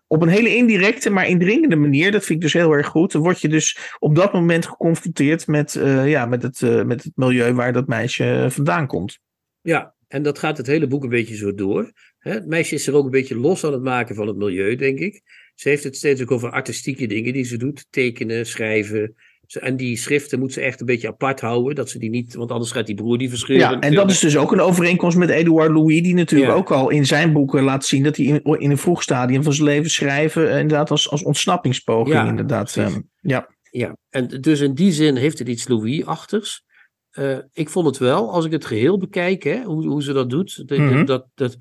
op 0.06 0.22
een 0.22 0.28
hele 0.28 0.56
indirecte, 0.56 1.10
maar 1.10 1.28
indringende 1.28 1.76
manier, 1.76 2.12
dat 2.12 2.24
vind 2.24 2.38
ik 2.38 2.44
dus 2.44 2.52
heel 2.52 2.72
erg 2.72 2.86
goed. 2.86 3.12
Dan 3.12 3.22
word 3.22 3.40
je 3.40 3.48
dus 3.48 3.78
op 3.98 4.14
dat 4.14 4.32
moment 4.32 4.66
geconfronteerd 4.66 5.46
met, 5.46 5.80
ja, 6.04 6.26
met, 6.26 6.42
het, 6.42 6.60
met 6.86 7.04
het 7.04 7.12
milieu 7.14 7.52
waar 7.52 7.72
dat 7.72 7.86
meisje 7.86 8.46
vandaan 8.50 8.86
komt. 8.86 9.18
Ja, 9.60 9.94
en 10.08 10.22
dat 10.22 10.38
gaat 10.38 10.56
het 10.56 10.66
hele 10.66 10.86
boek 10.86 11.02
een 11.02 11.08
beetje 11.08 11.36
zo 11.36 11.54
door. 11.54 11.92
Het 12.32 12.46
meisje 12.46 12.74
is 12.74 12.86
er 12.86 12.94
ook 12.94 13.04
een 13.04 13.10
beetje 13.10 13.36
los 13.38 13.64
aan 13.64 13.72
het 13.72 13.82
maken 13.82 14.14
van 14.14 14.26
het 14.26 14.36
milieu, 14.36 14.76
denk 14.76 14.98
ik. 14.98 15.22
Ze 15.54 15.68
heeft 15.68 15.84
het 15.84 15.96
steeds 15.96 16.22
ook 16.22 16.30
over 16.30 16.50
artistieke 16.50 17.06
dingen 17.06 17.32
die 17.32 17.44
ze 17.44 17.56
doet. 17.56 17.86
Tekenen, 17.90 18.46
schrijven. 18.46 19.14
En 19.60 19.76
die 19.76 19.96
schriften 19.96 20.38
moet 20.38 20.52
ze 20.52 20.60
echt 20.60 20.80
een 20.80 20.86
beetje 20.86 21.08
apart 21.08 21.40
houden. 21.40 21.74
Dat 21.74 21.90
ze 21.90 21.98
die 21.98 22.10
niet, 22.10 22.34
want 22.34 22.50
anders 22.50 22.70
gaat 22.72 22.86
die 22.86 22.94
broer 22.94 23.18
die 23.18 23.28
verscheuren. 23.28 23.70
Ja, 23.70 23.80
en 23.80 23.94
dat 23.94 24.10
is 24.10 24.18
dus 24.18 24.36
ook 24.36 24.52
een 24.52 24.60
overeenkomst 24.60 25.16
met 25.16 25.28
Edouard 25.30 25.70
Louis, 25.72 26.02
die 26.02 26.14
natuurlijk 26.14 26.50
Ja. 26.50 26.56
ook 26.56 26.70
al 26.70 26.90
in 26.90 27.06
zijn 27.06 27.32
boeken 27.32 27.62
laat 27.62 27.84
zien 27.84 28.02
dat 28.02 28.16
hij 28.16 28.26
in, 28.26 28.42
in 28.42 28.70
een 28.70 28.78
vroeg 28.78 29.02
stadium 29.02 29.42
van 29.42 29.52
zijn 29.52 29.68
leven 29.68 29.90
schrijven, 29.90 30.50
eh, 30.50 30.58
inderdaad 30.58 30.90
als, 30.90 31.10
als 31.10 31.22
ontsnappingspoging, 31.22 32.14
Ja, 32.16 32.28
inderdaad. 32.28 32.76
ehm, 32.76 33.00
ja. 33.20 33.52
Ja, 33.70 33.96
en 34.10 34.26
dus 34.40 34.60
in 34.60 34.74
die 34.74 34.92
zin 34.92 35.16
heeft 35.16 35.38
het 35.38 35.48
iets 35.48 35.68
Louis-achtigs. 35.68 36.62
Eh, 37.10 37.38
ik 37.52 37.68
vond 37.68 37.86
het 37.86 37.98
wel, 37.98 38.32
als 38.32 38.44
ik 38.44 38.52
het 38.52 38.64
geheel 38.64 38.98
bekijk, 38.98 39.42
hè, 39.42 39.62
hoe, 39.62 39.86
hoe 39.86 40.02
ze 40.02 40.12
dat 40.12 40.30
doet. 40.30 40.68
de- 40.68 40.78
Mhm. 40.78 41.04
dat, 41.04 41.26
dat, 41.34 41.56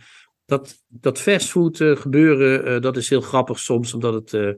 dat, 0.58 0.84
dat 0.88 1.20
fastfood 1.20 1.80
eh, 1.80 1.96
gebeuren, 1.96 2.66
eh, 2.66 2.82
dat 2.82 2.98
is 2.98 3.10
heel 3.10 3.22
grappig 3.22 3.60
soms, 3.60 3.94
omdat 3.94 4.14
het. 4.14 4.34
eh 4.34 4.50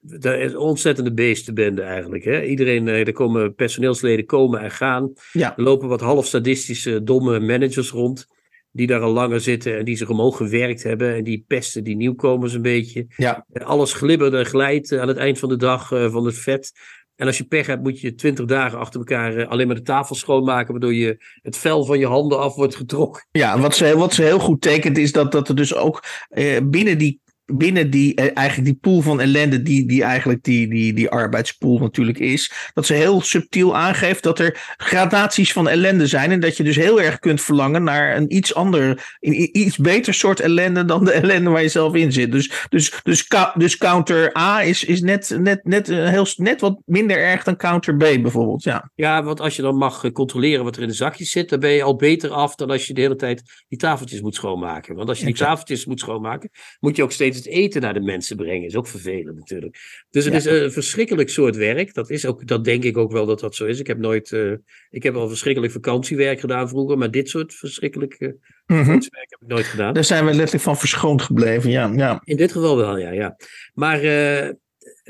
daar 0.00 0.38
is 0.38 0.52
een 0.52 0.58
ontzettende 0.58 1.12
beestenbende 1.12 1.82
eigenlijk. 1.82 2.24
Hè? 2.24 2.42
Iedereen, 2.42 2.88
er 2.88 3.12
komen 3.12 3.54
personeelsleden 3.54 4.26
komen 4.26 4.60
en 4.60 4.70
gaan. 4.70 5.12
Ja. 5.32 5.56
Er 5.56 5.62
lopen 5.62 5.88
wat 5.88 6.00
half 6.00 6.26
sadistische, 6.26 7.02
domme 7.02 7.40
managers 7.40 7.90
rond. 7.90 8.26
Die 8.70 8.86
daar 8.86 9.00
al 9.00 9.12
langer 9.12 9.40
zitten 9.40 9.78
en 9.78 9.84
die 9.84 9.96
zich 9.96 10.08
omhoog 10.08 10.36
gewerkt 10.36 10.82
hebben. 10.82 11.14
En 11.14 11.24
die 11.24 11.44
pesten 11.46 11.84
die 11.84 11.96
nieuwkomers 11.96 12.52
een 12.52 12.62
beetje. 12.62 13.06
Ja. 13.16 13.46
Alles 13.52 13.92
glibbert 13.92 14.34
en 14.34 14.46
glijdt 14.46 14.92
aan 14.92 15.08
het 15.08 15.16
eind 15.16 15.38
van 15.38 15.48
de 15.48 15.56
dag 15.56 15.88
van 15.88 16.24
het 16.24 16.38
vet. 16.38 16.72
En 17.16 17.26
als 17.26 17.38
je 17.38 17.44
pech 17.44 17.66
hebt, 17.66 17.82
moet 17.82 18.00
je 18.00 18.14
twintig 18.14 18.44
dagen 18.44 18.78
achter 18.78 19.00
elkaar 19.00 19.36
eh, 19.36 19.48
alleen 19.48 19.66
maar 19.66 19.76
de 19.76 19.82
tafel 19.82 20.14
schoonmaken. 20.14 20.72
Waardoor 20.72 20.94
je 20.94 21.24
het 21.42 21.56
vel 21.56 21.84
van 21.84 21.98
je 21.98 22.06
handen 22.06 22.38
af 22.38 22.54
wordt 22.54 22.76
getrokken. 22.76 23.26
Ja, 23.32 23.58
wat 23.58 23.76
ze, 23.76 23.96
wat 23.96 24.14
ze 24.14 24.22
heel 24.22 24.38
goed 24.38 24.60
tekent 24.60 24.98
is 24.98 25.12
dat, 25.12 25.32
dat 25.32 25.48
er 25.48 25.54
dus 25.54 25.74
ook 25.74 26.04
eh, 26.28 26.60
binnen 26.62 26.98
die 26.98 27.20
binnen 27.46 27.90
die, 27.90 28.14
eh, 28.14 28.30
eigenlijk 28.34 28.68
die 28.68 28.78
pool 28.80 29.00
van 29.00 29.20
ellende, 29.20 29.62
die, 29.62 29.86
die 29.86 30.02
eigenlijk 30.02 30.42
die, 30.42 30.68
die, 30.68 30.92
die 30.92 31.10
arbeidspool 31.10 31.78
natuurlijk 31.78 32.18
is, 32.18 32.52
dat 32.74 32.86
ze 32.86 32.94
heel 32.94 33.20
subtiel 33.20 33.76
aangeeft 33.76 34.22
dat 34.22 34.38
er 34.38 34.74
gradaties 34.76 35.52
van 35.52 35.68
ellende 35.68 36.06
zijn. 36.06 36.30
En 36.30 36.40
dat 36.40 36.56
je 36.56 36.62
dus 36.62 36.76
heel 36.76 37.00
erg 37.00 37.18
kunt 37.18 37.40
verlangen 37.40 37.82
naar 37.82 38.16
een 38.16 38.36
iets 38.36 38.54
ander, 38.54 39.16
een 39.20 39.58
iets 39.58 39.76
beter 39.76 40.14
soort 40.14 40.40
ellende 40.40 40.84
dan 40.84 41.04
de 41.04 41.12
ellende 41.12 41.50
waar 41.50 41.62
je 41.62 41.68
zelf 41.68 41.94
in 41.94 42.12
zit. 42.12 42.32
Dus, 42.32 42.66
dus, 42.68 43.00
dus, 43.02 43.28
dus 43.54 43.76
counter 43.76 44.36
A 44.38 44.62
is, 44.62 44.84
is 44.84 45.00
net, 45.00 45.36
net, 45.40 45.64
net, 45.64 45.88
eh, 45.88 46.08
heel, 46.08 46.26
net 46.36 46.60
wat 46.60 46.82
minder 46.84 47.18
erg 47.18 47.42
dan 47.42 47.56
counter 47.56 47.96
B 47.96 47.98
bijvoorbeeld. 47.98 48.62
Ja, 48.62 48.90
Ja, 48.94 49.22
want 49.22 49.40
als 49.40 49.56
je 49.56 49.62
dan 49.62 49.76
mag 49.76 50.04
eh, 50.04 50.12
controleren 50.12 50.64
wat 50.64 50.76
er 50.76 50.82
in 50.82 50.88
de 50.88 50.94
zakjes 50.94 51.30
zit, 51.30 51.48
dan 51.48 51.60
ben 51.60 51.70
je 51.70 51.82
al 51.82 51.96
beter 51.96 52.30
af 52.30 52.54
dan 52.54 52.70
als 52.70 52.86
je 52.86 52.94
de 52.94 53.00
hele 53.00 53.16
tijd 53.16 53.42
die 53.68 53.78
tafeltjes 53.78 54.20
moet 54.20 54.34
schoonmaken. 54.34 54.94
Want 54.94 55.08
als 55.08 55.18
je 55.18 55.24
die 55.24 55.34
tafeltjes 55.34 55.86
moet 55.86 56.00
schoonmaken, 56.00 56.50
moet 56.80 56.96
je 56.96 57.02
ook 57.02 57.12
steeds 57.12 57.35
het 57.36 57.46
eten 57.46 57.80
naar 57.80 57.94
de 57.94 58.00
mensen 58.00 58.36
brengen. 58.36 58.66
Is 58.66 58.76
ook 58.76 58.86
vervelend 58.86 59.36
natuurlijk. 59.38 59.76
Dus 60.10 60.24
het 60.24 60.32
Ja. 60.32 60.38
is 60.38 60.44
een 60.62 60.72
verschrikkelijk 60.72 61.28
soort 61.28 61.56
werk. 61.56 61.94
Dat, 61.94 62.10
is 62.10 62.26
ook, 62.26 62.46
dat 62.46 62.64
denk 62.64 62.84
ik 62.84 62.96
ook 62.96 63.12
wel 63.12 63.26
dat 63.26 63.40
dat 63.40 63.54
zo 63.54 63.64
is. 63.64 63.80
Ik 63.80 63.86
heb 63.86 63.98
nooit, 63.98 64.32
eh, 64.32 64.52
ik 64.90 65.02
heb 65.02 65.14
al 65.14 65.28
verschrikkelijk 65.28 65.72
vakantiewerk 65.72 66.40
gedaan 66.40 66.68
vroeger, 66.68 66.98
maar 66.98 67.10
dit 67.10 67.28
soort 67.28 67.54
verschrikkelijk 67.54 68.14
eh, 68.14 68.28
Mhm. 68.66 68.78
vakantiewerk 68.84 69.26
heb 69.30 69.40
ik 69.40 69.48
nooit 69.48 69.66
gedaan. 69.66 69.94
daar 69.94 70.04
zijn 70.04 70.24
we 70.24 70.30
letterlijk 70.34 70.64
van 70.64 70.76
verschoond 70.78 71.22
gebleven. 71.22 71.70
Ja, 71.70 71.92
ja. 71.94 72.20
In 72.24 72.36
dit 72.36 72.52
geval 72.52 72.76
wel, 72.76 72.98
ja. 72.98 73.10
ja. 73.10 73.36
Maar 73.74 74.00
eh, 74.02 74.50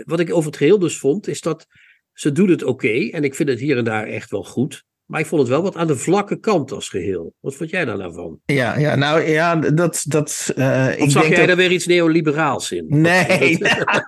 wat 0.05 0.21
ik 0.21 0.33
over 0.35 0.47
het 0.51 0.57
geheel 0.59 0.79
dus 0.79 0.99
vond, 0.99 1.29
is 1.29 1.41
dat 1.41 1.67
ze 2.13 2.33
doet 2.33 2.49
het 2.49 2.63
oké. 2.63 3.09
en 3.11 3.25
ik 3.25 3.35
vind 3.35 3.49
het 3.49 3.59
hier 3.61 3.77
en 3.77 3.85
daar 3.85 4.07
echt 4.07 4.31
wel 4.31 4.45
goed. 4.45 4.85
Maar 5.07 5.21
ik 5.21 5.27
vond 5.27 5.41
het 5.41 5.51
wel 5.51 5.63
wat 5.63 5.77
aan 5.77 5.87
de 5.87 5.97
vlakke 5.97 6.41
kant 6.41 6.73
als 6.73 6.89
geheel. 6.89 7.35
Wat 7.41 7.55
vond 7.55 7.71
jij 7.71 7.85
daar 7.85 7.97
nou 7.99 8.15
van? 8.15 8.39
Ja, 8.45 8.79
ja, 8.79 8.95
nou 8.95 9.21
ja, 9.21 9.57
dat. 9.57 10.05
dat 10.09 10.53
Of 10.57 10.57
ik 10.97 11.11
zag 11.11 11.23
denk 11.23 11.27
jij 11.27 11.37
dat, 11.37 11.47
daar 11.47 11.57
weer 11.57 11.73
iets 11.73 11.87
neoliberaals 11.87 12.73
in? 12.73 12.85
Nee. 12.89 13.59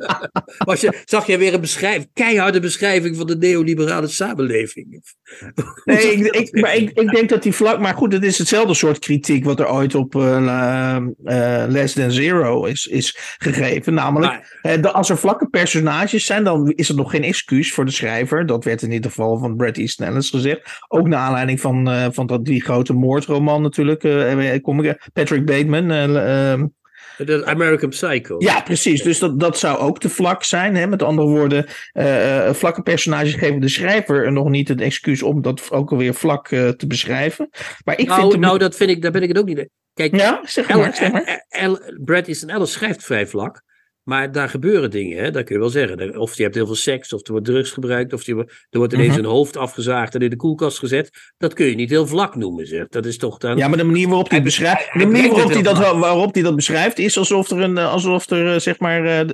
Was 0.64 0.80
je, 0.80 1.02
zag 1.04 1.26
jij 1.26 1.38
weer 1.38 1.54
een 1.54 1.60
beschrijf, 1.60 2.06
keiharde 2.12 2.60
beschrijving 2.60 3.16
van 3.16 3.26
de 3.26 3.36
neoliberale 3.36 4.06
samenleving? 4.06 4.86
Nee, 5.84 6.12
ik, 6.12 6.34
ik, 6.34 6.60
maar 6.60 6.76
ik, 6.76 6.90
ik 6.90 7.10
denk 7.10 7.28
dat 7.28 7.42
die 7.42 7.52
vlak. 7.52 7.78
Maar 7.80 7.94
goed, 7.94 8.12
het 8.12 8.24
is 8.24 8.38
hetzelfde 8.38 8.74
soort 8.74 8.98
kritiek 8.98 9.44
wat 9.44 9.60
er 9.60 9.70
ooit 9.70 9.94
op 9.94 10.14
eh, 10.14 10.96
eh, 10.96 11.64
Less 11.68 11.94
Than 11.94 12.10
Zero 12.10 12.64
is, 12.64 12.86
is 12.86 13.16
gegeven. 13.38 13.94
Namelijk, 13.94 14.32
Maar- 14.62 14.80
de- 14.82 14.92
als 14.92 15.10
er 15.10 15.18
vlakke 15.18 15.48
personages 15.48 16.24
zijn, 16.26 16.44
dan 16.44 16.72
is 16.72 16.88
het 16.88 16.96
nog 16.96 17.10
geen 17.10 17.22
excuus 17.22 17.72
voor 17.72 17.84
de 17.84 17.90
schrijver. 17.90 18.46
Dat 18.46 18.64
werd 18.64 18.82
in 18.82 18.92
ieder 18.92 19.10
geval 19.10 19.38
van 19.38 19.56
Bret 19.56 19.78
Easton 19.78 20.06
Ellis 20.06 20.30
gezegd. 20.30 20.80
Ook 20.88 21.08
naar 21.08 21.18
aanleiding 21.18 21.60
van, 21.60 21.88
eh, 21.90 22.06
van 22.10 22.26
dat, 22.26 22.44
die 22.44 22.62
grote 22.62 22.92
moordroman 22.92 23.62
natuurlijk. 23.62 24.62
kom 24.62 24.82
ik, 24.82 25.08
Patrick 25.12 25.44
Bateman. 25.44 25.90
eh, 25.90 26.52
ehm, 26.52 26.66
De 27.16 27.46
American 27.46 27.88
Psycho. 27.88 28.36
Ja, 28.38 28.60
precies. 28.60 29.02
Dus 29.02 29.18
dat, 29.18 29.40
dat 29.40 29.58
zou 29.58 29.78
ook 29.78 29.98
te 30.00 30.08
vlak 30.08 30.44
zijn. 30.44 30.76
Hè? 30.76 30.86
Met 30.86 31.02
andere 31.02 31.28
woorden, 31.28 31.66
vlakke 32.54 32.82
personages 32.82 33.34
geven 33.34 33.60
de 33.60 33.68
schrijver 33.68 34.32
nog 34.32 34.48
niet 34.48 34.68
het 34.68 34.80
excuus 34.80 35.22
om 35.22 35.42
dat 35.42 35.70
ook 35.70 35.90
alweer 35.90 36.14
vlak 36.14 36.48
te 36.48 36.86
beschrijven. 36.86 37.48
Maar 37.84 37.98
ik 37.98 38.06
nou, 38.08 38.30
vind. 38.30 38.42
nou, 38.42 38.58
dat 38.58 38.76
vind 38.76 38.90
ik, 38.90 39.02
daar 39.02 39.10
ben 39.12 39.22
ik 39.22 39.28
het 39.28 39.38
ook 39.38 39.46
niet 39.46 39.56
mee. 39.56 39.70
Kijk, 39.94 40.16
ja, 40.16 40.40
zeg 40.44 40.68
El, 40.68 40.78
maar. 40.78 40.94
Zeg 40.94 41.12
maar. 41.12 41.44
El, 41.48 41.78
El- 41.78 41.98
Brad 42.04 42.26
Easton 42.26 42.48
Ellis 42.50 42.72
schrijft 42.72 43.04
vrij 43.04 43.26
vlak. 43.26 43.62
Maar 44.08 44.32
daar 44.32 44.48
gebeuren 44.48 44.90
dingen, 44.90 45.18
hè? 45.24 45.30
dat 45.30 45.44
kun 45.44 45.54
je 45.54 45.60
wel 45.60 45.70
zeggen. 45.70 46.18
Of 46.18 46.36
je 46.36 46.42
hebt 46.42 46.54
heel 46.54 46.66
veel 46.66 46.74
seks, 46.74 47.12
of 47.12 47.26
er 47.26 47.30
wordt 47.32 47.46
drugs 47.46 47.70
gebruikt, 47.70 48.12
of 48.12 48.26
je, 48.26 48.34
er 48.70 48.78
wordt 48.78 48.92
ineens 48.92 49.08
Mhm. 49.08 49.18
een 49.18 49.24
hoofd 49.24 49.56
afgezaagd 49.56 50.14
en 50.14 50.20
in 50.20 50.30
de 50.30 50.36
koelkast 50.36 50.78
gezet. 50.78 51.10
Dat 51.38 51.52
kun 51.52 51.66
je 51.66 51.74
niet 51.74 51.90
heel 51.90 52.06
vlak 52.06 52.36
noemen, 52.36 52.66
zeg. 52.66 52.88
Dat 52.88 53.06
is 53.06 53.18
toch 53.18 53.38
dan. 53.38 53.56
Ja, 53.56 53.68
maar 53.68 53.78
de 53.78 53.84
manier 53.84 54.08
waarop 54.08 54.30
hij 54.30 54.42
beschrijft, 54.42 54.90
de 54.92 55.06
manier 55.06 55.30
waarop 55.30 55.52
hij, 55.52 55.62
dat, 55.62 55.78
waarop 55.78 56.34
hij 56.34 56.42
dat 56.42 56.56
beschrijft, 56.56 56.98
is 56.98 57.18
alsof 57.18 57.50
er 57.50 57.60
een, 57.60 57.78
eh, 57.78 57.92
alsof 57.92 58.30
er 58.30 58.54
eh, 58.54 58.60
zeg 58.60 58.78
maar, 58.78 59.04
eh, 59.04 59.28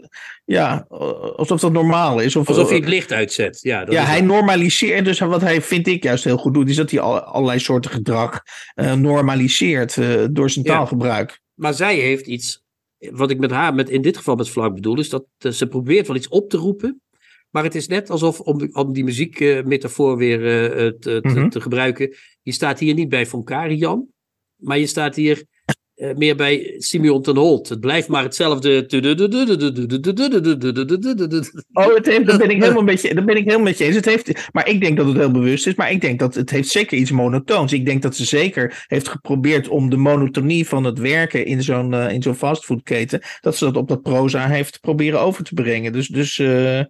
ja, 0.44 0.84
alsof 1.36 1.60
dat 1.60 1.72
normaal 1.72 2.20
is. 2.20 2.36
Of, 2.36 2.48
Alsof 2.48 2.68
hij 2.68 2.78
het 2.78 2.88
licht 2.88 3.12
uitzet. 3.12 3.58
Ja, 3.62 3.84
dat 3.84 3.94
ja, 3.94 4.02
is 4.02 4.08
hij 4.08 4.20
normaliseert. 4.20 5.04
Dus 5.04 5.18
wat 5.18 5.40
hij, 5.40 5.62
vind 5.62 5.86
ik, 5.86 6.02
juist 6.02 6.24
heel 6.24 6.36
goed 6.36 6.54
doet, 6.54 6.68
is 6.68 6.76
dat 6.76 6.90
hij 6.90 7.00
al, 7.00 7.20
allerlei 7.20 7.58
soorten 7.58 7.90
gedrag 7.90 8.40
normaliseert 8.96 9.96
door 10.34 10.50
zijn 10.50 10.64
Ja. 10.64 10.72
taalgebruik. 10.72 11.40
Maar 11.54 11.74
zij 11.74 11.96
heeft 11.96 12.26
iets. 12.26 12.63
Wat 13.12 13.30
ik 13.30 13.38
met 13.38 13.50
haar 13.50 13.74
met, 13.74 13.88
in 13.90 14.02
dit 14.02 14.16
geval 14.16 14.36
met 14.36 14.48
vlak 14.48 14.74
bedoel, 14.74 14.98
is 14.98 15.08
dat 15.08 15.26
eh, 15.38 15.50
ze 15.50 15.66
probeert 15.66 16.06
wel 16.06 16.16
iets 16.16 16.28
op 16.28 16.50
te 16.50 16.56
roepen. 16.56 17.02
Maar 17.50 17.64
het 17.64 17.74
is 17.74 17.86
net 17.86 18.10
alsof, 18.10 18.40
om, 18.40 18.68
om 18.72 18.92
die 18.92 19.04
muziekmetafoor 19.04 20.16
weer 20.16 20.44
eh, 20.44 20.86
eh, 20.86 20.92
te, 20.92 21.20
te, 21.20 21.28
Mhm. 21.28 21.48
te 21.48 21.60
gebruiken. 21.60 22.14
Je 22.42 22.52
staat 22.52 22.78
hier 22.78 22.94
niet 22.94 23.08
bij 23.08 23.26
Von 23.26 23.44
Karijan, 23.44 24.08
maar 24.56 24.78
je 24.78 24.86
staat 24.86 25.14
hier 25.14 25.36
eh, 25.38 25.44
meer 26.16 26.36
bij 26.36 26.74
Simeon 26.78 27.22
ten 27.22 27.36
Holt. 27.36 27.68
Het 27.68 27.80
blijft 27.80 28.08
maar 28.08 28.22
hetzelfde. 28.22 28.86
Oh, 31.72 31.94
het 31.94 32.06
heeft, 32.06 32.26
dat 32.26 32.38
ben 32.38 32.50
ik 32.50 32.62
helemaal 32.62 32.82
met 32.82 33.02
je, 33.02 33.14
dat 33.14 33.24
ben 33.24 33.36
ik 33.36 33.44
helemaal 33.44 33.64
met 33.64 33.78
je 33.78 33.84
eens. 33.84 33.96
Het 33.96 34.04
heeft, 34.04 34.48
maar 34.52 34.68
ik 34.68 34.80
denk 34.80 34.96
dat 34.96 35.06
het 35.06 35.16
heel 35.16 35.30
bewust 35.30 35.66
is. 35.66 35.74
Maar 35.74 35.90
ik 35.90 36.00
denk 36.00 36.18
dat 36.18 36.34
het 36.34 36.50
heeft 36.50 36.68
zeker 36.68 36.98
iets 36.98 37.10
monotoons. 37.10 37.72
Ik 37.72 37.86
denk 37.86 38.02
dat 38.02 38.16
ze 38.16 38.24
zeker 38.24 38.84
heeft 38.86 39.08
geprobeerd 39.08 39.68
om 39.68 39.90
de 39.90 39.96
monotonie 39.96 40.68
van 40.68 40.84
het 40.84 40.98
werken 40.98 41.46
in 41.46 41.62
zo'n 41.62 41.94
eh, 41.94 42.12
in 42.12 42.22
zo'n 42.22 42.34
fastfoodketen, 42.34 43.22
dat 43.40 43.56
ze 43.56 43.64
dat 43.64 43.76
op 43.76 43.88
dat 43.88 44.02
proza 44.02 44.48
heeft 44.48 44.80
proberen 44.80 45.20
over 45.20 45.44
te 45.44 45.54
brengen. 45.54 45.92
Dus, 45.92 46.08
dus 46.08 46.38
eh, 46.38 46.80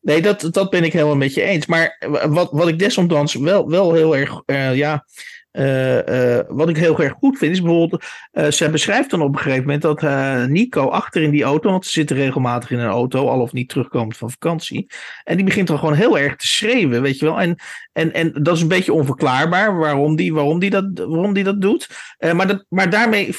nee, 0.00 0.22
dat, 0.22 0.48
dat 0.50 0.70
ben 0.70 0.84
ik 0.84 0.92
helemaal 0.92 1.16
met 1.16 1.34
je 1.34 1.42
eens. 1.42 1.66
Maar 1.66 2.02
wat, 2.28 2.48
wat 2.50 2.68
ik 2.68 2.78
desondanks 2.78 3.34
wel, 3.34 3.70
wel 3.70 3.92
heel 3.94 4.16
erg, 4.16 4.42
eh, 4.46 4.76
ja. 4.76 5.06
Eh, 5.54 6.38
eh, 6.38 6.44
wat 6.48 6.68
ik 6.68 6.76
heel 6.76 7.00
erg 7.00 7.12
goed 7.12 7.38
vind 7.38 7.52
is 7.52 7.62
bijvoorbeeld, 7.62 8.04
eh, 8.32 8.50
zij 8.50 8.70
beschrijft 8.70 9.10
dan 9.10 9.22
op 9.22 9.34
een 9.34 9.40
gegeven 9.40 9.62
moment 9.62 9.82
dat 9.82 10.02
Nico 10.48 10.88
achter 10.88 11.22
in 11.22 11.30
die 11.30 11.42
auto, 11.42 11.70
want 11.70 11.84
ze 11.84 11.90
zitten 11.90 12.16
regelmatig 12.16 12.70
in 12.70 12.78
een 12.78 12.88
auto, 12.88 13.28
al 13.28 13.40
of 13.40 13.52
niet 13.52 13.68
terugkomend 13.68 14.16
van 14.16 14.30
vakantie. 14.30 14.86
En 15.24 15.36
die 15.36 15.44
begint 15.44 15.68
dan 15.68 15.78
gewoon 15.78 15.94
heel 15.94 16.18
erg 16.18 16.36
te 16.36 16.46
schreeuwen, 16.46 17.02
weet 17.02 17.18
je 17.18 17.24
wel. 17.24 17.40
En, 17.40 17.56
en, 17.92 18.12
en 18.12 18.32
dat 18.42 18.56
is 18.56 18.62
een 18.62 18.68
beetje 18.68 18.92
onverklaarbaar 18.92 19.78
waarom 19.78 20.16
die, 20.16 20.34
waarom 20.34 20.58
die, 20.58 20.70
dat, 20.70 20.90
waarom 20.94 21.32
die 21.32 21.44
dat 21.44 21.60
doet. 21.60 21.88
Maar, 22.32 22.46
dat, 22.46 22.64
maar 22.68 22.90
daarmee, 22.90 23.34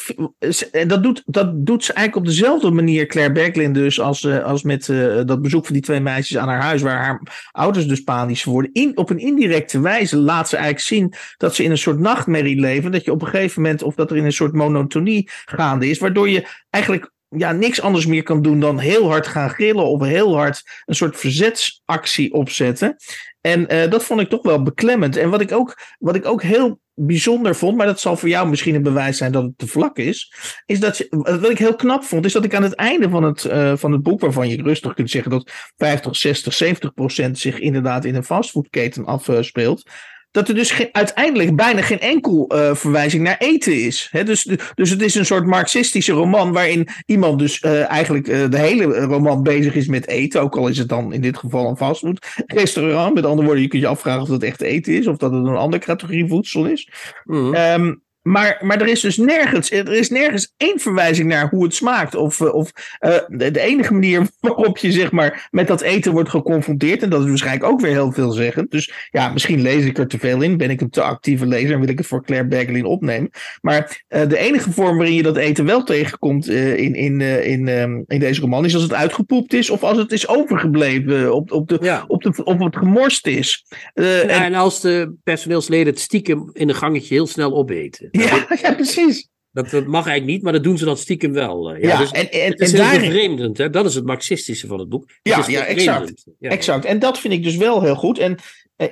dat 0.88 1.04
doet, 1.04 1.24
dat 1.26 1.66
doet 1.66 1.84
ze 1.84 1.94
eigenlijk 1.94 2.28
op 2.28 2.34
dezelfde 2.34 2.72
manier, 2.72 3.06
Claire 3.06 3.34
Becklin 3.34 3.74
dus, 3.74 4.00
als, 4.00 4.28
als 4.28 4.64
met 4.64 4.86
dat 5.26 5.42
bezoek 5.42 5.66
van 5.66 5.74
die 5.74 5.84
twee 5.84 6.00
meisjes 6.00 6.38
aan 6.38 6.48
haar 6.48 6.62
huis, 6.62 6.82
waar 6.82 7.04
haar 7.04 7.50
ouders 7.52 7.88
dus 7.88 8.04
panisch 8.04 8.44
worden. 8.44 8.74
In, 8.74 8.98
op 8.98 9.10
een 9.10 9.20
indirecte 9.20 9.80
wijze 9.80 10.18
laat 10.18 10.50
ze 10.50 10.56
eigenlijk 10.56 10.86
zien 10.86 11.14
dat 11.38 11.56
ze 11.56 11.64
in 11.64 11.72
een 11.72 11.78
soort 11.78 12.04
nachtmerrie 12.06 12.60
leven. 12.60 12.92
Dat 12.92 13.06
je 13.06 13.12
op 13.12 13.22
een 13.22 13.28
gegeven 13.28 13.62
moment, 13.62 13.84
of 13.84 13.96
dat 13.96 14.12
er 14.12 14.18
in 14.18 14.26
een 14.26 14.32
soort 14.32 14.54
monotonie 14.54 15.30
gaande 15.46 15.90
is, 15.90 16.00
waardoor 16.00 16.30
je 16.30 16.48
eigenlijk 16.70 17.12
ja, 17.30 17.52
niks 17.52 17.82
anders 17.82 18.06
meer 18.06 18.24
kan 18.24 18.42
doen 18.42 18.60
dan 18.60 18.80
heel 18.80 19.10
hard 19.10 19.28
gaan 19.28 19.50
gillen 19.50 19.86
of 19.86 20.02
heel 20.02 20.36
hard 20.36 20.64
een 20.86 20.96
soort 20.96 21.18
verzetsactie 21.18 22.34
opzetten. 22.34 22.96
En 23.42 23.68
eh, 23.68 23.90
dat 23.90 24.04
vond 24.04 24.22
ik 24.22 24.30
toch 24.30 24.44
wel 24.44 24.64
beklemmend. 24.64 25.16
En 25.16 25.30
wat 25.30 25.42
ik, 25.42 25.52
ook, 25.52 25.78
wat 26.00 26.16
ik 26.16 26.26
ook 26.26 26.42
heel 26.42 26.80
bijzonder 26.94 27.56
vond, 27.56 27.78
maar 27.78 27.86
dat 27.86 28.00
zal 28.00 28.18
voor 28.18 28.30
jou 28.30 28.50
misschien 28.50 28.76
een 28.76 28.84
bewijs 28.84 29.18
zijn 29.18 29.32
dat 29.32 29.44
het 29.44 29.58
te 29.58 29.68
vlak 29.68 29.98
is, 29.98 30.34
is 30.66 30.80
dat 30.80 30.98
je, 30.98 31.08
wat 31.42 31.50
ik 31.50 31.58
heel 31.58 31.76
knap 31.76 32.04
vond, 32.04 32.26
is 32.26 32.34
dat 32.34 32.44
ik 32.44 32.56
aan 32.56 32.64
het 32.64 32.76
einde 32.76 33.10
van 33.10 33.24
het, 33.24 33.46
eh, 33.46 33.74
van 33.76 33.92
het 33.92 34.04
boek, 34.04 34.20
waarvan 34.20 34.50
je 34.50 34.64
rustig 34.64 34.94
kunt 34.94 35.10
zeggen 35.10 35.32
dat 35.32 35.52
50, 35.78 36.16
60, 36.16 36.54
70 36.54 36.94
procent 36.94 37.40
zich 37.40 37.60
inderdaad 37.60 38.06
in 38.06 38.16
een 38.16 38.24
fastfoodketen 38.24 39.06
afspeelt, 39.06 39.90
dat 40.36 40.48
er 40.48 40.56
dus 40.56 40.72
geen, 40.72 40.90
uiteindelijk 40.92 41.56
bijna 41.56 41.82
geen 41.82 42.00
enkel 42.00 42.52
uh, 42.54 42.76
verwijzing 42.76 43.24
naar 43.24 43.38
eten 43.38 43.84
is. 43.84 44.08
He, 44.12 44.24
dus, 44.24 44.50
dus 44.76 44.90
het 44.90 45.02
is 45.02 45.16
een 45.16 45.26
soort 45.26 45.46
marxistische 45.46 46.12
roman 46.12 46.52
waarin 46.52 46.88
iemand 47.06 47.40
dus 47.40 47.62
uh, 47.62 47.90
eigenlijk 47.90 48.28
uh, 48.28 48.50
de 48.50 48.58
hele 48.58 48.84
roman 49.00 49.44
bezig 49.44 49.76
is 49.76 49.88
met 49.88 50.08
eten. 50.08 50.42
Ook 50.42 50.58
al 50.58 50.68
is 50.68 50.78
het 50.78 50.90
dan 50.90 51.14
in 51.14 51.22
dit 51.22 51.38
geval 51.38 51.70
een 51.70 51.78
fastfood 51.78 52.44
restaurant. 52.46 53.14
Met 53.14 53.26
andere 53.26 53.46
woorden, 53.46 53.64
je 53.64 53.70
kunt 53.70 53.82
je 53.82 53.88
afvragen 53.88 54.22
of 54.22 54.28
dat 54.28 54.44
echt 54.44 54.62
eten 54.62 54.94
is 54.94 55.08
of 55.08 55.18
dat 55.18 55.32
het 55.32 55.46
een 55.46 55.56
andere 55.56 55.84
categorie 55.84 56.28
voedsel 56.28 56.66
is. 56.66 56.90
Mm. 57.24 57.56
Um, 57.56 58.04
maar, 58.28 58.58
maar 58.62 58.82
er 58.82 58.88
is 58.88 59.00
dus 59.02 59.18
nergens, 59.18 59.72
er 59.72 59.94
is 59.94 60.10
nergens 60.10 60.54
één 60.58 60.80
verwijzing 60.80 61.28
naar 61.28 61.50
hoe 61.50 61.64
het 61.64 61.76
smaakt. 61.76 62.16
Of, 62.16 62.42
eh, 62.42 62.54
of 62.54 62.72
uh, 63.02 63.18
de, 63.28 63.52
de, 63.52 63.60
enige 63.60 63.94
manier 63.94 64.28
waarop 64.40 64.78
je 64.78 64.92
zeg 64.92 65.12
maar, 65.12 65.48
met 65.52 65.68
dat 65.68 65.82
eten 65.82 66.12
wordt 66.12 66.30
geconfronteerd. 66.30 67.04
En 67.04 67.10
dat 67.10 67.22
is 67.22 67.28
waarschijnlijk 67.28 67.66
ook 67.72 67.82
weer 67.82 67.92
heel 67.92 68.12
veelzeggend. 68.12 68.72
Dus 68.72 68.94
ja, 69.12 69.30
misschien 69.30 69.62
lees 69.62 69.86
ik 69.86 69.98
er 69.98 70.08
te 70.08 70.20
veel 70.20 70.42
in. 70.42 70.58
Ben 70.58 70.70
ik 70.70 70.82
een 70.82 70.90
te 70.90 71.02
actieve 71.02 71.46
lezer 71.46 71.74
en 71.74 71.80
wil 71.80 71.90
ik 71.90 71.98
het 71.98 72.08
voor 72.08 72.24
Claire 72.24 72.48
Bergelin 72.48 72.86
opnemen. 72.86 73.30
Maar 73.62 74.04
uh, 74.10 74.28
de 74.28 74.38
enige 74.38 74.72
vorm 74.72 74.98
waarin 74.98 75.16
je 75.16 75.24
dat 75.24 75.38
eten 75.38 75.66
wel 75.66 75.84
tegenkomt 75.84 76.50
uh, 76.50 76.78
in, 76.78 76.96
in, 76.96 77.22
in, 77.22 77.68
um, 77.68 78.04
in 78.08 78.20
deze 78.20 78.42
roman 78.42 78.66
is 78.66 78.74
als 78.74 78.84
het 78.84 78.94
uitgepoept 78.94 79.54
is. 79.54 79.70
Of 79.70 79.84
als 79.84 79.98
het 79.98 80.12
is 80.12 80.28
overgebleven. 80.28 81.34
Op, 81.34 81.52
op, 81.52 81.68
de, 81.68 81.78
ja. 81.82 82.04
op, 82.08 82.24
de, 82.24 82.44
op 82.44 82.60
het 82.60 82.78
gemorst 82.78 83.28
is. 83.28 83.66
ja, 83.94 84.22
en, 84.22 84.30
en 84.30 84.54
als 84.54 84.82
de 84.82 85.14
personeelsleden 85.24 85.94
het 85.94 86.00
stiekem 86.00 86.50
in 86.54 86.70
een 86.70 86.76
gangetje 86.76 87.14
heel 87.14 87.28
snel 87.28 87.56
opeten. 87.56 88.14
Ja, 88.18 88.48
ja 88.62 88.74
precies. 88.74 89.30
Dat, 89.52 89.70
dat, 89.70 89.86
mag 89.86 90.08
eigenlijk 90.08 90.26
niet, 90.26 90.42
maar 90.42 90.54
dat 90.54 90.64
doen 90.64 90.78
ze 90.78 90.86
dan 90.86 90.98
stiekem 90.98 91.34
wel. 91.34 91.72
Eh. 91.72 91.82
Ja, 91.82 91.88
ja 91.88 91.98
dus 91.98 92.12
en, 92.12 92.32
en, 92.32 92.52
het 92.52 92.60
is 92.60 92.74
en 92.74 92.90
heel 92.90 93.00
bevreemdend. 93.00 93.58
Hè? 93.58 93.70
Dat 93.70 93.86
is 93.86 93.96
het 93.96 94.06
marxistische 94.06 94.68
van 94.68 94.80
het 94.80 94.90
boek. 94.90 95.10
ja, 95.22 95.44
ja 95.48 95.66
exact. 95.66 96.26
Ja. 96.40 96.50
exact. 96.50 96.86
En 96.86 97.00
dat 97.00 97.20
vind 97.20 97.34
ik 97.34 97.44
dus 97.44 97.56
wel 97.56 97.82
heel 97.82 97.96
goed. 97.96 98.20
En 98.20 98.38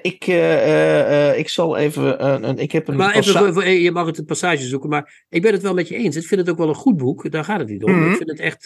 ik, 0.01 0.27
uh, 0.27 1.37
ik 1.37 1.49
zal 1.49 1.77
even. 1.77 2.43
een. 2.43 2.57
ik 2.57 2.71
heb 2.71 2.87
een 2.87 2.95
maar 2.95 3.15
even, 3.15 3.69
je 3.69 3.91
mag 3.91 4.05
het 4.05 4.17
een 4.17 4.25
passage 4.25 4.63
zoeken, 4.63 4.89
maar 4.89 5.25
ik 5.29 5.41
ben 5.41 5.51
het 5.51 5.61
wel 5.61 5.73
met 5.73 5.87
je 5.87 5.95
eens. 5.95 6.15
Ik 6.15 6.25
vind 6.25 6.41
het 6.41 6.49
ook 6.49 6.57
wel 6.57 6.69
een 6.69 6.75
goed 6.75 6.97
boek, 6.97 7.31
daar 7.31 7.43
gaat 7.43 7.59
het 7.59 7.69
niet 7.69 7.83
om. 7.83 7.91
Mm 7.91 8.01
-hmm. 8.01 8.11
Ik 8.11 8.17
vind 8.17 8.29
het 8.29 8.39
echt. 8.39 8.65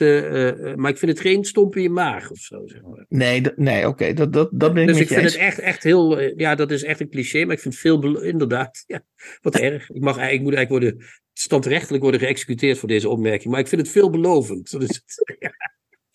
maar 0.75 0.91
ik 0.91 0.97
vind 0.97 1.11
het 1.11 1.19
geen 1.19 1.45
stomp 1.45 1.75
in 1.75 1.81
je 1.81 1.89
maag 1.89 2.31
of 2.31 2.37
zo. 2.37 2.61
Zeg 2.65 2.81
maar. 2.81 3.05
Nee, 3.09 3.41
nee 3.55 3.87
oké, 3.87 4.13
dat, 4.13 4.33
dat, 4.33 4.49
dat 4.51 4.73
ben 4.73 4.81
ik 4.81 4.87
dus 4.87 4.97
met 4.97 5.09
ik 5.09 5.15
vind 5.17 5.31
het 5.31 5.41
echt, 5.41 5.59
echt 5.59 5.83
heel. 5.83 6.19
ja, 6.19 6.55
dat 6.55 6.71
is 6.71 6.83
echt 6.83 6.99
een 6.99 7.09
cliché, 7.09 7.45
maar 7.45 7.55
ik 7.55 7.61
vind 7.61 7.73
het 7.73 7.83
veel. 7.83 8.21
Inderdaad, 8.21 8.83
ja, 8.87 9.01
wat 9.41 9.55
erg. 9.55 9.89
Ik, 9.89 10.01
mag, 10.01 10.15
ik 10.15 10.41
moet 10.41 10.53
eigenlijk 10.53 10.69
worden 10.69 11.05
standrechtelijk 11.33 12.03
worden 12.03 12.21
geëxecuteerd 12.21 12.77
voor 12.77 12.87
deze 12.87 13.09
opmerking. 13.09 13.51
Maar 13.51 13.59
ik 13.59 13.67
vind 13.67 13.81
het 13.81 13.91
veelbelovend. 13.91 14.71
Het. 14.77 15.03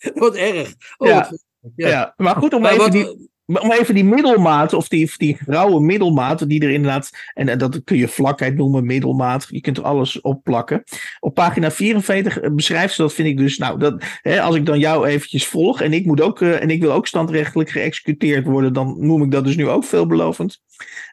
wat 0.13 0.35
erg. 0.35 0.73
Oh, 0.97 1.07
ja. 1.07 1.29
Wat, 1.29 1.43
ja. 1.75 1.87
ja. 1.87 2.13
maar 2.17 2.35
goed 2.35 2.53
om 2.53 2.61
maar 2.61 2.71
even 2.71 2.83
wat, 2.83 2.91
die, 2.91 3.31
om 3.45 3.71
even 3.71 3.95
die 3.95 4.05
middelmaat, 4.05 4.73
of 4.73 4.87
die, 4.87 5.11
die 5.17 5.37
grauwe 5.45 5.81
middelmaat, 5.81 6.49
die 6.49 6.61
er 6.61 6.69
inderdaad, 6.69 7.09
en, 7.33 7.57
dat 7.57 7.83
kun 7.83 7.97
je 7.97 8.07
vlakheid 8.07 8.55
noemen, 8.55 8.85
middelmaat, 8.85 9.47
je 9.49 9.61
kunt 9.61 9.77
er 9.77 9.83
alles 9.83 10.21
op 10.21 10.43
plakken. 10.43 10.83
Op 11.19 11.33
pagina 11.33 11.71
44 11.71 12.53
beschrijft 12.53 12.93
ze 12.95 13.01
dat, 13.01 13.13
vind 13.13 13.27
ik 13.27 13.37
dus, 13.37 13.57
nou, 13.57 13.79
dat, 13.79 14.03
hè, 14.21 14.41
als 14.41 14.55
ik 14.55 14.65
dan 14.65 14.79
jou 14.79 15.07
eventjes 15.07 15.47
volg, 15.47 15.81
en 15.81 15.93
ik, 15.93 16.05
moet 16.05 16.21
ook, 16.21 16.39
uh, 16.39 16.61
en 16.61 16.69
ik 16.69 16.81
wil 16.81 16.91
ook 16.91 17.07
standrechtelijk 17.07 17.69
geëxecuteerd 17.69 18.45
worden, 18.45 18.73
dan 18.73 18.95
noem 18.99 19.23
ik 19.23 19.31
dat 19.31 19.45
dus 19.45 19.55
nu 19.55 19.67
ook 19.67 19.83
veelbelovend. 19.83 20.61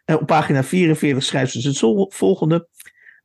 Uh, 0.06 0.16
op 0.16 0.26
pagina 0.26 0.64
44 0.64 1.24
schrijft 1.24 1.52
ze 1.52 1.68
het 1.68 2.14
volgende. 2.14 2.68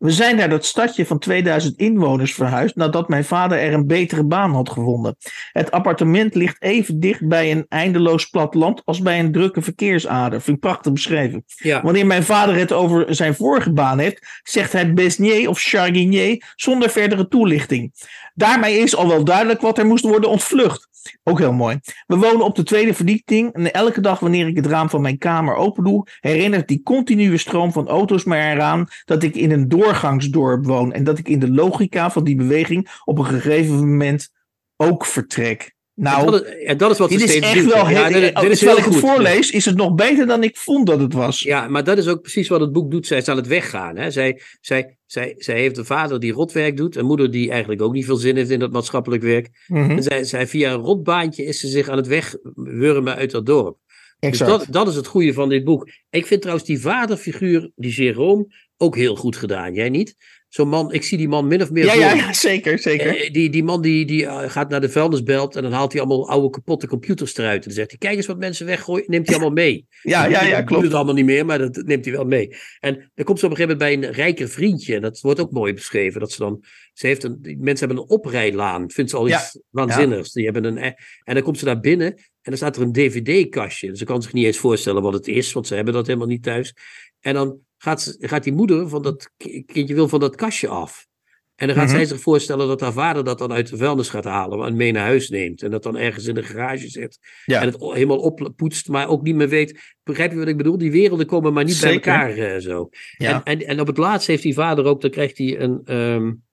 We 0.06 0.12
zijn 0.12 0.36
naar 0.36 0.50
dat 0.50 0.66
stadje 0.66 1.06
van 1.06 1.20
2000 1.20 1.78
inwoners 1.78 2.34
verhuisd 2.34 2.76
nadat 2.76 3.10
mijn 3.10 3.26
vader 3.26 3.60
er 3.60 3.74
een 3.74 3.88
betere 3.88 4.24
baan 4.24 4.54
had 4.54 4.70
gevonden. 4.70 5.16
Het 5.52 5.72
appartement 5.72 6.36
ligt 6.36 6.62
even 6.62 7.00
dicht 7.00 7.28
bij 7.28 7.52
een 7.52 7.66
eindeloos 7.70 8.26
plat 8.26 8.54
land 8.54 8.82
als 8.84 9.02
bij 9.02 9.20
een 9.20 9.32
drukke 9.32 9.62
verkeersader. 9.62 10.42
Vind 10.42 10.56
ik 10.56 10.62
prachtig 10.64 10.94
beschreven. 10.94 11.46
Ja. 11.46 11.82
Wanneer 11.82 12.06
mijn 12.06 12.24
vader 12.24 12.56
het 12.56 12.72
over 12.72 13.16
zijn 13.16 13.36
vorige 13.36 13.72
baan 13.72 14.00
heeft, 14.00 14.42
zegt 14.44 14.72
hij 14.72 14.94
Besnier 14.94 15.50
of 15.50 15.60
Chardinier 15.60 16.54
zonder 16.56 16.90
verdere 16.90 17.28
toelichting. 17.28 17.94
Daarmee 18.34 18.78
is 18.78 18.96
al 18.96 19.08
wel 19.08 19.24
duidelijk 19.24 19.62
wat 19.62 19.78
er 19.78 19.86
moest 19.86 20.04
worden 20.04 20.30
ontvlucht. 20.30 20.85
Ook 21.24 21.40
heel 21.40 21.54
mooi. 21.54 21.80
We 22.08 22.16
wonen 22.16 22.46
op 22.46 22.56
de 22.56 22.64
tweede 22.64 22.94
verdieping 22.94 23.54
en 23.54 23.74
elke 23.74 24.02
dag 24.02 24.20
wanneer 24.20 24.48
ik 24.48 24.56
het 24.56 24.66
raam 24.66 24.90
van 24.90 25.02
mijn 25.02 25.18
kamer 25.18 25.56
open 25.56 25.84
doe, 25.84 26.08
herinnert 26.20 26.68
die 26.68 26.84
continue 26.84 27.38
stroom 27.38 27.72
van 27.72 27.88
auto's 27.88 28.24
me 28.24 28.36
eraan 28.38 28.88
dat 29.06 29.24
ik 29.24 29.36
in 29.36 29.52
een 29.52 29.68
doorgangsdorp 29.68 30.66
woon 30.66 30.94
en 30.94 31.04
dat 31.04 31.18
ik 31.18 31.28
in 31.28 31.40
de 31.40 31.52
logica 31.52 32.12
van 32.12 32.24
die 32.24 32.36
beweging 32.36 33.02
op 33.04 33.18
een 33.18 33.26
gegeven 33.26 33.76
moment 33.76 34.30
ook 34.76 35.06
vertrek. 35.06 35.75
Nou, 35.96 36.26
en 36.26 36.32
dat, 36.32 36.46
is, 36.46 36.64
en 36.64 36.78
dat 36.78 36.92
is 36.92 36.98
wat 36.98 37.10
dit 37.10 37.22
is 37.22 37.30
steeds 37.30 37.46
echt 37.46 37.66
wel 37.66 37.88
heel, 37.88 37.98
ja, 37.98 38.10
dit, 38.10 38.36
dit 38.36 38.52
is 38.52 38.58
terwijl 38.58 38.80
ik 38.80 38.86
het 38.86 38.96
voorlees, 38.96 39.52
is 39.52 39.66
het 39.66 39.76
nog 39.76 39.96
beter 39.96 40.28
dan 40.28 40.44
ik 40.44 40.58
vond 40.58 40.88
dat 40.88 41.00
het 41.00 41.14
was. 41.14 41.40
Ja, 41.40 41.68
maar 41.68 41.84
dat 41.84 41.98
is 41.98 42.08
ook 42.08 42.22
precies 42.22 42.48
wat 42.48 42.60
het 42.60 42.72
boek 42.72 42.92
doet. 42.92 43.08
Zij 43.08 43.18
is 43.18 43.28
aan 43.28 43.36
het 43.36 43.48
weggaan. 43.48 43.98
Hè. 43.98 44.12
Zij, 44.12 44.42
zij, 44.62 44.98
zij, 45.06 45.36
zij 45.38 45.60
heeft 45.60 45.78
een 45.78 45.86
vader 45.86 46.20
die 46.20 46.32
rotwerk 46.32 46.78
doet. 46.78 46.96
Een 46.96 47.06
moeder 47.06 47.32
die 47.32 47.50
eigenlijk 47.50 47.82
ook 47.82 47.94
niet 47.94 48.06
veel 48.06 48.16
zin 48.16 48.36
heeft 48.36 48.50
in 48.50 48.60
dat 48.60 48.72
maatschappelijk 48.72 49.24
werk. 49.24 49.50
Mm 49.68 49.82
-hmm. 49.82 49.98
En 49.98 50.04
zij, 50.04 50.24
zij, 50.24 50.48
via 50.48 50.74
een 50.74 50.82
rotbaantje 50.82 51.46
is 51.46 51.60
ze 51.60 51.68
zich 51.68 51.90
aan 51.90 51.98
het 51.98 52.08
wegwurmen 52.08 53.16
uit 53.16 53.32
dat 53.32 53.46
dorp. 53.46 53.78
Dus 54.20 54.38
dat, 54.38 54.68
dat 54.70 54.88
is 54.88 54.96
het 54.96 55.08
goede 55.08 55.34
van 55.34 55.50
dit 55.50 55.64
boek. 55.64 55.90
Ik 56.10 56.26
vind 56.26 56.42
trouwens 56.42 56.68
die 56.68 56.82
vaderfiguur, 56.82 57.72
die 57.76 57.92
Jerome, 57.92 58.48
ook 58.78 58.96
heel 58.96 59.16
goed 59.16 59.36
gedaan. 59.36 59.74
Jij 59.74 59.90
niet? 59.90 60.16
Zo'n 60.56 60.70
man, 60.70 60.94
ik 60.94 61.04
zie 61.04 61.18
die 61.18 61.28
man 61.28 61.48
min 61.48 61.62
of 61.62 61.72
meer. 61.72 61.86
Ja, 61.86 61.94
ja, 61.94 62.14
ja, 62.14 62.34
zeker, 62.34 62.80
zeker. 62.80 63.18
Eh, 63.18 63.32
die, 63.32 63.50
die 63.50 63.64
man 63.64 63.82
die, 63.82 64.06
die 64.06 64.22
uh, 64.22 64.50
gaat 64.50 64.70
naar 64.70 64.82
de 64.82 64.90
vuilnisbelt 64.90 65.56
en 65.56 65.62
dan 65.62 65.72
haalt 65.72 65.92
hij 65.92 66.02
allemaal 66.02 66.30
oude 66.30 66.50
kapotte 66.50 66.88
computers 66.88 67.38
eruit. 67.38 67.56
En 67.56 67.62
dan 67.64 67.74
zegt 67.74 67.90
hij: 67.90 68.00
Kijk 68.00 68.16
eens 68.16 68.26
wat 68.26 68.38
mensen 68.38 68.66
weggooien, 68.66 69.04
neemt 69.08 69.28
hij 69.28 69.36
allemaal 69.36 69.54
mee. 69.54 69.88
ja, 70.02 70.26
ja, 70.26 70.44
ja, 70.44 70.56
klopt. 70.56 70.70
doet 70.70 70.84
het 70.84 70.94
allemaal 70.94 71.14
niet 71.14 71.26
meer, 71.26 71.46
maar 71.46 71.58
dat 71.58 71.84
neemt 71.86 72.06
hij 72.06 72.14
wel 72.14 72.26
mee. 72.26 72.56
En 72.80 73.12
dan 73.16 73.26
komt 73.26 73.40
ze 73.40 73.46
op 73.46 73.52
een 73.52 73.58
gegeven 73.58 73.78
moment 73.78 74.02
bij 74.02 74.10
een 74.10 74.16
rijker 74.16 74.50
vriendje. 74.50 74.96
En 74.96 75.02
dat 75.02 75.20
wordt 75.22 75.40
ook 75.40 75.52
mooi 75.52 75.74
beschreven. 75.74 76.20
Dat 76.20 76.32
ze 76.32 76.38
dan. 76.38 76.64
Ze 76.94 77.08
heeft 77.08 77.24
een, 77.24 77.40
mensen 77.42 77.88
hebben 77.88 78.06
een 78.06 78.10
oprijlaan. 78.10 78.92
Vindt 78.92 79.12
ze 79.12 79.18
al 79.18 79.28
iets 79.28 79.60
waanzinnigs. 79.70 80.32
Die 80.32 80.44
hebben 80.44 80.64
een, 80.64 80.78
en 81.24 81.34
dan 81.34 81.44
komt 81.44 81.60
ze 81.60 81.66
daar 81.66 81.80
binnen 81.80 82.16
en 82.46 82.52
dan 82.52 82.58
staat 82.58 82.76
er 82.76 82.82
een 82.82 82.92
DVD-kastje. 82.92 83.90
Dus 83.90 84.00
ze 84.00 84.06
kan 84.06 84.22
zich 84.22 84.34
niet 84.34 84.46
eens 84.46 84.58
voorstellen 84.58 85.02
wat 85.02 85.14
het 85.14 85.28
is, 85.28 85.54
want 85.54 85.68
ze 85.68 85.76
hebben 85.76 85.94
dat 85.94 86.08
helemaal 86.08 86.28
niet 86.28 86.44
thuis. 86.44 86.74
En 87.20 87.34
dan 87.34 87.60
gaat, 87.78 88.16
gaat 88.20 88.44
die 88.44 88.54
moeder 88.54 88.90
van 88.90 89.02
dat 89.02 89.32
kindje 89.66 89.94
wil 89.94 90.08
van 90.08 90.20
dat 90.20 90.36
kastje 90.36 90.68
af. 90.68 91.08
En 91.56 91.68
dan 91.68 91.76
gaat 91.76 91.90
zij 91.90 92.06
zich 92.06 92.20
voorstellen 92.20 92.68
dat 92.68 92.80
haar 92.80 92.94
vader 92.94 93.24
dat 93.24 93.38
dan 93.38 93.52
uit 93.52 93.70
de 93.70 93.78
vuilnis 93.78 94.10
gaat 94.10 94.24
halen 94.24 94.66
en 94.66 94.76
mee 94.76 94.92
naar 94.92 95.06
huis 95.06 95.30
neemt. 95.30 95.62
En 95.62 95.72
dat 95.72 95.84
dan 95.84 95.98
ergens 95.98 96.26
in 96.26 96.36
de 96.36 96.44
garage 96.44 96.90
zet. 96.90 97.20
Ja. 97.46 97.62
En 97.62 97.68
het 97.68 97.82
helemaal 97.82 98.20
oppoetst, 98.20 98.88
maar 98.88 99.08
ook 99.08 99.22
niet 99.22 99.36
meer 99.36 99.50
weet. 99.50 99.96
Begrijp 100.04 100.32
je 100.32 100.38
wat 100.38 100.48
ik 100.48 100.58
bedoel? 100.58 100.78
Die 100.78 100.92
werelden 100.92 101.26
komen 101.26 101.54
maar 101.54 101.64
niet 101.64 101.74
Zeker. 101.74 102.02
bij 102.02 102.30
elkaar 102.30 102.56
uh, 102.56 102.62
zo. 102.62 102.90
Ja. 103.18 103.44
En, 103.44 103.60
en, 103.60 103.68
en, 103.68 103.80
op 103.80 103.88
het 103.88 103.98
laatst 103.98 104.28
heeft 104.28 104.44
die 104.44 104.54
vader 104.54 104.86
ook, 104.86 105.02
dan 105.02 105.12
krijgt 105.12 105.38
hij 105.38 105.60
een. 105.60 105.94
Um, 105.96 106.44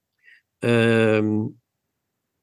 um, 0.58 1.60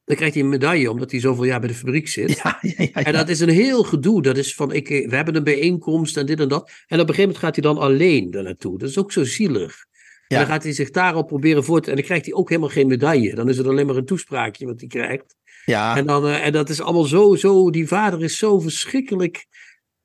dan 0.10 0.18
krijgt 0.18 0.36
hij 0.36 0.44
een 0.44 0.50
medaille 0.50 0.92
omdat 0.92 1.12
hij 1.12 1.20
zoveel 1.20 1.44
jaar 1.44 1.60
bij 1.60 1.70
de 1.70 1.76
fabriek 1.76 2.08
zit. 2.08 2.38
Ja, 2.44 2.58
ja, 2.62 2.74
ja, 2.78 3.04
en 3.04 3.14
dat 3.14 3.30
is 3.30 3.40
een 3.40 3.50
heel 3.50 3.84
gedoe. 3.84 4.22
Dat 4.22 4.38
is 4.38 4.56
van, 4.56 4.72
ik, 4.72 4.88
we 4.88 5.16
hebben 5.16 5.36
een 5.36 5.44
bijeenkomst 5.44 6.18
en 6.18 6.26
dit 6.26 6.40
en 6.40 6.48
dat. 6.48 6.62
En 6.70 6.72
op 6.72 6.90
een 6.92 6.98
gegeven 6.98 7.22
moment 7.22 7.38
gaat 7.38 7.56
hij 7.56 7.64
dan 7.64 7.78
alleen 7.78 8.32
daar 8.32 8.44
naartoe. 8.44 8.78
Dat 8.78 8.90
is 8.90 8.98
ook 8.98 9.12
zo 9.12 9.24
zielig. 9.24 9.86
En 10.28 10.38
dan 10.38 10.46
gaat 10.46 10.64
hij 10.64 10.74
zich 10.74 10.90
daarop 10.90 11.28
proberen 11.28 11.64
voor 11.64 11.82
te... 11.82 11.90
En 11.90 11.96
dan 11.96 12.06
krijgt 12.06 12.26
hij 12.26 12.34
ook 12.34 12.50
helemaal 12.50 12.70
geen 12.70 12.88
medaille. 12.88 13.36
Dan 13.36 13.50
is 13.50 13.58
het 13.58 13.68
alleen 13.68 13.86
maar 13.86 13.96
een 13.96 14.06
toespraakje 14.06 14.66
wat 14.66 14.80
hij 14.80 14.90
krijgt. 14.90 15.36
Ja. 15.66 15.98
En, 15.98 16.06
dan, 16.06 16.26
uh, 16.26 16.46
en 16.46 16.52
dat 16.52 16.70
is 16.70 16.82
allemaal 16.82 17.04
zo, 17.04 17.36
zo... 17.36 17.70
Die 17.70 17.88
vader 17.88 18.24
is 18.24 18.38
zo 18.38 18.60
verschrikkelijk 18.60 19.46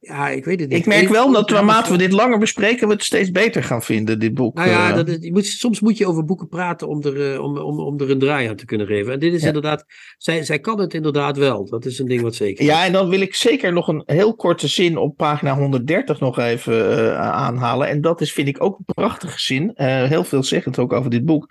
ja, 0.06 0.28
ik 0.28 0.44
weet 0.44 0.60
het 0.60 0.68
niet. 0.68 0.78
Ik 0.78 0.86
merk 0.86 1.08
wel 1.08 1.32
dat 1.32 1.50
naarmate 1.50 1.90
we 1.90 1.98
dit 1.98 2.12
langer 2.12 2.38
bespreken, 2.38 2.86
we 2.86 2.92
het 2.92 3.02
steeds 3.02 3.30
beter 3.30 3.64
gaan 3.64 3.82
vinden, 3.82 4.18
dit 4.18 4.34
boek. 4.34 4.54
Nou 4.54 4.68
ja, 4.68 4.92
dat 4.92 5.08
is, 5.08 5.16
je 5.20 5.32
moet, 5.32 5.46
soms 5.46 5.80
moet 5.80 5.98
je 5.98 6.06
over 6.06 6.24
boeken 6.24 6.48
praten 6.48 6.88
om 6.88 7.02
er, 7.02 7.32
eh, 7.32 7.42
om, 7.42 7.58
om, 7.58 7.80
om 7.80 8.00
er 8.00 8.10
een 8.10 8.18
draai 8.18 8.48
aan 8.48 8.56
te 8.56 8.64
kunnen 8.64 8.86
geven. 8.86 9.12
En 9.12 9.18
dit 9.18 9.32
is 9.32 9.40
ja. 9.40 9.46
inderdaad, 9.46 9.84
zij, 10.18 10.44
zij 10.44 10.58
kan 10.58 10.80
het 10.80 10.94
inderdaad 10.94 11.36
wel. 11.36 11.68
Dat 11.68 11.84
is 11.84 11.98
een 11.98 12.08
ding 12.08 12.20
wat 12.20 12.34
zeker 12.34 12.64
Ja, 12.64 12.84
en 12.84 12.92
dan 12.92 13.08
wil 13.08 13.20
ik 13.20 13.34
zeker 13.34 13.72
nog 13.72 13.88
een 13.88 14.02
heel 14.06 14.34
korte 14.34 14.68
zin 14.68 14.96
op 14.96 15.16
pagina 15.16 15.56
130 15.56 16.20
nog 16.20 16.38
even 16.38 16.74
uh, 16.74 17.20
aanhalen. 17.20 17.88
En 17.88 18.00
dat 18.00 18.20
is, 18.20 18.32
vind 18.32 18.48
ik, 18.48 18.62
ook 18.62 18.78
een 18.78 18.94
prachtige 18.94 19.40
zin. 19.40 19.62
Uh, 19.76 20.02
heel 20.02 20.24
veel 20.24 20.42
zeggend 20.42 20.78
ook 20.78 20.92
over 20.92 21.10
dit 21.10 21.24
boek. 21.24 21.50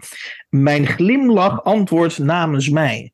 Mijn 0.50 0.88
glimlach 0.88 1.64
antwoordt 1.64 2.18
namens 2.18 2.70
mij. 2.70 3.12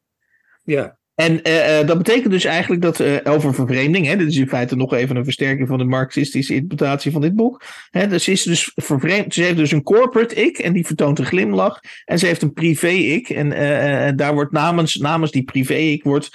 Ja. 0.63 0.98
En 1.19 1.39
uh, 1.47 1.87
dat 1.87 1.97
betekent 1.97 2.31
dus 2.31 2.43
eigenlijk 2.43 2.81
dat 2.81 2.99
uh, 2.99 3.15
over 3.23 3.53
vervreemding, 3.53 4.05
hè, 4.05 4.15
dit 4.15 4.27
is 4.27 4.37
in 4.37 4.47
feite 4.47 4.75
nog 4.75 4.93
even 4.93 5.15
een 5.15 5.23
versterking 5.23 5.67
van 5.67 5.77
de 5.77 5.83
marxistische 5.83 6.53
interpretatie 6.53 7.11
van 7.11 7.21
dit 7.21 7.35
boek. 7.35 7.63
Hè, 7.89 8.07
dus 8.07 8.23
ze 8.23 8.31
is 8.31 8.43
dus 8.43 8.71
vervreemd, 8.75 9.33
ze 9.33 9.41
heeft 9.41 9.57
dus 9.57 9.71
een 9.71 9.83
corporate 9.83 10.35
ik 10.35 10.57
en 10.57 10.73
die 10.73 10.85
vertoont 10.85 11.19
een 11.19 11.25
glimlach. 11.25 11.79
En 12.05 12.19
ze 12.19 12.25
heeft 12.25 12.41
een 12.41 12.53
privé 12.53 12.87
ik 12.89 13.29
en 13.29 13.51
uh, 13.51 14.09
daar 14.15 14.33
wordt 14.33 14.51
namens, 14.51 14.95
namens 14.95 15.31
die 15.31 15.43
privé 15.43 15.73
ik 15.73 16.03
wordt, 16.03 16.29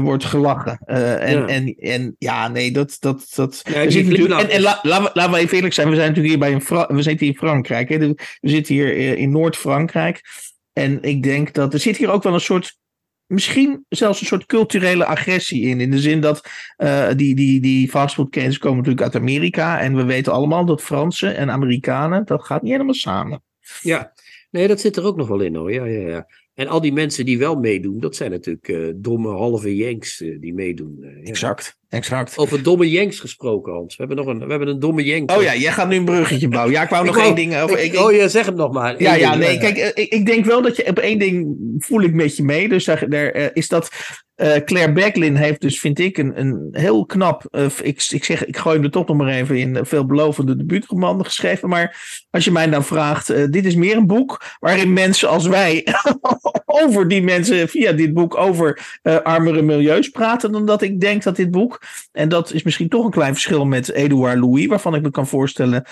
wordt 0.00 0.24
gelachen. 0.24 0.78
en, 0.86 1.38
ja. 1.38 1.46
En, 1.46 1.74
en 1.78 2.16
ja, 2.18 2.48
nee, 2.48 2.70
dat. 2.70 2.96
dat, 2.98 3.32
dat 3.34 3.62
ja, 3.64 3.80
en, 3.82 4.50
en 4.50 4.60
la, 4.60 4.80
laten, 4.82 5.30
we, 5.30 5.38
even 5.38 5.56
eerlijk 5.56 5.74
zijn, 5.74 5.88
we 5.88 5.94
zijn 5.94 6.08
natuurlijk 6.08 6.34
hier 6.34 6.38
bij 6.38 6.52
een 6.52 6.96
we 6.96 7.02
zitten 7.02 7.26
hier 7.26 7.34
in 7.34 7.48
Frankrijk. 7.48 7.88
Hè, 7.88 7.98
we 7.98 8.14
zitten 8.40 8.74
hier 8.74 9.16
in 9.16 9.30
Noord-Frankrijk. 9.30 10.20
En 10.72 11.02
ik 11.02 11.22
denk 11.22 11.52
dat 11.52 11.72
er 11.72 11.80
zit 11.80 11.96
hier 11.96 12.10
ook 12.10 12.22
wel 12.22 12.34
een 12.34 12.40
soort 12.40 12.76
misschien 13.34 13.84
zelfs 13.88 14.20
een 14.20 14.26
soort 14.26 14.46
culturele 14.46 15.04
agressie 15.04 15.62
in. 15.62 15.80
In 15.80 15.90
de 15.90 16.00
zin 16.00 16.20
dat 16.20 16.48
uh, 16.78 17.08
die, 17.16 17.34
die, 17.34 17.60
die 17.60 17.88
fastfoodketens 17.88 18.58
komen 18.58 18.76
natuurlijk 18.76 19.04
uit 19.04 19.22
Amerika. 19.22 19.80
En 19.80 19.96
we 19.96 20.04
weten 20.04 20.32
allemaal 20.32 20.64
dat 20.64 20.82
Fransen 20.82 21.36
en 21.36 21.50
Amerikanen, 21.50 22.24
dat 22.24 22.44
gaat 22.44 22.62
niet 22.62 22.72
helemaal 22.72 22.94
samen. 22.94 23.42
Ja, 23.80 24.12
nee, 24.50 24.68
dat 24.68 24.80
zit 24.80 24.96
er 24.96 25.04
ook 25.04 25.16
nog 25.16 25.28
wel 25.28 25.40
in 25.40 25.54
hoor. 25.54 25.72
Ja, 25.72 25.84
ja, 25.84 26.08
ja. 26.08 26.26
En 26.54 26.68
al 26.68 26.80
die 26.80 26.92
mensen 26.92 27.24
die 27.24 27.38
wel 27.38 27.56
meedoen, 27.56 28.00
dat 28.00 28.16
zijn 28.16 28.30
natuurlijk 28.30 28.68
uh, 28.68 28.92
domme 28.96 29.28
halve 29.28 29.76
Yanks 29.76 30.20
uh, 30.20 30.40
die 30.40 30.54
meedoen. 30.54 30.96
Uh, 31.00 31.16
ja. 31.16 31.22
Exact, 31.22 31.78
exact. 31.94 32.38
Over 32.38 32.62
domme 32.62 32.90
Yanks 32.90 33.20
gesproken, 33.20 33.72
Hans. 33.72 33.96
We 33.96 34.04
hebben 34.06 34.24
nog 34.24 34.34
een, 34.34 34.44
we 34.44 34.50
hebben 34.50 34.68
een 34.68 34.80
domme 34.80 35.04
Yank. 35.04 35.30
Oh 35.30 35.42
ja, 35.42 35.56
jij 35.56 35.72
gaat 35.72 35.88
nu 35.88 35.96
een 35.96 36.04
bruggetje 36.04 36.48
bouwen. 36.48 36.72
Ja, 36.72 36.82
ik 36.82 36.88
wou 36.88 37.04
nog 37.04 37.18
één 37.18 37.34
ding 37.34 37.56
over. 37.56 37.78
Ik, 37.78 37.92
ik, 37.92 38.00
oh 38.00 38.12
ja, 38.12 38.28
zeg 38.28 38.46
het 38.46 38.56
nog 38.56 38.72
maar. 38.72 39.02
Ja, 39.02 39.14
ja, 39.14 39.34
nee, 39.34 39.58
kijk, 39.58 39.76
ik, 39.76 40.12
ik, 40.12 40.26
denk 40.26 40.44
wel 40.44 40.62
dat 40.62 40.76
je 40.76 40.86
op 40.86 40.98
één 40.98 41.18
ding 41.18 41.56
voel 41.78 42.02
ik 42.02 42.14
met 42.14 42.36
je 42.36 42.42
mee. 42.42 42.68
Dus 42.68 42.84
daar, 42.84 43.08
daar 43.08 43.50
is 43.52 43.68
dat 43.68 43.90
uh, 44.36 44.56
Claire 44.56 44.92
Becklin 44.92 45.36
heeft 45.36 45.60
dus, 45.60 45.80
vind 45.80 45.98
ik, 45.98 46.18
een, 46.18 46.40
een 46.40 46.68
heel 46.72 47.06
knap. 47.06 47.48
Uh, 47.50 47.66
ik, 47.82 48.06
ik 48.08 48.24
zeg, 48.24 48.44
ik 48.44 48.56
gooi 48.56 48.76
hem 48.76 48.84
er 48.84 48.90
toch 48.90 49.06
nog 49.06 49.16
maar 49.16 49.28
even 49.28 49.56
in. 49.56 49.86
veelbelovende 49.86 50.56
debuutroman 50.56 51.24
geschreven. 51.24 51.68
Maar 51.68 51.96
als 52.30 52.44
je 52.44 52.50
mij 52.50 52.70
dan 52.70 52.84
vraagt, 52.84 53.30
uh, 53.30 53.44
dit 53.50 53.64
is 53.64 53.74
meer 53.74 53.96
een 53.96 54.06
boek 54.06 54.42
waarin 54.60 54.92
mensen 54.92 55.28
als 55.28 55.46
wij 55.46 55.86
over 56.64 57.08
die 57.08 57.22
mensen 57.22 57.68
via 57.68 57.92
dit 57.92 58.12
boek 58.12 58.36
over 58.36 58.98
armere 59.22 59.62
milieus 59.62 60.08
praten. 60.08 60.52
Dan 60.52 60.66
dat 60.66 60.82
ik 60.82 61.00
denk 61.00 61.22
dat 61.22 61.36
dit 61.36 61.50
boek, 61.50 61.82
en 62.12 62.28
dat 62.28 62.52
is 62.52 62.62
misschien 62.62 62.88
toch 62.88 63.04
een 63.04 63.10
klein 63.10 63.32
verschil 63.32 63.64
met 63.64 63.90
Edouard 63.90 64.38
Louis, 64.38 64.66
waarvan 64.66 64.94
ik 64.94 65.02
me 65.02 65.10
kan 65.10 65.26
voorstellen 65.26 65.84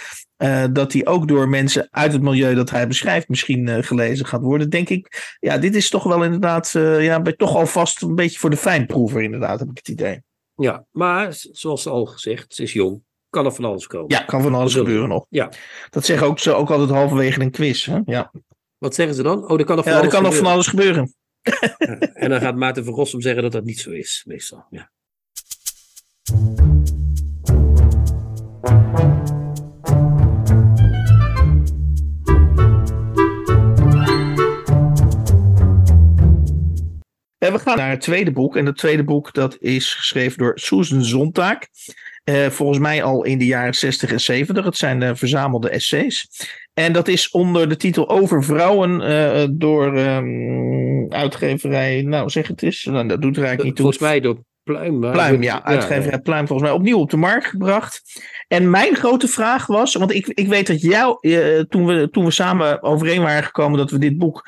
uh, 0.43 0.65
dat 0.73 0.91
die 0.91 1.07
ook 1.07 1.29
door 1.29 1.49
mensen 1.49 1.89
uit 1.91 2.13
het 2.13 2.23
milieu 2.23 2.55
dat 2.55 2.71
hij 2.71 2.87
beschrijft 2.87 3.29
misschien 3.29 3.67
uh, 3.67 3.77
gelezen 3.81 4.27
gaat 4.27 4.43
worden. 4.43 4.71
Denk 4.71 4.89
ik, 4.89 5.37
ja, 5.41 5.59
dit 5.59 5.75
is 5.75 5.91
toch 5.91 6.05
wel 6.05 6.25
inderdaad, 6.25 6.75
uh, 6.77 7.05
ja, 7.05 7.23
toch 7.37 7.57
alvast 7.57 8.03
een 8.03 8.15
beetje 8.15 8.39
voor 8.39 8.51
de 8.51 8.57
fijnproever, 8.57 9.23
inderdaad, 9.23 9.59
heb 9.59 9.69
ik 9.69 9.77
het 9.77 9.89
idee. 9.89 10.23
Ja, 10.55 10.85
maar 10.91 11.29
zoals 11.31 11.87
al 11.87 12.07
gezegd, 12.07 12.55
ze 12.55 12.63
is 12.63 12.73
jong. 12.73 13.03
Kan 13.31 13.45
er 13.45 13.53
van 13.53 13.65
alles 13.65 13.87
komen. 13.87 14.11
Ja, 14.11 14.23
kan 14.23 14.43
van 14.43 14.55
alles 14.55 14.75
gebeuren 14.75 15.09
nog. 15.09 15.27
Ja. 15.29 15.53
Dat 15.91 16.05
zeggen 16.05 16.27
ook 16.27 16.39
ze 16.39 16.53
ook 16.53 16.71
altijd 16.71 16.91
halverwege 16.91 17.41
een 17.41 17.51
quiz. 17.51 17.87
Hè? 17.87 17.99
Ja. 18.05 18.33
Wat 18.79 18.95
zeggen 18.95 19.15
ze 19.15 19.23
dan? 19.23 19.49
Oh, 19.49 19.59
er 19.59 19.65
kan 19.65 19.77
er 19.77 19.83
van, 19.83 19.93
ja, 19.93 19.99
alles, 19.99 20.11
kan 20.11 20.25
gebeuren. 20.25 20.45
van 20.45 20.53
alles 20.53 20.67
gebeuren. 20.67 21.15
En 22.23 22.31
dan 22.31 22.41
gaat 22.41 22.57
Maarten 22.57 22.85
van 22.85 22.95
Rossum 22.95 23.21
zeggen 23.21 23.43
dat 23.43 23.53
dat 23.53 23.65
niet 23.65 23.81
zo 23.81 23.91
is, 23.91 24.25
meestal. 24.27 24.67
Ja. 24.71 24.91
We 26.23 26.35
gaan 37.59 37.77
naar 37.77 37.91
het 37.91 38.01
tweede 38.01 38.33
boek. 38.33 38.57
En 38.57 38.67
het 38.67 38.77
tweede 38.77 39.05
boek 39.05 39.33
dat 39.33 39.57
is 39.61 39.95
geschreven 39.95 40.39
door 40.39 40.59
Susan 40.59 41.05
Zontag. 41.05 41.59
Uh, 42.25 42.47
volgens 42.47 42.79
mij 42.79 43.03
al 43.03 43.25
in 43.25 43.39
de 43.39 43.47
jaren 43.47 43.75
60 43.75 44.13
en 44.13 44.21
70. 44.21 44.65
Het 44.65 44.77
zijn 44.77 45.01
uh, 45.01 45.11
verzamelde 45.15 45.69
essays. 45.69 46.29
En 46.75 46.93
dat 46.93 47.09
is 47.09 47.31
onder 47.31 47.69
de 47.69 47.77
titel 47.77 48.09
Over 48.09 48.45
Vrouwen 48.45 49.01
uh, 49.01 49.45
door 49.51 49.99
um, 49.99 51.13
uitgeverij. 51.13 52.03
Nou, 52.03 52.31
zeg 52.31 52.49
het 52.49 52.63
eens. 52.63 52.85
Nou, 52.85 53.09
dat 53.09 53.23
doet 53.23 53.37
er 53.37 53.45
eigenlijk 53.45 53.63
niet 53.63 53.77
toe. 53.77 53.85
Volgens 53.85 54.11
mij 54.11 54.21
door 54.21 54.45
Pluim. 54.65 54.99
Maar 54.99 55.13
Pluim, 55.13 55.43
ja. 55.43 55.65
Uitgeverij 55.65 56.11
ja, 56.11 56.19
Pluim 56.19 56.47
volgens 56.47 56.69
mij 56.69 56.79
opnieuw 56.79 56.99
op 56.99 57.11
de 57.11 57.17
markt 57.17 57.47
gebracht. 57.47 58.03
En 58.49 58.71
mijn 58.71 58.97
grote 58.97 59.29
vraag 59.29 59.67
was, 59.67 59.95
want 59.95 60.13
ik, 60.13 60.27
ik 60.27 60.49
weet 60.49 60.67
dat 60.67 60.81
jou, 60.81 61.19
uh, 61.21 61.61
toen, 61.61 61.87
we, 61.87 62.09
toen 62.11 62.25
we 62.25 62.31
samen 62.31 62.83
overeen 62.83 63.23
waren 63.23 63.45
gekomen 63.45 63.79
dat 63.79 63.91
we 63.91 63.99
dit 63.99 64.19
boek 64.19 64.47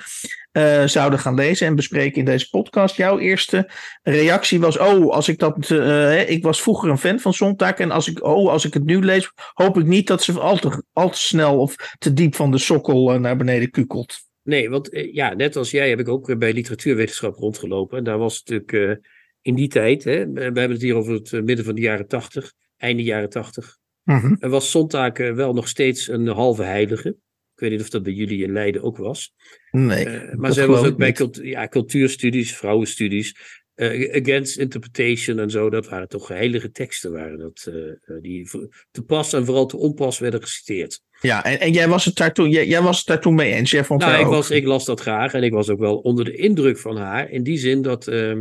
uh, 0.52 0.84
zouden 0.84 1.18
gaan 1.18 1.34
lezen 1.34 1.66
en 1.66 1.74
bespreken 1.74 2.18
in 2.18 2.24
deze 2.24 2.48
podcast, 2.50 2.96
jouw 2.96 3.18
eerste 3.18 3.70
reactie 4.02 4.60
was, 4.60 4.78
oh, 4.78 5.12
als 5.12 5.28
ik 5.28 5.38
dat, 5.38 5.70
uh, 5.70 6.30
ik 6.30 6.42
was 6.42 6.62
vroeger 6.62 6.90
een 6.90 6.98
fan 6.98 7.20
van 7.20 7.34
Sontag 7.34 7.74
en 7.74 7.90
als 7.90 8.08
ik, 8.08 8.24
oh, 8.24 8.50
als 8.50 8.64
ik 8.64 8.74
het 8.74 8.84
nu 8.84 9.00
lees, 9.04 9.32
hoop 9.52 9.78
ik 9.78 9.86
niet 9.86 10.06
dat 10.06 10.22
ze 10.22 10.40
al 10.40 10.56
te, 10.56 10.84
al 10.92 11.10
te 11.10 11.18
snel 11.18 11.60
of 11.60 11.74
te 11.98 12.12
diep 12.12 12.34
van 12.34 12.50
de 12.50 12.58
sokkel 12.58 13.18
naar 13.18 13.36
beneden 13.36 13.70
kukelt. 13.70 14.16
Nee, 14.42 14.70
want 14.70 14.88
ja, 15.12 15.34
net 15.34 15.56
als 15.56 15.70
jij 15.70 15.88
heb 15.88 16.00
ik 16.00 16.08
ook 16.08 16.38
bij 16.38 16.52
literatuurwetenschap 16.52 17.36
rondgelopen 17.36 17.98
en 17.98 18.04
daar 18.04 18.18
was 18.18 18.42
natuurlijk 18.44 19.00
in 19.44 19.54
die 19.54 19.68
tijd, 19.68 20.04
hè, 20.04 20.32
we 20.32 20.40
hebben 20.40 20.70
het 20.70 20.82
hier 20.82 20.94
over 20.94 21.12
het 21.12 21.32
midden 21.32 21.64
van 21.64 21.74
de 21.74 21.80
jaren 21.80 22.08
tachtig, 22.08 22.52
einde 22.76 23.02
jaren 23.02 23.30
tachtig, 23.30 23.76
Mm-hmm. 24.04 24.36
Er 24.40 24.48
was 24.48 24.70
Sontag 24.70 25.18
wel 25.18 25.52
nog 25.52 25.68
steeds 25.68 26.08
een 26.08 26.26
halve 26.26 26.62
heilige. 26.62 27.08
Ik 27.54 27.60
weet 27.60 27.70
niet 27.70 27.80
of 27.80 27.88
dat 27.88 28.02
bij 28.02 28.12
jullie 28.12 28.44
in 28.44 28.52
Leiden 28.52 28.82
ook 28.82 28.96
was. 28.96 29.32
Nee. 29.70 30.06
Uh, 30.06 30.34
maar 30.34 30.52
zij 30.52 30.66
was 30.66 30.86
ook 30.86 30.96
bij 30.96 31.12
cultu 31.12 31.46
ja, 31.48 31.68
cultuurstudies, 31.68 32.56
vrouwenstudies. 32.56 33.62
Uh, 33.76 34.14
against 34.22 34.58
interpretation 34.58 35.38
en 35.38 35.50
zo. 35.50 35.70
Dat 35.70 35.88
waren 35.88 36.08
toch 36.08 36.28
heilige 36.28 36.70
teksten 36.70 37.12
waren 37.12 37.38
dat, 37.38 37.68
uh, 37.70 38.20
die 38.20 38.50
te 38.90 39.02
pas 39.02 39.32
en 39.32 39.44
vooral 39.44 39.66
te 39.66 39.76
onpas 39.76 40.18
werden 40.18 40.42
geciteerd. 40.42 41.00
Ja, 41.20 41.44
en, 41.44 41.60
en 41.60 41.72
jij, 41.72 41.88
was 41.88 42.04
het 42.04 42.16
daar 42.16 42.32
toen, 42.32 42.50
jij, 42.50 42.66
jij 42.66 42.82
was 42.82 42.98
het 42.98 43.06
daar 43.06 43.20
toen 43.20 43.34
mee 43.34 43.52
eens. 43.52 43.70
Jij 43.70 43.84
vond 43.84 44.00
nou, 44.00 44.20
ik, 44.20 44.26
ook... 44.26 44.32
was, 44.32 44.50
ik 44.50 44.64
las 44.64 44.84
dat 44.84 45.00
graag 45.00 45.32
en 45.32 45.42
ik 45.42 45.52
was 45.52 45.68
ook 45.68 45.78
wel 45.78 45.98
onder 45.98 46.24
de 46.24 46.36
indruk 46.36 46.78
van 46.78 46.96
haar. 46.96 47.30
In 47.30 47.42
die 47.42 47.58
zin 47.58 47.82
dat. 47.82 48.06
Uh, 48.06 48.38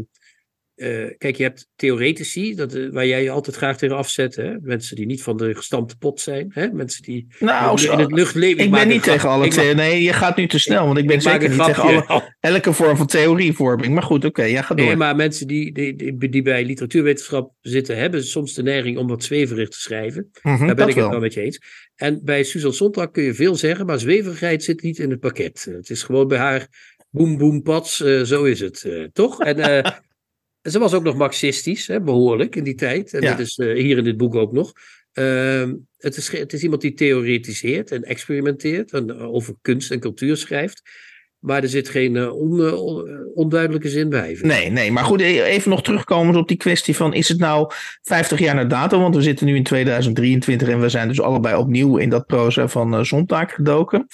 uh, 0.75 1.09
kijk, 1.17 1.35
je 1.35 1.43
hebt 1.43 1.69
theoretici, 1.75 2.55
dat, 2.55 2.75
uh, 2.75 2.91
waar 2.91 3.07
jij 3.07 3.23
je 3.23 3.29
altijd 3.29 3.55
graag 3.55 3.77
tegen 3.77 3.97
afzet. 3.97 4.35
Hè? 4.35 4.53
Mensen 4.61 4.95
die 4.95 5.05
niet 5.05 5.23
van 5.23 5.37
de 5.37 5.55
gestampte 5.55 5.97
pot 5.97 6.19
zijn. 6.19 6.51
Hè? 6.53 6.67
Mensen 6.71 7.03
die 7.03 7.27
nou, 7.39 7.81
in, 7.81 7.99
het 7.99 8.11
luchtleven. 8.11 8.63
Ik, 8.63 8.71
ben 8.71 8.87
niet 8.87 9.03
tegen 9.03 9.29
alle 9.29 9.47
theorieën. 9.47 9.75
Nee, 9.75 10.01
je 10.01 10.13
gaat 10.13 10.37
nu 10.37 10.47
te 10.47 10.59
snel. 10.59 10.85
Want 10.85 10.97
ik 10.97 11.07
ben 11.07 11.15
ik 11.15 11.21
zeker 11.21 11.49
niet 11.49 11.63
tegen 11.63 12.07
alle, 12.07 12.35
elke 12.39 12.73
vorm 12.73 12.97
van 12.97 13.07
theorievorming. 13.07 13.93
Maar 13.93 14.03
goed, 14.03 14.17
oké, 14.17 14.27
okay, 14.27 14.51
ja, 14.51 14.61
ga 14.61 14.75
door. 14.75 14.85
Nee, 14.85 14.95
maar 14.95 15.15
mensen 15.15 15.47
die, 15.47 15.73
die, 15.73 15.95
die, 15.95 16.29
die, 16.29 16.41
bij 16.41 16.65
literatuurwetenschap 16.65 17.51
zitten, 17.61 17.97
hebben 17.97 18.23
soms 18.23 18.53
de 18.53 18.63
neiging 18.63 18.97
om 18.97 19.07
wat 19.07 19.23
zweverig 19.23 19.69
te 19.69 19.79
schrijven. 19.79 20.29
Mm 20.41 20.55
-hmm, 20.55 20.65
Daar 20.67 20.75
ben 20.75 20.87
ik 20.87 20.95
wel. 20.95 21.03
het 21.03 21.13
wel 21.13 21.21
met 21.21 21.33
je 21.33 21.41
eens. 21.41 21.61
En 21.95 22.19
bij 22.23 22.43
Susan 22.43 22.73
Sontag 22.73 23.11
kun 23.11 23.23
je 23.23 23.33
veel 23.33 23.55
zeggen, 23.55 23.85
maar 23.85 23.99
zweverigheid 23.99 24.63
zit 24.63 24.81
niet 24.81 24.99
in 24.99 25.09
het 25.09 25.19
pakket. 25.19 25.67
Het 25.71 25.89
is 25.89 26.03
gewoon 26.03 26.27
bij 26.27 26.37
haar 26.37 26.67
boem, 27.09 27.37
boem, 27.37 27.61
pats. 27.61 28.01
Uh, 28.01 28.21
zo 28.21 28.43
is 28.43 28.59
het, 28.59 28.83
uh, 28.87 29.07
toch? 29.13 29.39
En 29.39 29.83
ze 30.63 30.79
was 30.79 30.93
ook 30.93 31.03
nog 31.03 31.15
marxistisch, 31.15 31.87
hè, 31.87 32.01
behoorlijk 32.01 32.55
in 32.55 32.63
die 32.63 32.75
tijd. 32.75 33.13
En 33.13 33.21
ja. 33.21 33.29
dat 33.29 33.39
is 33.39 33.57
uh, 33.57 33.75
hier 33.81 33.97
in 33.97 34.03
dit 34.03 34.17
boek 34.17 34.35
ook 34.35 34.51
nog. 34.51 34.71
Uh, 35.13 35.69
het, 35.97 36.17
is, 36.17 36.31
het 36.31 36.53
is 36.53 36.63
iemand 36.63 36.81
die 36.81 36.93
theoretiseert 36.93 37.91
en 37.91 38.03
experimenteert 38.03 38.91
en 38.91 39.17
over 39.19 39.55
kunst 39.61 39.91
en 39.91 39.99
cultuur 39.99 40.37
schrijft. 40.37 40.81
Maar 41.39 41.63
er 41.63 41.69
zit 41.69 41.89
geen 41.89 42.15
uh, 42.15 42.35
on, 42.35 42.73
on, 42.73 43.09
onduidelijke 43.33 43.89
zin 43.89 44.09
bij. 44.09 44.37
Nee, 44.41 44.69
nee, 44.69 44.91
maar 44.91 45.03
goed, 45.03 45.21
even 45.21 45.69
nog 45.69 45.83
terugkomen 45.83 46.35
op 46.35 46.47
die 46.47 46.57
kwestie 46.57 46.95
van... 46.95 47.13
is 47.13 47.29
het 47.29 47.39
nou 47.39 47.71
50 48.01 48.39
jaar 48.39 48.55
na 48.55 48.65
dato? 48.65 48.99
Want 48.99 49.15
we 49.15 49.21
zitten 49.21 49.45
nu 49.45 49.55
in 49.55 49.63
2023 49.63 50.67
en 50.67 50.79
we 50.79 50.89
zijn 50.89 51.07
dus 51.07 51.21
allebei 51.21 51.55
opnieuw 51.55 51.97
in 51.97 52.09
dat 52.09 52.25
proza 52.25 52.67
van 52.67 52.93
uh, 52.93 53.03
Zontaak 53.03 53.51
gedoken. 53.51 54.07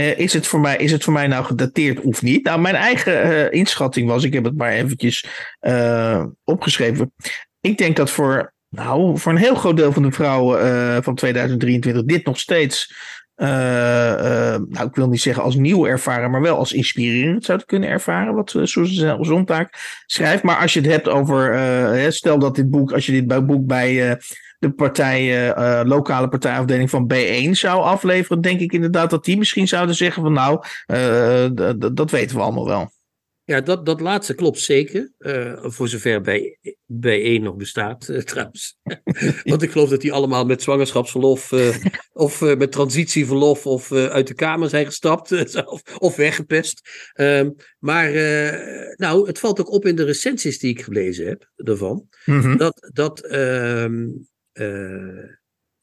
Uh, 0.00 0.18
is, 0.18 0.32
het 0.32 0.46
voor 0.46 0.60
mij, 0.60 0.76
is 0.76 0.92
het 0.92 1.04
voor 1.04 1.12
mij 1.12 1.26
nou 1.26 1.44
gedateerd 1.44 2.00
of 2.00 2.22
niet? 2.22 2.44
Nou, 2.44 2.60
mijn 2.60 2.74
eigen 2.74 3.26
uh, 3.26 3.52
inschatting 3.52 4.08
was, 4.08 4.24
ik 4.24 4.32
heb 4.32 4.44
het 4.44 4.56
maar 4.56 4.70
eventjes 4.70 5.26
uh, 5.60 6.24
opgeschreven. 6.44 7.12
Ik 7.60 7.78
denk 7.78 7.96
dat 7.96 8.10
voor, 8.10 8.54
nou, 8.68 9.18
voor 9.18 9.32
een 9.32 9.38
heel 9.38 9.54
groot 9.54 9.76
deel 9.76 9.92
van 9.92 10.02
de 10.02 10.12
vrouwen 10.12 11.02
van 11.02 11.14
2023 11.14 12.04
dit 12.04 12.24
nog 12.24 12.38
steeds, 12.38 12.94
nou, 13.34 14.86
ik 14.86 14.94
wil 14.94 15.08
niet 15.08 15.20
zeggen 15.20 15.42
als 15.42 15.54
nieuw 15.54 15.86
ervaren, 15.86 16.30
maar 16.30 16.42
wel 16.42 16.56
als 16.56 16.72
inspirerend 16.72 17.44
zou 17.44 17.58
het 17.58 17.66
kunnen 17.66 17.88
ervaren, 17.88 18.34
wat 18.34 18.56
Susan 18.62 19.24
Zontaak 19.24 19.74
schrijft. 20.06 20.42
Maar 20.42 20.56
als 20.56 20.72
je 20.72 20.80
het 20.80 20.90
hebt 20.90 21.08
over, 21.08 22.12
stel 22.12 22.38
dat 22.38 22.54
dit 22.54 22.70
boek, 22.70 22.92
als 22.92 23.06
je 23.06 23.12
dit 23.12 23.46
boek 23.46 23.66
bij 23.66 24.18
de 24.60 24.72
partij, 24.72 25.48
uh, 25.56 25.80
lokale 25.84 26.28
partijafdeling 26.28 26.90
van 26.90 27.12
B1 27.14 27.50
zou 27.50 27.82
afleveren, 27.82 28.40
denk 28.40 28.60
ik 28.60 28.72
inderdaad 28.72 29.10
dat 29.10 29.24
die 29.24 29.38
misschien 29.38 29.68
zouden 29.68 29.94
zeggen 29.94 30.22
van 30.22 30.32
nou, 30.32 30.64
uh, 30.86 31.48
dat 31.92 32.10
weten 32.10 32.36
we 32.36 32.42
allemaal 32.42 32.66
wel. 32.66 32.90
Ja, 33.50 33.60
dat, 33.60 33.86
dat 33.86 34.00
laatste 34.00 34.34
klopt 34.34 34.58
zeker. 34.58 35.12
Uh, 35.18 35.58
voor 35.62 35.88
zover 35.88 36.20
bij, 36.20 36.58
bij 36.86 37.38
nog 37.38 37.56
bestaat, 37.56 38.08
uh, 38.08 38.18
trouwens. 38.18 38.76
Want 39.44 39.62
ik 39.62 39.70
geloof 39.70 39.88
dat 39.88 40.00
die 40.00 40.12
allemaal 40.12 40.46
met 40.46 40.62
zwangerschapsverlof 40.62 41.52
uh, 41.52 41.76
of 42.12 42.40
met 42.40 42.72
transitieverlof 42.72 43.66
of 43.66 43.92
uit 43.92 44.26
de 44.26 44.34
kamer 44.34 44.68
zijn 44.68 44.86
gestapt 44.86 45.32
of, 45.64 45.82
of 45.98 46.16
weggepest. 46.16 46.80
Ehm, 47.12 47.50
maar 47.78 48.12
nou, 48.96 49.26
het 49.26 49.38
valt 49.38 49.60
ook 49.60 49.70
op 49.70 49.86
in 49.86 49.96
de 49.96 50.04
recensies 50.04 50.58
die 50.58 50.70
ik 50.70 50.82
gelezen 50.82 51.26
heb 51.26 51.50
daarvan. 51.56 52.08
Mm 52.24 52.40
-hmm. 52.40 52.56
Dat, 52.56 52.90
dat 52.92 53.20
ehm, 53.20 54.06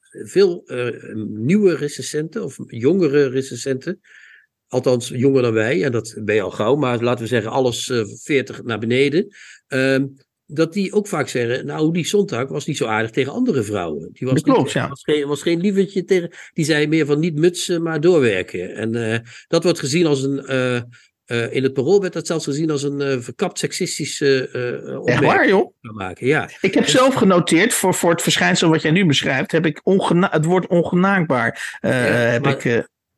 veel 0.10 0.64
uh, 0.66 1.16
nieuwe 1.28 1.76
recensenten 1.76 2.44
of 2.44 2.58
jongere 2.66 3.28
recensenten, 3.28 4.00
althans 4.68 5.08
jonger 5.08 5.42
dan 5.42 5.54
wij, 5.54 5.84
en 5.84 5.92
dat 5.92 6.18
ben 6.24 6.36
je 6.36 6.42
al 6.42 6.52
gauw, 6.52 6.76
maar 6.76 7.04
laten 7.04 7.24
we 7.24 7.30
zeggen 7.30 7.52
alles 7.52 7.88
uh, 7.88 8.04
40 8.24 8.64
naar 8.64 8.80
beneden, 8.80 9.28
uh, 9.68 10.04
dat 10.46 10.74
die 10.74 10.94
ook 10.94 11.08
vaak 11.08 11.28
zeggen, 11.28 11.66
nou 11.66 11.94
die 11.94 12.06
Sontag 12.06 12.48
was 12.48 12.66
niet 12.66 12.78
zo 12.78 12.86
aardig 12.86 13.12
tegen 13.12 13.32
andere 13.32 13.64
vrouwen. 13.64 14.10
Die 14.14 14.28
was, 14.28 14.42
klopt, 14.42 14.64
niet, 14.64 14.72
ja. 14.72 14.88
was, 14.88 15.04
geen, 15.04 15.28
was 15.28 15.42
geen 15.42 15.60
lievertje 15.60 16.04
tegen, 16.04 16.32
die 16.54 16.66
zei 16.66 16.88
meer 16.88 17.06
van 17.06 17.20
niet 17.20 17.36
mutsen, 17.36 17.84
maar 17.84 18.02
doorwerken. 18.02 18.76
En 18.76 18.96
uh, 18.96 19.18
dat 19.48 19.64
wordt 19.64 19.80
gezien 19.80 20.06
als 20.06 20.24
een 20.24 20.46
Uh, 20.50 20.82
in 21.28 21.64
het 21.64 21.74
parool 21.74 22.02
werd 22.02 22.14
dat 22.14 22.28
zelfs 22.28 22.46
gezien 22.46 22.72
als 22.72 22.84
een 22.84 23.02
uh, 23.02 23.18
verkapt 23.20 23.60
seksistische 23.60 24.50
uh, 24.54 25.00
opmerking. 25.00 25.08
Echt 25.08 25.36
waar, 25.36 25.48
joh? 25.48 25.74
Maken. 25.82 26.28
Ja. 26.28 26.50
Ik 26.62 26.74
heb 26.74 26.88
zelf 26.88 27.14
genoteerd 27.14 27.74
voor, 27.74 27.94
voor 27.94 28.12
het 28.12 28.22
verschijnsel 28.22 28.70
wat 28.70 28.82
jij 28.82 28.92
nu 28.92 29.06
beschrijft, 29.06 29.52
heb 29.52 29.66
ik 29.66 29.82
ongena 29.84 30.30
het 30.32 30.46
woord 30.46 30.68
ongenaakbaar. 30.68 31.78
Ja, 31.82 31.90
heb 31.90 32.48
ik, 32.48 32.64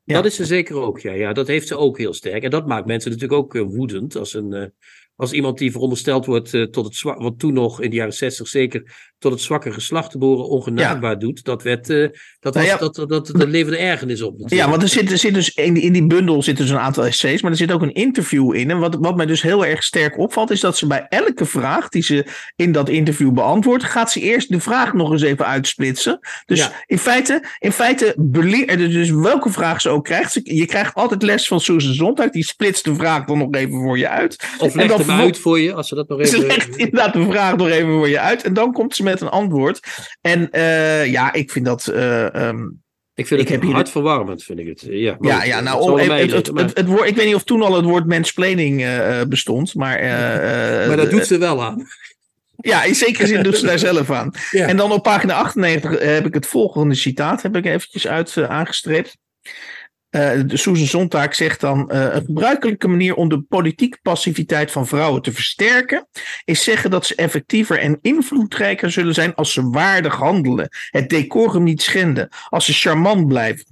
ja. 0.03 0.16
Dat 0.16 0.26
is 0.26 0.36
ze 0.36 0.45
zeker 0.45 0.76
ook, 0.76 0.99
ja. 0.99 1.12
ja. 1.12 1.34
Dat 1.34 1.47
heeft 1.47 1.68
ze 1.68 1.78
ook 1.78 1.97
heel 1.97 2.14
sterk. 2.14 2.43
En 2.43 2.49
dat 2.49 2.68
maakt 2.68 2.86
mensen 2.86 3.12
natuurlijk 3.12 3.39
ook 3.39 3.53
woedend 3.53 4.16
als 4.16 4.34
een 4.34 4.74
als 5.20 5.32
iemand 5.32 5.58
die 5.58 5.72
verondersteld 5.72 6.26
wordt 6.26 6.54
uh, 6.54 6.64
tot 6.64 6.86
het 6.86 6.96
zwak, 6.96 7.22
wat 7.22 7.40
toen 7.40 7.54
nog 7.54 7.82
in 7.82 7.90
de 7.90 7.96
jaren 7.96 8.14
60 8.14 8.48
zeker 8.48 9.10
tot 9.18 9.32
het 9.32 9.42
zwakke 9.42 9.72
geslacht 9.72 10.12
te 10.12 10.18
boren 10.18 10.48
ongenaakbaar 10.48 11.20
doet, 11.20 11.44
dat 11.44 11.64
werd, 11.64 11.90
uh, 11.90 12.08
dat, 12.40 12.54
nou 12.54 12.66
was, 12.66 12.74
ja, 12.74 12.80
dat, 12.80 12.96
dat, 12.96 13.10
dat, 13.10 13.28
dat 13.28 13.48
leverde 13.48 13.78
ergernis 13.78 14.22
op. 14.22 14.32
Natuurlijk. 14.32 14.62
Ja, 14.62 14.70
want 14.70 14.82
er 14.82 14.88
zit, 14.88 15.12
er 15.12 15.18
zit 15.18 15.34
dus 15.34 15.54
in 15.54 15.74
die, 15.74 15.84
in 15.84 15.94
die 15.94 16.08
bundel 16.08 16.44
zitten 16.44 16.66
dus 16.66 16.74
een 16.74 16.80
aantal 16.80 17.06
essays, 17.06 17.42
maar 17.42 17.52
er 17.52 17.58
zit 17.58 17.72
ook 17.72 17.82
een 17.82 17.94
interview 17.94 18.56
in. 18.56 18.70
En 18.70 18.80
wat, 18.80 18.96
wat 19.00 19.16
mij 19.16 19.26
dus 19.26 19.42
heel 19.42 19.66
erg 19.66 19.84
sterk 19.84 20.18
opvalt, 20.18 20.52
is 20.52 20.60
dat 20.60 20.78
ze 20.78 20.88
bij 20.88 21.06
elke 21.10 21.46
vraag 21.46 21.90
die 21.90 22.04
ze 22.04 22.26
in 22.56 22.72
dat 22.72 22.90
interview 22.90 23.32
beantwoordt, 23.32 23.84
gaat 23.84 24.12
ze 24.12 24.20
eerst 24.20 24.50
de 24.50 24.60
vraag 24.60 24.94
nog 24.94 25.12
eens 25.12 25.22
even 25.22 25.46
uitsplitsen. 25.46 26.20
Dus 26.46 26.60
ja. 26.60 26.72
in 26.86 27.00
feite, 27.00 27.44
in 27.60 27.72
feite 27.72 28.14
beleer, 28.18 28.78
dus 28.78 29.10
welke 29.10 29.50
vraag 29.50 29.82
ze 29.82 29.90
ook 29.90 30.04
krijgt, 30.04 30.40
je 30.44 30.66
krijgt 30.66 30.94
altijd 30.94 31.24
les 31.24 31.48
van 31.48 31.60
Susan 31.60 31.94
Zondag, 31.94 32.30
die 32.30 32.44
splitst 32.44 32.84
de 32.84 32.96
vraag 32.96 33.26
dan 33.26 33.38
nog 33.38 33.52
even 33.52 33.82
voor 33.82 33.98
je 33.98 34.10
uit. 34.10 34.46
Of 34.60 34.76
legt 34.76 35.08
hem 35.10 35.20
uit 35.20 35.38
voor 35.38 35.60
je, 35.60 35.74
als 35.74 35.88
ze 35.88 35.95
dat 35.95 36.07
nog 36.07 36.20
even... 36.20 36.39
Ze 36.39 36.45
legt 36.47 36.76
inderdaad 36.78 37.14
de 37.14 37.24
vraag 37.24 37.55
nog 37.55 37.70
even 37.70 37.91
voor 37.91 38.10
je 38.10 38.20
uit 38.20 38.43
en 38.43 38.53
dan 38.53 38.74
komt 38.74 38.95
ze 38.95 39.03
met 39.03 39.22
een 39.22 39.30
antwoord. 39.30 39.80
En 40.22 40.47
uh, 40.51 41.05
ja, 41.12 41.34
ik 41.34 41.51
vind 41.51 41.66
dat... 41.66 41.91
Uh, 41.93 42.24
um, 42.24 42.82
ik 43.14 43.28
vind 43.28 43.39
het 43.41 43.49
ik 43.49 43.62
heb 43.62 43.72
hartverwarmend, 43.72 44.43
vind 44.43 44.60
ik 44.60 44.68
het. 44.68 44.86
Ja, 44.89 45.18
ja, 45.20 45.43
ja 45.43 45.60
nou, 45.60 46.01
het, 46.01 46.32
het, 46.32 46.78
het, 46.78 46.86
woord, 46.86 47.07
ik 47.07 47.16
weet 47.16 47.26
niet 47.26 47.36
of 47.36 47.43
toen 47.43 47.62
al 47.62 47.76
het 47.76 47.86
woord 47.86 48.07
mansplaining 48.07 48.82
uh, 48.82 49.22
bestond, 49.28 49.76
maar... 49.76 50.01
maar 50.88 50.97
dat 50.97 51.10
doet 51.10 51.26
ze 51.26 51.38
wel 51.38 51.64
aan. 51.64 51.88
Ja, 52.62 52.84
in 52.84 52.95
zekere 52.95 53.28
zin 53.28 53.43
doet 53.43 53.57
ze 53.57 53.66
daar 53.66 53.80
zelf 53.80 54.12
aan. 54.12 54.32
Ja. 54.51 54.68
En 54.68 54.78
dan 54.78 54.91
op 54.91 55.03
pagina 55.03 55.34
98 55.34 55.99
heb 55.99 56.26
ik 56.26 56.34
het 56.34 56.47
volgende 56.47 56.95
citaat 56.95 57.41
heb 57.41 57.55
ik 57.55 57.66
eventjes 57.66 58.07
uit 58.07 58.38
aangestreept. 58.38 59.18
Uh, 60.12 60.41
Susan 60.47 60.88
Sontag 60.88 61.36
zegt 61.36 61.60
dan: 61.60 61.89
uh, 61.91 62.01
een 62.01 62.26
gebruikelijke 62.26 62.88
manier 62.88 63.16
om 63.16 63.30
de 63.30 63.41
politieke 63.41 63.99
passiviteit 64.01 64.72
van 64.72 64.88
vrouwen 64.88 65.22
te 65.22 65.32
versterken, 65.32 66.07
is 66.45 66.64
zeggen 66.64 66.91
dat 66.91 67.05
ze 67.05 67.16
effectiever 67.16 67.80
en 67.80 67.99
invloedrijker 68.01 68.91
zullen 68.91 69.14
zijn 69.14 69.36
als 69.36 69.53
ze 69.53 69.70
waardig 69.70 70.16
handelen, 70.16 70.70
het 70.89 71.10
decorum 71.10 71.64
niet 71.64 71.82
schenden, 71.82 72.30
als 72.49 72.66
ze 72.66 72.74
charmant 72.74 73.28
blijven. 73.28 73.66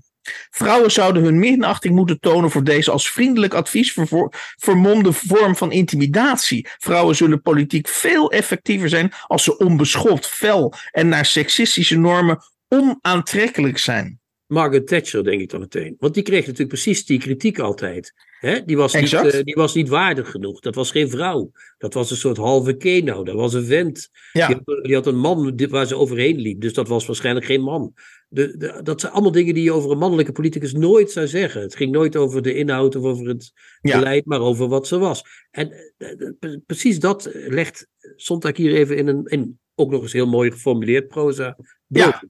Vrouwen 0.49 0.91
zouden 0.91 1.23
hun 1.23 1.39
minachting 1.39 1.95
moeten 1.95 2.19
tonen 2.19 2.51
voor 2.51 2.63
deze 2.63 2.91
als 2.91 3.11
vriendelijk 3.11 3.53
advies 3.53 3.93
ver 3.93 4.31
vermomde 4.55 5.13
vorm 5.13 5.55
van 5.55 5.71
intimidatie. 5.71 6.67
Vrouwen 6.77 7.15
zullen 7.15 7.41
politiek 7.41 7.87
veel 7.87 8.31
effectiever 8.31 8.89
zijn 8.89 9.13
als 9.27 9.43
ze 9.43 9.57
onbeschoft, 9.57 10.27
fel 10.27 10.73
en 10.91 11.07
naar 11.07 11.25
seksistische 11.25 11.97
normen 11.97 12.39
onaantrekkelijk 12.67 13.77
zijn. 13.77 14.19
Margaret 14.47 14.87
Thatcher, 14.87 15.23
denk 15.23 15.41
ik 15.41 15.49
dan 15.49 15.59
meteen. 15.59 15.95
Want 15.99 16.13
die 16.13 16.23
kreeg 16.23 16.41
natuurlijk 16.41 16.69
precies 16.69 17.05
die 17.05 17.19
kritiek 17.19 17.59
altijd. 17.59 18.13
Hè? 18.39 18.65
Die, 18.65 18.77
was 18.77 18.93
niet, 18.93 19.11
uh, 19.11 19.31
die 19.43 19.55
was 19.55 19.73
niet 19.73 19.89
waardig 19.89 20.31
genoeg. 20.31 20.59
Dat 20.59 20.75
was 20.75 20.91
geen 20.91 21.09
vrouw. 21.09 21.51
Dat 21.77 21.93
was 21.93 22.11
een 22.11 22.17
soort 22.17 22.37
halve 22.37 22.73
keno. 22.73 23.23
Dat 23.23 23.35
was 23.35 23.53
een 23.53 23.65
vent. 23.65 24.09
Ja. 24.31 24.47
Die, 24.47 24.55
had, 24.55 24.83
die, 24.83 24.95
had, 24.95 25.07
een 25.07 25.17
man 25.17 25.67
waar 25.69 25.85
ze 25.85 25.95
overheen 25.95 26.37
liep. 26.39 26.61
Dus 26.61 26.73
dat 26.73 26.87
was 26.87 27.05
waarschijnlijk 27.05 27.45
geen 27.45 27.61
man. 27.61 27.93
De, 28.29 28.57
de, 28.57 28.79
dat 28.83 29.01
zijn 29.01 29.13
allemaal 29.13 29.31
dingen 29.31 29.53
die 29.53 29.63
je 29.63 29.71
over 29.71 29.91
een 29.91 29.97
mannelijke 29.97 30.31
politicus 30.31 30.73
nooit 30.73 31.11
zou 31.11 31.27
zeggen. 31.27 31.61
Het 31.61 31.75
ging 31.75 31.91
nooit 31.91 32.15
over 32.15 32.41
de 32.41 32.53
inhoud 32.53 32.95
of 32.95 33.03
over 33.03 33.27
het 33.27 33.51
beleid, 33.81 34.25
maar 34.25 34.41
over 34.41 34.67
wat 34.67 34.87
ze 34.87 34.97
was. 34.97 35.23
En 35.51 35.93
uh, 35.97 36.57
precies 36.65 36.99
dat 36.99 37.29
legt 37.33 37.87
Sondag 38.15 38.57
hier 38.57 38.73
even 38.73 38.97
in 38.97 39.07
een, 39.07 39.25
in, 39.25 39.59
ook 39.75 39.91
nog 39.91 40.01
eens 40.01 40.13
heel 40.13 40.27
mooi 40.27 40.51
geformuleerd 40.51 41.07
proza 41.07 41.57
ja, 41.87 42.23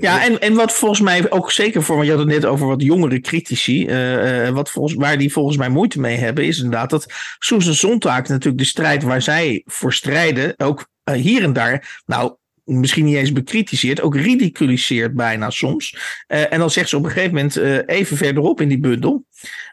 ja 0.00 0.24
en, 0.24 0.40
en 0.40 0.54
wat 0.54 0.72
volgens 0.72 1.00
mij 1.00 1.30
ook 1.30 1.52
zeker 1.52 1.82
voor, 1.82 1.94
want 1.94 2.06
je 2.06 2.14
had 2.14 2.24
het 2.24 2.32
net 2.32 2.44
over 2.44 2.66
wat 2.66 2.82
jongere 2.82 3.20
critici, 3.20 3.86
uh, 3.88 4.48
wat 4.48 4.70
volgens, 4.70 4.94
waar 4.94 5.18
die 5.18 5.32
volgens 5.32 5.56
mij 5.56 5.68
moeite 5.68 6.00
mee 6.00 6.16
hebben, 6.16 6.44
is 6.44 6.56
inderdaad 6.56 6.90
dat 6.90 7.12
Susan 7.38 7.74
Sontag 7.74 8.28
natuurlijk 8.28 8.58
de 8.58 8.64
strijd 8.64 9.02
waar 9.02 9.22
zij 9.22 9.62
voor 9.64 9.92
strijden, 9.92 10.54
ook 10.56 10.88
uh, 11.04 11.14
hier 11.14 11.42
en 11.42 11.52
daar, 11.52 12.00
nou, 12.06 12.36
misschien 12.68 13.04
niet 13.04 13.16
eens 13.16 13.32
bekritiseerd, 13.32 14.00
ook 14.00 14.16
ridiculiseert 14.16 15.14
bijna 15.14 15.50
soms. 15.50 15.96
Uh, 16.28 16.52
en 16.52 16.58
dan 16.58 16.70
zegt 16.70 16.88
ze 16.88 16.96
op 16.96 17.04
een 17.04 17.10
gegeven 17.10 17.34
moment, 17.34 17.58
uh, 17.58 17.78
even 17.86 18.16
verderop 18.16 18.60
in 18.60 18.68
die 18.68 18.78
bundel, 18.78 19.24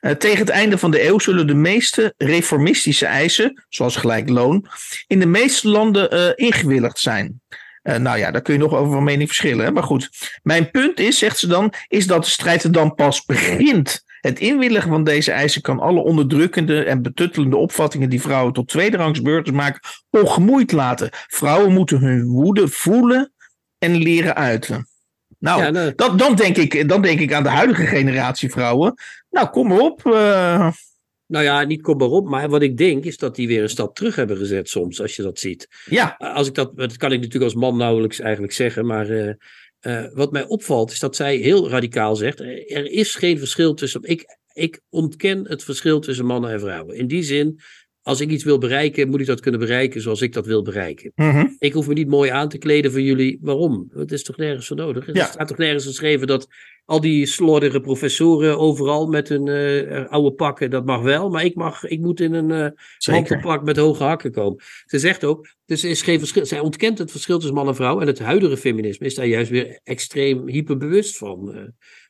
uh, 0.01 0.11
tegen 0.11 0.39
het 0.39 0.49
einde 0.49 0.78
van 0.78 0.91
de 0.91 1.07
eeuw 1.07 1.19
zullen 1.19 1.47
de 1.47 1.53
meeste 1.53 2.13
reformistische 2.17 3.05
eisen, 3.05 3.65
zoals 3.69 3.95
gelijk 3.95 4.30
loon, 4.30 4.67
in 5.07 5.19
de 5.19 5.26
meeste 5.26 5.67
landen 5.67 6.36
ingewilligd 6.38 6.99
zijn. 6.99 7.41
Uh, 7.88 7.96
nou 7.96 8.18
ja, 8.18 8.32
daar 8.32 8.42
kun 8.42 8.54
je 8.54 8.60
nog 8.60 8.74
over 8.74 8.94
van 8.94 9.04
mening 9.04 9.28
verschillen. 9.28 9.66
Hè? 9.66 9.72
Maar 9.72 9.84
goed, 9.84 10.10
mijn 10.44 10.72
punt 10.72 11.00
is, 11.00 11.18
zegt 11.18 11.38
ze 11.38 11.48
dan, 11.48 11.74
is 11.88 12.08
dat 12.08 12.24
de 12.24 12.30
strijd 12.30 12.64
er 12.64 12.72
dan 12.72 12.96
pas 12.96 13.26
begint. 13.26 14.04
Het 14.22 14.40
inwilligen 14.40 14.90
van 14.90 15.04
deze 15.04 15.32
eisen 15.32 15.62
kan 15.62 15.80
alle 15.80 16.04
onderdrukkende 16.04 16.84
en 16.84 17.02
betuttelende 17.02 17.58
opvattingen 17.58 18.10
die 18.10 18.22
vrouwen 18.22 18.54
tot 18.54 18.68
tweederangs 18.68 19.22
burgers 19.22 19.52
maken, 19.52 19.80
ongemoeid 20.10 20.72
laten. 20.72 21.10
Vrouwen 21.12 21.74
moeten 21.74 22.00
hun 22.00 22.26
woede 22.26 22.68
voelen 22.68 23.34
en 23.78 23.96
leren 23.96 24.36
uiten. 24.36 24.88
Nou, 25.40 25.64
ja, 25.64 25.70
nou. 25.70 25.94
Dat, 25.96 26.20
dan, 26.20 26.36
denk 26.36 26.58
ik, 26.58 26.90
dan 26.90 27.02
denk 27.02 27.20
ik 27.20 27.34
aan 27.34 27.44
de 27.44 27.50
huidige 27.50 27.86
generatie 27.86 28.52
vrouwen. 28.52 28.94
Nou, 29.30 29.50
kom 29.50 29.68
maar 29.68 29.80
op. 29.80 30.06
Uh, 30.06 30.72
nou 31.28 31.43
ja, 31.43 31.63
niet 31.63 31.82
kom 31.82 31.97
maar 31.97 32.09
op, 32.09 32.30
maar 32.30 32.49
wat 32.49 32.61
ik 32.61 32.78
denk 32.78 33.03
is 33.03 33.17
dat 33.17 33.36
die 33.36 33.47
weer 33.47 33.61
een 33.61 33.69
stap 33.69 33.95
terug 33.95 34.15
hebben 34.15 34.38
gezet 34.38 34.69
soms, 34.69 35.01
als 35.01 35.15
je 35.15 35.21
dat 35.21 35.39
ziet. 35.39 35.67
Ja. 35.86 36.15
Als 36.17 36.47
ik 36.47 36.53
dat, 36.53 36.78
dat 36.78 36.97
kan 36.97 37.11
ik 37.11 37.17
natuurlijk 37.17 37.43
als 37.43 37.61
man 37.61 37.78
nauwelijks 37.78 38.19
eigenlijk 38.19 38.53
zeggen, 38.53 38.86
maar 38.86 39.09
uh, 39.09 39.34
uh, 39.82 40.05
wat 40.13 40.32
mij 40.32 40.45
opvalt 40.47 40.91
is 40.91 40.99
dat 40.99 41.15
zij 41.15 41.36
heel 41.36 41.69
radicaal 41.69 42.15
zegt, 42.15 42.39
er 42.39 42.86
is 42.86 43.15
geen 43.15 43.39
verschil 43.39 43.73
tussen, 43.73 44.03
ik, 44.03 44.38
ik 44.53 44.82
ontken 44.89 45.47
het 45.47 45.63
verschil 45.63 45.99
tussen 45.99 46.26
mannen 46.26 46.51
en 46.51 46.59
vrouwen. 46.59 46.95
In 46.95 47.07
die 47.07 47.23
zin, 47.23 47.59
als 48.06 48.22
ik 48.22 48.30
iets 48.30 48.43
wil 48.43 48.58
bereiken, 48.58 49.10
moet 49.10 49.20
ik 49.20 49.26
dat 49.26 49.39
kunnen 49.39 49.60
bereiken 49.60 50.01
zoals 50.01 50.22
ik 50.22 50.34
dat 50.34 50.45
wil 50.45 50.62
bereiken. 50.62 51.12
Mm 51.16 51.30
-hmm. 51.30 51.56
Ik 51.60 51.74
hoef 51.74 51.88
me 51.88 51.93
niet 51.93 52.08
mooi 52.08 52.30
aan 52.30 52.49
te 52.49 52.58
kleden 52.58 52.91
voor 52.91 53.01
jullie. 53.01 53.38
Waarom? 53.41 53.91
Het 53.93 54.12
is 54.12 54.24
toch 54.24 54.38
nergens 54.38 54.68
voor 54.68 54.76
nodig? 54.76 55.08
Er 55.08 55.26
staat 55.26 55.47
toch 55.47 55.58
nergens 55.58 55.86
geschreven 55.86 56.28
dat 56.28 56.47
al 56.86 57.01
die 57.01 57.26
slordige 57.26 57.80
professoren 57.80 58.58
overal 58.58 59.08
met 59.08 59.30
hun 59.30 59.47
uh, 59.47 60.06
oude 60.08 60.32
pakken, 60.32 60.70
dat 60.70 60.86
mag 60.86 61.01
wel. 61.01 61.30
Maar 61.30 61.45
ik, 61.45 61.56
mag, 61.56 61.84
ik 61.84 61.99
moet 61.99 62.20
in 62.20 62.34
een 62.34 62.49
uh, 62.49 63.14
mantelpak 63.14 63.64
met 63.64 63.78
hoge 63.78 64.03
hakken 64.03 64.32
komen. 64.32 64.64
Ze 64.86 64.99
zegt 64.99 65.24
ook, 65.24 65.47
dus 65.66 65.84
er 65.84 65.89
is 65.89 66.01
geen 66.01 66.20
verschil. 66.20 66.45
Zij 66.45 66.60
ontkent 66.60 66.97
het 66.97 67.12
verschil 67.12 67.38
tussen 67.38 67.56
man 67.56 67.68
en 67.68 67.76
vrouw. 67.76 68.01
En 68.01 68.08
het 68.08 68.20
huidige 68.20 68.58
feminisme 68.58 69.06
is 69.06 69.16
daar 69.16 69.26
juist 69.26 69.49
weer 69.49 69.80
extreem 69.84 70.47
hyperbewust 70.47 71.18
van. 71.18 71.56
Uh, 71.56 71.62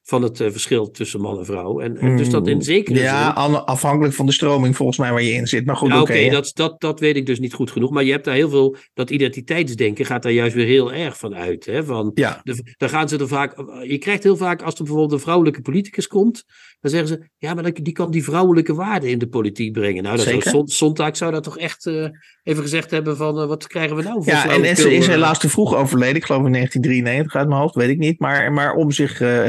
van 0.07 0.21
het 0.21 0.39
uh, 0.39 0.51
verschil 0.51 0.91
tussen 0.91 1.21
man 1.21 1.37
en 1.39 1.45
vrouw. 1.45 1.79
En, 1.79 1.97
en 1.97 2.17
dus 2.17 2.29
dat 2.29 2.47
in 2.47 2.61
zekere 2.61 2.99
ja, 2.99 3.47
zin... 3.47 3.65
afhankelijk 3.65 4.13
van 4.13 4.25
de 4.25 4.31
stroming 4.31 4.75
volgens 4.75 4.97
mij 4.97 5.11
waar 5.11 5.21
je 5.21 5.31
in 5.31 5.47
zit. 5.47 5.65
Maar 5.65 5.75
goed, 5.75 5.89
ja, 5.89 6.01
oké. 6.01 6.11
Okay, 6.11 6.29
dat, 6.29 6.51
dat, 6.53 6.81
dat 6.81 6.99
weet 6.99 7.15
ik 7.15 7.25
dus 7.25 7.39
niet 7.39 7.53
goed 7.53 7.71
genoeg. 7.71 7.91
Maar 7.91 8.03
je 8.03 8.11
hebt 8.11 8.25
daar 8.25 8.35
heel 8.35 8.49
veel... 8.49 8.75
Dat 8.93 9.09
identiteitsdenken 9.09 10.05
gaat 10.05 10.23
daar 10.23 10.31
juist 10.31 10.55
weer 10.55 10.65
heel 10.65 10.93
erg 10.93 11.17
van 11.17 11.35
uit. 11.35 11.65
Hè? 11.65 11.83
Van 11.83 12.11
ja. 12.13 12.39
de, 12.43 12.73
dan 12.77 12.89
gaan 12.89 13.09
ze 13.09 13.17
er 13.17 13.27
vaak... 13.27 13.55
Je 13.83 13.97
krijgt 13.97 14.23
heel 14.23 14.37
vaak, 14.37 14.61
als 14.61 14.73
er 14.73 14.83
bijvoorbeeld 14.83 15.11
een 15.11 15.19
vrouwelijke 15.19 15.61
politicus 15.61 16.07
komt... 16.07 16.45
Dan 16.85 16.93
zeggen 16.93 17.09
ze, 17.09 17.29
ja, 17.37 17.53
maar 17.53 17.73
die 17.73 17.93
kan 17.93 18.11
die 18.11 18.23
vrouwelijke 18.23 18.73
waarden 18.73 19.09
in 19.09 19.19
de 19.19 19.27
politiek 19.27 19.71
brengen. 19.71 20.03
Nou, 20.03 20.15
dat 20.15 20.25
Zeker. 20.25 20.49
Zou, 20.49 20.63
Zondag 20.67 21.17
zou 21.17 21.31
dat 21.31 21.43
toch 21.43 21.57
echt 21.57 21.85
uh, 21.85 22.07
even 22.43 22.61
gezegd 22.63 22.91
hebben 22.91 23.17
van... 23.17 23.41
Uh, 23.41 23.47
wat 23.47 23.67
krijgen 23.67 23.95
we 23.95 24.03
nou 24.03 24.23
voor 24.23 24.33
Ja, 24.33 24.49
en 24.49 24.75
ze 24.75 24.93
is 24.93 25.07
helaas 25.07 25.39
te 25.39 25.49
vroeg 25.49 25.75
overleden. 25.75 26.15
Ik 26.15 26.25
geloof 26.25 26.45
in 26.45 26.51
1993 26.51 27.35
uit 27.35 27.47
mijn 27.47 27.61
hoofd, 27.61 27.75
weet 27.75 27.89
ik 27.89 27.97
niet. 27.97 28.19
Maar, 28.19 28.51
maar 28.53 28.73
om 28.73 28.91
zich... 28.91 29.21
Uh, 29.21 29.43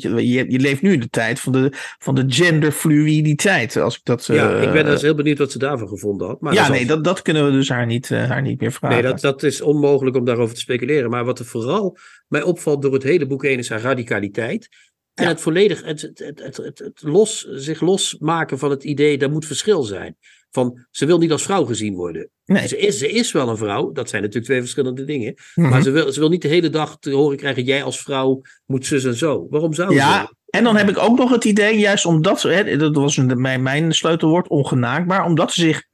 want 0.00 0.02
je, 0.02 0.32
je, 0.32 0.50
je 0.50 0.58
leeft 0.58 0.82
nu 0.82 0.92
in 0.92 1.00
de 1.00 1.08
tijd 1.08 1.40
van 1.40 1.52
de, 1.52 1.72
van 1.98 2.14
de 2.14 2.24
genderfluiditeit. 2.26 3.76
Als 3.76 3.96
ik 3.96 4.00
dat, 4.04 4.26
ja, 4.26 4.60
ik 4.60 4.72
ben 4.72 4.84
dus 4.84 5.02
heel 5.02 5.14
benieuwd 5.14 5.38
wat 5.38 5.52
ze 5.52 5.58
daarvan 5.58 5.88
gevonden 5.88 6.26
had. 6.26 6.40
Maar 6.40 6.54
ja, 6.54 6.68
nee, 6.68 6.86
dat, 6.86 7.04
dat 7.04 7.22
kunnen 7.22 7.44
we 7.44 7.50
dus 7.50 7.68
haar 7.68 7.86
niet, 7.86 8.08
haar 8.08 8.42
niet 8.42 8.60
meer 8.60 8.72
vragen. 8.72 9.02
Nee, 9.02 9.12
dat, 9.12 9.20
dat 9.20 9.42
is 9.42 9.60
onmogelijk 9.60 10.16
om 10.16 10.24
daarover 10.24 10.54
te 10.54 10.60
speculeren. 10.60 11.10
Maar 11.10 11.24
wat 11.24 11.38
er 11.38 11.44
vooral 11.44 11.98
mij 12.28 12.42
opvalt 12.42 12.82
door 12.82 12.92
het 12.92 13.02
hele 13.02 13.26
boek 13.26 13.42
heen 13.42 13.58
is 13.58 13.68
haar 13.68 13.80
radicaliteit. 13.80 14.68
En 15.14 15.24
ja. 15.24 15.30
het 15.30 15.40
volledig, 15.40 15.84
het, 15.84 16.00
het, 16.00 16.18
het, 16.18 16.56
het, 16.56 16.78
het, 16.78 17.02
los, 17.02 17.46
zich 17.50 17.80
losmaken 17.80 18.58
van 18.58 18.70
het 18.70 18.84
idee, 18.84 19.18
er 19.18 19.30
moet 19.30 19.46
verschil 19.46 19.82
zijn. 19.82 20.16
Van, 20.54 20.86
ze 20.90 21.06
wil 21.06 21.18
niet 21.18 21.32
als 21.32 21.42
vrouw 21.42 21.64
gezien 21.64 21.94
worden. 21.94 22.30
Nee. 22.44 22.68
Ze, 22.68 22.78
is, 22.78 22.98
ze 22.98 23.10
is 23.10 23.32
wel 23.32 23.48
een 23.48 23.56
vrouw, 23.56 23.92
dat 23.92 24.08
zijn 24.08 24.22
natuurlijk 24.22 24.48
twee 24.48 24.60
verschillende 24.60 25.04
dingen. 25.04 25.34
-hmm. 25.54 25.68
Maar 25.68 25.82
ze 25.82 25.90
wil, 25.90 26.12
ze 26.12 26.20
wil 26.20 26.28
niet 26.28 26.42
de 26.42 26.48
hele 26.48 26.70
dag 26.70 26.98
te 26.98 27.10
horen 27.10 27.36
krijgen, 27.36 27.64
jij 27.64 27.82
als 27.82 28.00
vrouw 28.00 28.40
moet 28.66 28.86
zus 28.86 29.04
en 29.04 29.14
zo. 29.14 29.46
Waarom 29.50 29.74
zou 29.74 29.94
ja, 29.94 30.20
ze? 30.20 30.34
En 30.50 30.64
dan 30.64 30.76
heb 30.76 30.88
ik 30.88 30.98
ook 30.98 31.18
nog 31.18 31.30
het 31.30 31.44
idee, 31.44 31.78
juist 31.78 32.06
omdat 32.06 32.40
ze, 32.40 32.48
hè, 32.48 32.76
dat 32.76 32.96
was 32.96 33.16
mijn, 33.16 33.62
mijn 33.62 33.92
sleutelwoord, 33.92 34.48
ongenaakbaar, 34.48 35.24
omdat 35.24 35.52
ze 35.52 35.60
zich 35.60 35.84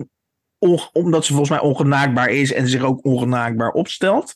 omdat 0.93 1.25
ze 1.25 1.31
volgens 1.33 1.51
mij 1.51 1.61
ongenaakbaar 1.69 2.29
is 2.29 2.53
en 2.53 2.69
zich 2.69 2.83
ook 2.83 3.05
ongenaakbaar 3.05 3.71
opstelt, 3.71 4.35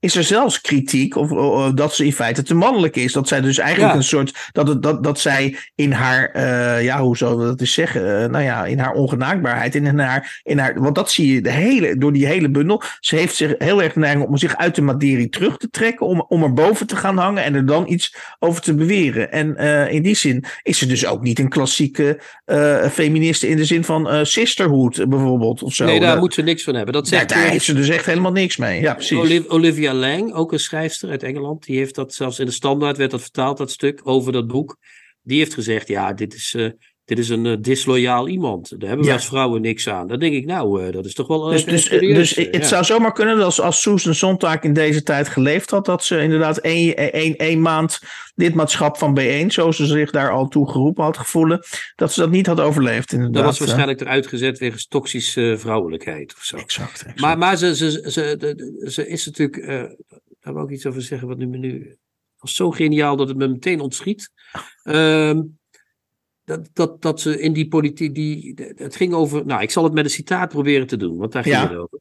is 0.00 0.16
er 0.16 0.24
zelfs 0.24 0.60
kritiek 0.60 1.16
of, 1.16 1.30
of 1.30 1.72
dat 1.72 1.94
ze 1.94 2.04
in 2.04 2.12
feite 2.12 2.42
te 2.42 2.54
mannelijk 2.54 2.96
is. 2.96 3.12
Dat 3.12 3.28
zij 3.28 3.40
dus 3.40 3.58
eigenlijk 3.58 3.90
Ja. 3.92 3.96
een 3.98 4.04
soort. 4.04 4.48
Dat, 4.52 4.68
het, 4.68 4.82
dat, 4.82 5.04
dat 5.04 5.20
zij 5.20 5.56
in 5.74 5.92
haar. 5.92 6.30
eh, 6.30 6.84
ja, 6.84 7.00
hoe 7.00 7.16
zou 7.16 7.38
we 7.38 7.44
dat 7.44 7.60
eens 7.60 7.72
zeggen? 7.72 8.22
Eh, 8.22 8.28
nou 8.28 8.44
ja, 8.44 8.64
in 8.66 8.78
haar 8.78 8.92
ongenaakbaarheid. 8.92 9.74
In 9.74 9.98
haar, 9.98 10.40
in 10.42 10.58
haar, 10.58 10.80
want 10.80 10.94
dat 10.94 11.10
zie 11.10 11.34
je 11.34 11.40
de 11.40 11.50
hele, 11.50 11.96
door 11.96 12.12
die 12.12 12.26
hele 12.26 12.50
bundel. 12.50 12.82
Ze 13.00 13.16
heeft 13.16 13.34
zich 13.36 13.54
heel 13.58 13.82
erg 13.82 13.94
neiging 13.96 14.26
om 14.26 14.36
zich 14.36 14.56
uit 14.56 14.74
de 14.74 14.82
materie 14.82 15.28
terug 15.28 15.56
te 15.56 15.70
trekken. 15.70 16.06
Om, 16.06 16.24
om 16.28 16.42
er 16.42 16.52
boven 16.52 16.86
te 16.86 16.96
gaan 16.96 17.18
hangen 17.18 17.44
en 17.44 17.54
er 17.54 17.66
dan 17.66 17.88
iets 17.88 18.16
over 18.38 18.62
te 18.62 18.74
beweren. 18.74 19.32
En 19.32 19.56
eh, 19.56 19.92
in 19.92 20.02
die 20.02 20.16
zin 20.16 20.44
is 20.62 20.78
ze 20.78 20.86
dus 20.86 21.06
ook 21.06 21.22
niet 21.22 21.38
een 21.38 21.48
klassieke 21.48 22.20
eh 22.44 22.88
feministe 22.88 23.48
in 23.48 23.56
de 23.56 23.64
zin 23.64 23.84
van 23.84 24.08
eh, 24.10 24.24
sisterhood 24.24 24.98
eh, 24.98 25.06
bijvoorbeeld. 25.58 25.62
Of 25.62 25.74
zo. 25.74 25.84
nee, 25.84 26.00
daar 26.00 26.12
Dat- 26.12 26.20
moet 26.20 26.34
ze 26.34 26.42
niks 26.42 26.62
van 26.62 26.74
hebben. 26.74 26.92
Dat 26.94 27.08
daar, 27.08 27.18
zegt 27.18 27.28
daar 27.32 27.50
heeft 27.50 27.64
ze 27.64 27.74
dus 27.74 27.88
echt 27.88 28.06
helemaal 28.06 28.32
niks 28.32 28.56
mee. 28.56 28.80
Ja, 28.80 28.94
precies. 28.94 29.18
Oliv- 29.18 29.46
Olivia 29.48 29.94
Lang, 29.94 30.32
ook 30.32 30.52
een 30.52 30.60
schrijfster 30.60 31.10
uit 31.10 31.22
Engeland, 31.22 31.64
die 31.64 31.76
heeft 31.76 31.94
dat 31.94 32.14
zelfs 32.14 32.38
in 32.38 32.46
de 32.46 32.52
standaard 32.52 32.96
werd 32.96 33.10
dat 33.10 33.20
vertaald, 33.22 33.58
dat 33.58 33.70
stuk 33.70 34.00
over 34.02 34.32
dat 34.32 34.46
boek. 34.46 34.76
Die 35.22 35.38
heeft 35.38 35.54
gezegd: 35.54 35.88
ja, 35.88 36.12
dit 36.12 36.34
is, 36.34 36.54
eh, 36.56 36.70
dit 37.06 37.18
is 37.18 37.28
een 37.28 37.46
eh, 37.46 37.56
disloyaal 37.60 38.28
iemand. 38.28 38.70
Daar 38.70 38.78
hebben 38.88 38.98
we 39.06 39.10
Ja. 39.10 39.16
als 39.16 39.26
vrouwen 39.26 39.60
niks 39.62 39.88
aan. 39.88 40.06
Dan 40.06 40.18
denk 40.18 40.34
ik, 40.34 40.44
nou, 40.46 40.82
eh, 40.86 40.92
dat 40.92 41.04
is 41.04 41.14
toch 41.14 41.26
wel. 41.26 41.40
Dus, 41.44 41.64
eh, 41.64 41.70
dus, 41.70 41.84
serieus, 41.84 42.34
dus 42.34 42.34
eh, 42.46 42.52
het 42.52 42.66
zou 42.66 42.84
zomaar 42.84 43.12
kunnen 43.12 43.36
dat 43.36 43.44
als, 43.44 43.60
als 43.60 43.80
Susan 43.80 44.14
Sontag 44.14 44.62
in 44.62 44.72
deze 44.72 45.02
tijd 45.02 45.28
geleefd 45.28 45.70
had, 45.70 45.84
dat 45.84 46.04
ze 46.04 46.20
inderdaad 46.22 46.58
één, 46.58 46.96
één, 47.12 47.36
één 47.36 47.60
maand 47.60 47.98
lidmaatschap 48.34 48.96
van 48.98 49.18
B1, 49.20 49.46
zoals 49.46 49.76
ze 49.76 49.86
zich 49.86 50.10
daar 50.10 50.30
al 50.30 50.48
toe 50.48 50.70
geroepen 50.70 51.04
had 51.04 51.16
gevoelen, 51.16 51.60
dat 51.96 52.12
ze 52.12 52.20
dat 52.20 52.30
niet 52.30 52.46
had 52.46 52.60
overleefd. 52.60 53.12
Inderdaad. 53.12 53.34
Dat 53.34 53.44
was 53.44 53.58
waarschijnlijk 53.58 54.00
eruit 54.00 54.26
gezet 54.26 54.58
wegens 54.58 54.86
toxische 54.86 55.54
vrouwelijkheid 55.58 56.34
of 56.36 56.42
zo. 56.44 56.56
Exact. 56.56 56.90
exact. 56.92 57.20
Maar, 57.20 57.38
maar 57.38 57.56
ze, 57.56 57.76
ze, 57.76 57.90
ze, 58.10 58.36
de- 58.38 58.54
de- 58.54 58.90
ze 58.90 59.08
is 59.08 59.26
natuurlijk. 59.26 59.56
eh, 59.56 59.82
daar 60.40 60.54
wil 60.54 60.62
ik 60.64 60.70
iets 60.70 60.86
over 60.86 61.02
zeggen, 61.02 61.28
wat 61.28 61.38
nu 61.38 61.46
me 61.46 61.56
nu. 61.56 61.96
was 62.38 62.54
zo 62.54 62.70
geniaal 62.70 63.16
dat 63.16 63.28
het 63.28 63.36
me 63.36 63.48
meteen 63.48 63.80
ontschiet. 63.80 64.30
Ehm, 64.82 65.42
dat, 66.46 66.68
dat, 66.72 67.02
dat 67.02 67.20
ze 67.20 67.40
in 67.40 67.52
die 67.52 67.68
politiek. 67.68 68.14
Die, 68.14 68.54
het 68.74 68.96
ging 68.96 69.12
over. 69.12 69.46
Nou, 69.46 69.62
ik 69.62 69.70
zal 69.70 69.84
het 69.84 69.92
met 69.92 70.04
een 70.04 70.10
citaat 70.10 70.48
proberen 70.48 70.86
te 70.86 70.96
doen, 70.96 71.16
want 71.16 71.32
daar 71.32 71.42
ging 71.42 71.54
Ja. 71.54 71.68
het 71.68 71.78
over. 71.78 72.00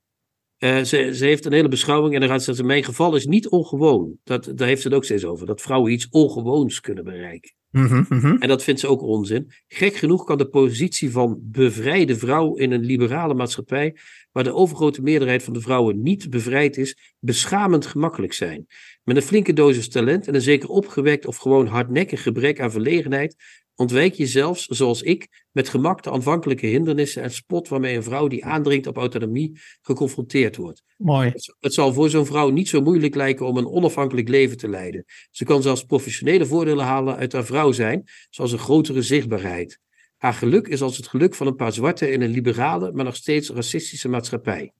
Eh, 0.57 0.81
ze, 0.81 1.15
ze 1.15 1.25
heeft 1.25 1.45
een 1.45 1.53
hele 1.53 1.67
beschouwing 1.67 2.13
en 2.13 2.19
dan 2.19 2.29
gaat 2.29 2.43
ze 2.43 2.63
Mijn 2.63 2.83
geval 2.83 3.15
is 3.15 3.25
niet 3.25 3.49
ongewoon. 3.49 4.17
Dat, 4.23 4.51
daar 4.55 4.67
heeft 4.67 4.81
ze 4.81 4.87
het 4.87 4.97
ook 4.97 5.03
steeds 5.03 5.25
over. 5.25 5.45
Dat 5.45 5.61
vrouwen 5.61 5.91
iets 5.91 6.07
ongewoons 6.09 6.79
kunnen 6.79 7.03
bereiken. 7.03 7.53
Mhm, 7.71 8.03
mhm. 8.09 8.35
En 8.39 8.47
dat 8.47 8.63
vindt 8.63 8.79
ze 8.79 8.87
ook 8.87 9.01
onzin. 9.01 9.51
Gek 9.67 9.95
genoeg 9.95 10.23
kan 10.23 10.37
de 10.37 10.47
positie 10.47 11.11
van 11.11 11.39
bevrijde 11.41 12.15
vrouw 12.15 12.55
in 12.55 12.71
een 12.71 12.85
liberale 12.85 13.33
maatschappij, 13.33 13.95
waar 14.31 14.43
de 14.43 14.53
overgrote 14.53 15.01
meerderheid 15.01 15.43
van 15.43 15.53
de 15.53 15.61
vrouwen 15.61 16.01
niet 16.01 16.29
bevrijd 16.29 16.77
is, 16.77 17.13
beschamend 17.19 17.85
gemakkelijk 17.85 18.33
zijn. 18.33 18.65
Met 19.03 19.15
een 19.15 19.21
flinke 19.21 19.53
dosis 19.53 19.89
talent 19.89 20.27
en 20.27 20.35
een 20.35 20.41
zeker 20.41 20.69
opgewekt 20.69 21.25
of 21.25 21.37
gewoon 21.37 21.67
hardnekkig 21.67 22.23
gebrek 22.23 22.59
aan 22.59 22.71
verlegenheid 22.71 23.35
ontwijk 23.75 24.13
je 24.13 24.25
zelfs, 24.25 24.65
zoals 24.65 25.01
ik, 25.01 25.43
met 25.51 25.69
gemak 25.69 26.03
de 26.03 26.11
aanvankelijke 26.11 26.65
hindernissen 26.67 27.23
en 27.23 27.31
spot 27.31 27.67
waarmee 27.67 27.95
een 27.95 28.03
vrouw 28.03 28.27
die 28.27 28.45
aandringt 28.45 28.87
op 28.87 28.97
autonomie 28.97 29.59
geconfronteerd 29.81 30.55
wordt. 30.55 30.83
Mooi. 30.97 31.29
Het- 31.29 31.55
Het 31.59 31.73
zal 31.73 31.93
voor 31.93 32.09
zo'n 32.09 32.25
vrouw 32.25 32.49
niet 32.49 32.69
zo 32.69 32.81
moeilijk 32.81 33.15
lijken 33.15 33.45
om 33.45 33.57
een 33.57 33.67
onafhankelijk 33.67 34.27
leven 34.29 34.57
te 34.57 34.67
leiden. 34.69 35.05
Ze 35.31 35.43
kan 35.45 35.61
zelfs 35.61 35.83
professionele 35.83 36.45
voordelen 36.45 36.85
halen 36.85 37.15
uit 37.15 37.31
haar 37.33 37.45
vrouw 37.45 37.71
zijn, 37.71 38.03
zoals 38.29 38.51
een 38.51 38.59
grotere 38.59 39.01
zichtbaarheid. 39.01 39.79
Haar 40.17 40.33
geluk 40.33 40.67
is 40.67 40.81
als 40.81 40.97
het 40.97 41.07
geluk 41.07 41.35
van 41.35 41.47
een 41.47 41.55
paar 41.55 41.73
zwarten 41.73 42.11
in 42.11 42.21
een 42.21 42.31
liberale, 42.31 42.91
maar 42.91 43.05
nog 43.05 43.15
steeds 43.15 43.49
racistische 43.49 44.09
maatschappij. 44.09 44.71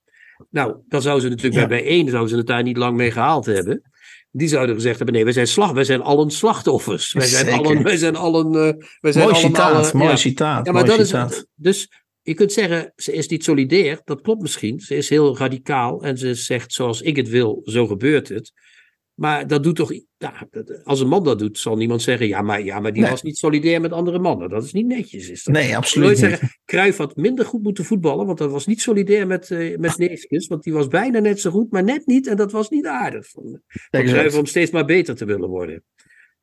Nou, 0.50 0.76
dan 0.88 1.02
zou 1.02 1.20
ze 1.20 1.28
natuurlijk 1.30 1.56
Ja. 1.62 1.68
bij 1.68 1.78
bijeen 1.82 2.10
zou 2.10 2.28
ze 2.28 2.38
het 2.38 2.48
daar 2.48 2.64
niet 2.64 2.78
lang 2.78 2.98
mee 2.98 3.12
gehaald 3.12 3.46
hebben. 3.46 3.82
Die 4.38 4.48
zouden 4.48 4.76
gezegd 4.76 4.98
hebben: 4.98 5.16
nee, 5.16 5.24
wij 5.24 5.34
zijn, 5.34 5.48
slag, 5.48 5.72
wij 5.72 5.84
zijn 5.84 6.02
allen 6.02 6.30
slachtoffers. 6.32 7.14
Wij 7.14 7.28
zijn 7.28 7.46
Zeker. 7.46 7.60
allen, 7.60 7.84
wij 7.84 7.98
zijn 7.98 8.16
allen, 8.16 8.46
eh, 8.46 8.88
wij 9.00 9.12
zijn 9.12 9.26
Mooi 9.26 9.36
allemaal, 9.36 9.52
citaat. 9.52 9.88
eh, 9.88 9.94
mooi 9.94 10.10
ja. 10.10 10.16
citaat. 10.16 10.66
Ja, 10.66 10.72
maar 10.72 10.86
dat 10.86 11.06
citaat. 11.06 11.32
is. 11.32 11.46
Dus 11.56 11.90
je 12.22 12.34
kunt 12.34 12.52
zeggen, 12.52 12.92
ze 12.96 13.14
is 13.14 13.28
niet 13.28 13.44
solidair. 13.44 14.02
Dat 14.04 14.22
klopt 14.22 14.42
misschien. 14.42 14.80
Ze 14.80 14.96
is 14.96 15.10
heel 15.10 15.38
radicaal 15.38 16.04
en 16.04 16.18
ze 16.18 16.34
zegt 16.34 16.74
zoals 16.74 17.02
ik 17.02 17.16
het 17.16 17.30
wil, 17.30 17.62
zo 17.64 17.88
gebeurt 17.88 18.30
het. 18.30 18.52
Maar 19.16 19.48
dat 19.48 19.64
doet 19.64 19.76
toch. 19.76 19.94
Ja, 20.18 20.48
als 20.84 21.00
een 21.00 21.08
man 21.08 21.24
dat 21.24 21.40
doet, 21.40 21.58
zal 21.58 21.76
niemand 21.76 22.02
zeggen: 22.02 22.28
ja, 22.28 22.42
maar, 22.42 22.64
ja, 22.64 22.80
maar 22.80 22.94
die 22.94 23.02
Nee. 23.02 23.12
was 23.12 23.22
niet 23.22 23.38
solidair 23.38 23.82
met 23.82 23.92
andere 23.92 24.20
mannen. 24.20 24.50
Dat 24.50 24.64
is 24.64 24.74
niet 24.74 24.86
netjes. 24.86 25.30
Is 25.30 25.44
dat. 25.44 25.54
Nee, 25.56 25.78
absoluut 25.78 26.08
nooit 26.08 26.18
zeggen, 26.20 26.50
Cruijff 26.66 26.98
had 26.98 27.16
minder 27.16 27.46
goed 27.46 27.64
moeten 27.64 27.86
voetballen, 27.86 28.26
want 28.26 28.38
dat 28.38 28.52
was 28.52 28.66
niet 28.66 28.82
solidair 28.82 29.28
met, 29.28 29.52
eh 29.52 29.78
met 29.78 29.98
Neefjes. 29.98 30.48
Want 30.48 30.64
die 30.64 30.74
was 30.74 30.88
bijna 30.88 31.20
net 31.20 31.40
zo 31.40 31.52
goed, 31.52 31.72
maar 31.72 31.84
net 31.84 32.06
niet. 32.06 32.28
En 32.28 32.36
dat 32.36 32.52
was 32.52 32.70
niet 32.70 32.86
aardig 32.86 33.30
van, 33.30 33.62
van. 33.68 34.04
Cruijff 34.04 34.38
om 34.38 34.46
steeds 34.46 34.72
maar 34.72 34.86
beter 34.86 35.16
te 35.16 35.26
willen 35.26 35.50
worden. 35.50 35.84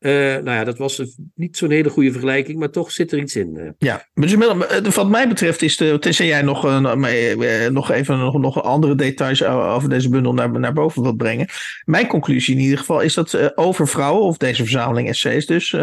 Eh, 0.03 0.13
nou 0.13 0.51
ja, 0.51 0.65
dat 0.65 0.79
was 0.79 1.03
niet 1.35 1.57
zo'n 1.57 1.71
hele 1.71 1.91
goede 1.91 2.11
vergelijking, 2.11 2.59
maar 2.59 2.71
toch 2.71 2.93
zit 2.93 3.13
er 3.13 3.19
iets 3.19 3.37
in. 3.37 3.57
eh. 3.57 3.71
Ja, 3.79 4.09
dus, 4.15 4.33
eh, 4.35 4.95
wat 4.95 5.09
mij 5.09 5.29
betreft 5.29 5.63
is 5.63 5.77
de, 5.77 5.99
tenzij 5.99 6.27
jij 6.27 6.43
nog, 6.43 6.63
een, 6.65 7.73
nog 7.73 7.91
even 7.91 8.19
nog, 8.19 8.39
nog 8.39 8.63
andere 8.63 8.95
details 8.95 9.45
over 9.45 9.89
deze 9.89 10.09
bundel 10.09 10.35
naar, 10.35 10.59
naar 10.61 10.73
boven 10.73 11.03
wilt 11.03 11.17
brengen. 11.17 11.49
Mijn 11.85 12.07
conclusie 12.07 12.55
in 12.55 12.61
ieder 12.61 12.79
geval 12.79 13.01
is 13.01 13.15
dat 13.15 13.57
over 13.57 13.89
vrouwen, 13.89 14.23
of 14.23 14.37
deze 14.37 14.63
verzameling 14.63 15.09
essays 15.09 15.47
dus, 15.47 15.75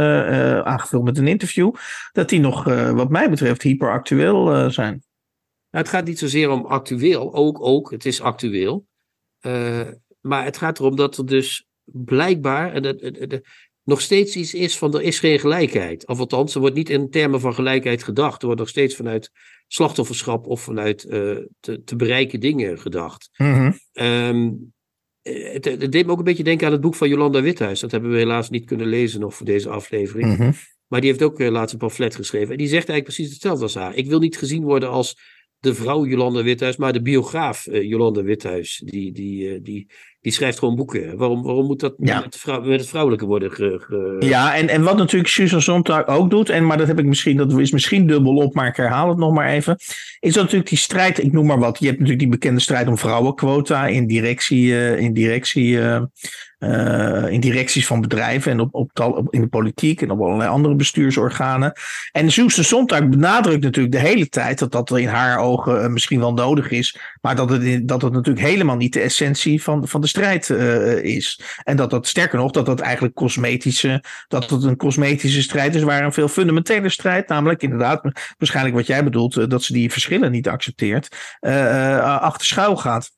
aangevuld 0.64 1.04
met 1.04 1.18
een 1.18 1.28
interview, 1.28 1.74
dat 2.12 2.30
die 2.30 2.40
nog 2.40 2.64
wat 2.94 3.10
mij 3.10 3.30
betreft 3.30 3.62
hyperactueel 3.62 4.72
zijn. 4.72 5.04
Nou, 5.72 5.84
het 5.86 5.90
gaat 5.90 6.06
niet 6.06 6.20
zozeer 6.20 6.50
om 6.50 6.66
actueel, 6.66 7.34
ook, 7.34 7.62
ook, 7.62 7.92
het 7.92 8.06
is 8.06 8.22
actueel. 8.22 8.86
Maar 10.22 10.44
het 10.44 10.58
gaat 10.58 10.80
erom 10.80 10.96
dat 10.96 11.18
er 11.18 11.26
dus 11.26 11.68
blijkbaar 11.84 12.74
en 12.74 12.84
het- 12.84 13.42
nog 13.84 14.02
steeds 14.02 14.36
iets 14.36 14.54
is 14.54 14.78
van 14.78 14.94
er 14.94 15.02
is 15.02 15.20
geen 15.20 15.40
gelijkheid. 15.40 16.08
Of 16.08 16.20
althans, 16.20 16.54
er 16.54 16.60
wordt 16.60 16.76
niet 16.76 16.90
in 16.90 17.10
termen 17.10 17.40
van 17.40 17.54
gelijkheid 17.54 18.04
gedacht. 18.04 18.40
Er 18.40 18.46
wordt 18.46 18.62
nog 18.62 18.70
steeds 18.70 18.96
vanuit 18.96 19.32
slachtofferschap 19.68 20.48
of 20.48 20.62
vanuit 20.62 21.04
eh, 21.04 21.38
te, 21.60 21.84
te 21.84 21.96
bereiken 21.96 22.40
dingen 22.40 22.80
gedacht. 22.80 23.30
Mhm. 23.38 23.72
Ehm, 23.94 24.52
eh, 25.22 25.54
het, 25.54 25.66
het 25.66 25.92
deed 25.92 26.06
me 26.06 26.12
ook 26.12 26.18
een 26.18 26.24
beetje 26.24 26.44
denken 26.44 26.66
aan 26.66 26.72
het 26.72 26.82
boek 26.82 26.96
van 26.96 27.10
Jolanda 27.10 27.42
Withuis. 27.42 27.80
Dat 27.80 27.92
hebben 27.92 28.12
we 28.12 28.18
helaas 28.18 28.50
niet 28.50 28.66
kunnen 28.66 28.88
lezen 28.88 29.20
nog 29.20 29.36
voor 29.36 29.46
deze 29.46 29.70
aflevering. 29.70 30.38
Mhm. 30.38 30.52
Maar 30.88 31.02
die 31.02 31.10
heeft 31.10 31.24
ook 31.24 31.40
eh, 31.40 31.50
laatst 31.50 31.74
een 31.74 31.80
pamflet 31.80 32.16
geschreven. 32.16 32.52
En 32.52 32.58
die 32.58 32.68
zegt 32.68 32.90
eigenlijk 32.90 33.16
precies 33.16 33.34
hetzelfde 33.34 33.64
als 33.64 33.76
haar. 33.76 33.96
Ik 33.96 34.08
wil 34.08 34.20
niet 34.20 34.38
gezien 34.38 34.64
worden 34.64 34.90
als 34.90 35.38
de 35.60 35.74
vrouw 35.74 36.06
Jolanda 36.06 36.44
Withuis, 36.44 36.78
maar 36.78 36.94
de 36.94 37.02
biograaf 37.02 37.66
Jolanda 37.72 38.24
Withuis. 38.24 38.82
Die, 38.86 39.12
die, 39.12 39.62
die, 39.62 39.92
die 40.22 40.32
schrijft 40.32 40.60
gewoon 40.60 40.76
boeken. 40.76 41.18
Waarom, 41.18 41.44
waarom 41.44 41.66
moet 41.66 41.80
dat 41.80 41.94
Ja. 41.98 42.20
met, 42.20 42.38
vrouw, 42.38 42.62
met 42.62 42.80
het 42.80 42.90
vrouwelijke 42.90 43.26
worden 43.26 43.52
ge, 43.52 43.76
ge- 43.88 44.16
Ja, 44.20 44.56
en, 44.56 44.70
en 44.70 44.84
wat 44.84 44.98
natuurlijk 44.98 45.30
Susan 45.30 45.62
Sontag 45.62 46.08
ook 46.08 46.30
doet, 46.30 46.50
en, 46.50 46.66
maar 46.66 46.78
dat 46.78 46.88
heb 46.88 47.00
ik 47.00 47.06
misschien, 47.06 47.38
dat 47.38 47.58
is 47.60 47.72
misschien 47.72 48.08
dubbel 48.08 48.36
op, 48.36 48.54
maar 48.54 48.68
ik 48.68 48.76
herhaal 48.76 49.10
het 49.10 49.18
nog 49.18 49.34
maar 49.34 49.50
even. 49.50 49.76
Is 50.20 50.34
dat 50.34 50.44
natuurlijk 50.44 50.70
die 50.70 50.78
strijd, 50.80 51.24
ik 51.24 51.32
noem 51.32 51.46
maar 51.46 51.60
wat. 51.60 51.80
Je 51.80 51.86
hebt 51.86 51.98
natuurlijk 52.00 52.24
die 52.30 52.38
bekende 52.38 52.60
strijd 52.62 52.88
om 52.88 52.98
vrouwenquota 52.98 53.88
in 53.88 54.08
directie, 54.08 54.74
eh, 54.76 55.00
in 55.00 55.14
directie, 55.14 55.80
eh, 55.82 56.02
eh, 56.60 57.32
in 57.32 57.40
directies 57.40 57.88
van 57.88 58.02
bedrijven 58.02 58.52
en 58.52 58.60
op, 58.60 58.74
op, 58.76 58.90
tal- 58.94 59.12
op- 59.12 59.34
in 59.34 59.42
de 59.42 59.48
politiek 59.48 60.02
en 60.02 60.12
op 60.12 60.20
allerlei 60.22 60.50
andere 60.50 60.76
bestuursorganen. 60.76 61.74
En 62.12 62.32
Susan 62.32 62.64
Sontag 62.64 63.10
benadrukt 63.10 63.64
natuurlijk 63.64 63.94
de 63.96 64.00
hele 64.08 64.30
tijd 64.30 64.60
dat 64.60 64.72
dat 64.72 64.98
in 64.98 65.08
haar 65.08 65.38
ogen 65.40 65.94
misschien 65.94 66.20
wel 66.20 66.34
nodig 66.34 66.72
is, 66.72 67.00
maar 67.22 67.36
dat 67.36 67.50
het, 67.50 67.88
dat 67.88 68.02
het 68.02 68.14
natuurlijk 68.14 68.46
helemaal 68.48 68.76
niet 68.76 68.94
de 68.94 69.00
essentie 69.00 69.64
van, 69.64 69.88
van 69.88 70.02
de 70.02 70.08
strijd 70.08 70.19
eh, 70.50 71.04
is. 71.04 71.42
En 71.64 71.76
dat 71.76 71.90
dat, 71.90 72.08
sterker 72.08 72.38
nog, 72.38 72.52
dat 72.52 72.66
dat 72.66 72.80
eigenlijk 72.80 73.16
cosmetische, 73.16 74.04
dat 74.28 74.50
het 74.50 74.64
een 74.64 74.78
cosmetische 74.78 75.42
strijd 75.42 75.76
is, 75.76 75.84
waar 75.84 76.04
een 76.04 76.14
veel 76.14 76.28
fundamentele 76.28 76.90
strijd, 76.90 77.28
namelijk 77.28 77.62
inderdaad, 77.62 78.02
waarschijnlijk 78.38 78.76
wat 78.76 78.88
jij 78.88 79.04
bedoelt, 79.04 79.38
eh, 79.38 79.48
dat 79.48 79.64
ze 79.64 79.74
die 79.74 79.92
verschillen 79.92 80.32
niet 80.32 80.48
accepteert, 80.48 81.38
eh, 81.40 81.98
eh, 81.98 82.22
achter 82.22 82.46
schuil 82.46 82.78
gaat. 82.78 83.12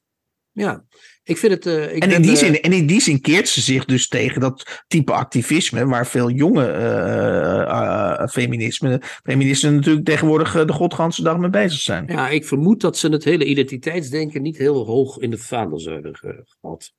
Ja, 0.52 0.84
ik 1.24 1.38
vind 1.38 1.54
het... 1.54 1.66
eh, 1.66 1.96
ik 1.96 2.04
En 2.04 2.12
in, 2.12 2.22
die 2.22 2.32
eh, 2.32 2.38
zin, 2.38 2.62
en 2.62 2.74
in 2.74 2.86
die 2.86 3.02
zin 3.02 3.22
keert 3.22 3.48
ze 3.48 3.62
zich 3.62 3.86
dus 3.86 4.08
tegen 4.08 4.42
dat 4.42 4.84
type 4.88 5.12
activisme, 5.14 5.86
waar 5.86 6.08
veel 6.08 6.30
jonge 6.30 6.66
eh, 6.66 7.62
eh, 7.62 8.28
feminisme, 8.28 9.02
feministen 9.24 9.76
natuurlijk 9.76 10.06
tegenwoordig 10.06 10.66
de 10.66 10.74
godganse 10.74 11.24
dag 11.24 11.38
mee 11.38 11.50
bezig 11.50 11.80
zijn. 11.80 12.06
Ja, 12.08 12.30
ik 12.30 12.46
vermoed 12.46 12.82
dat 12.82 12.98
ze 12.98 13.10
het 13.10 13.24
hele 13.24 13.46
identiteitsdenken 13.46 14.42
niet 14.42 14.58
heel 14.58 14.86
hoog 14.86 15.18
in 15.18 15.30
de 15.30 15.38
vaandel 15.38 15.78
ge- 15.80 16.44
gehad. 16.60 16.94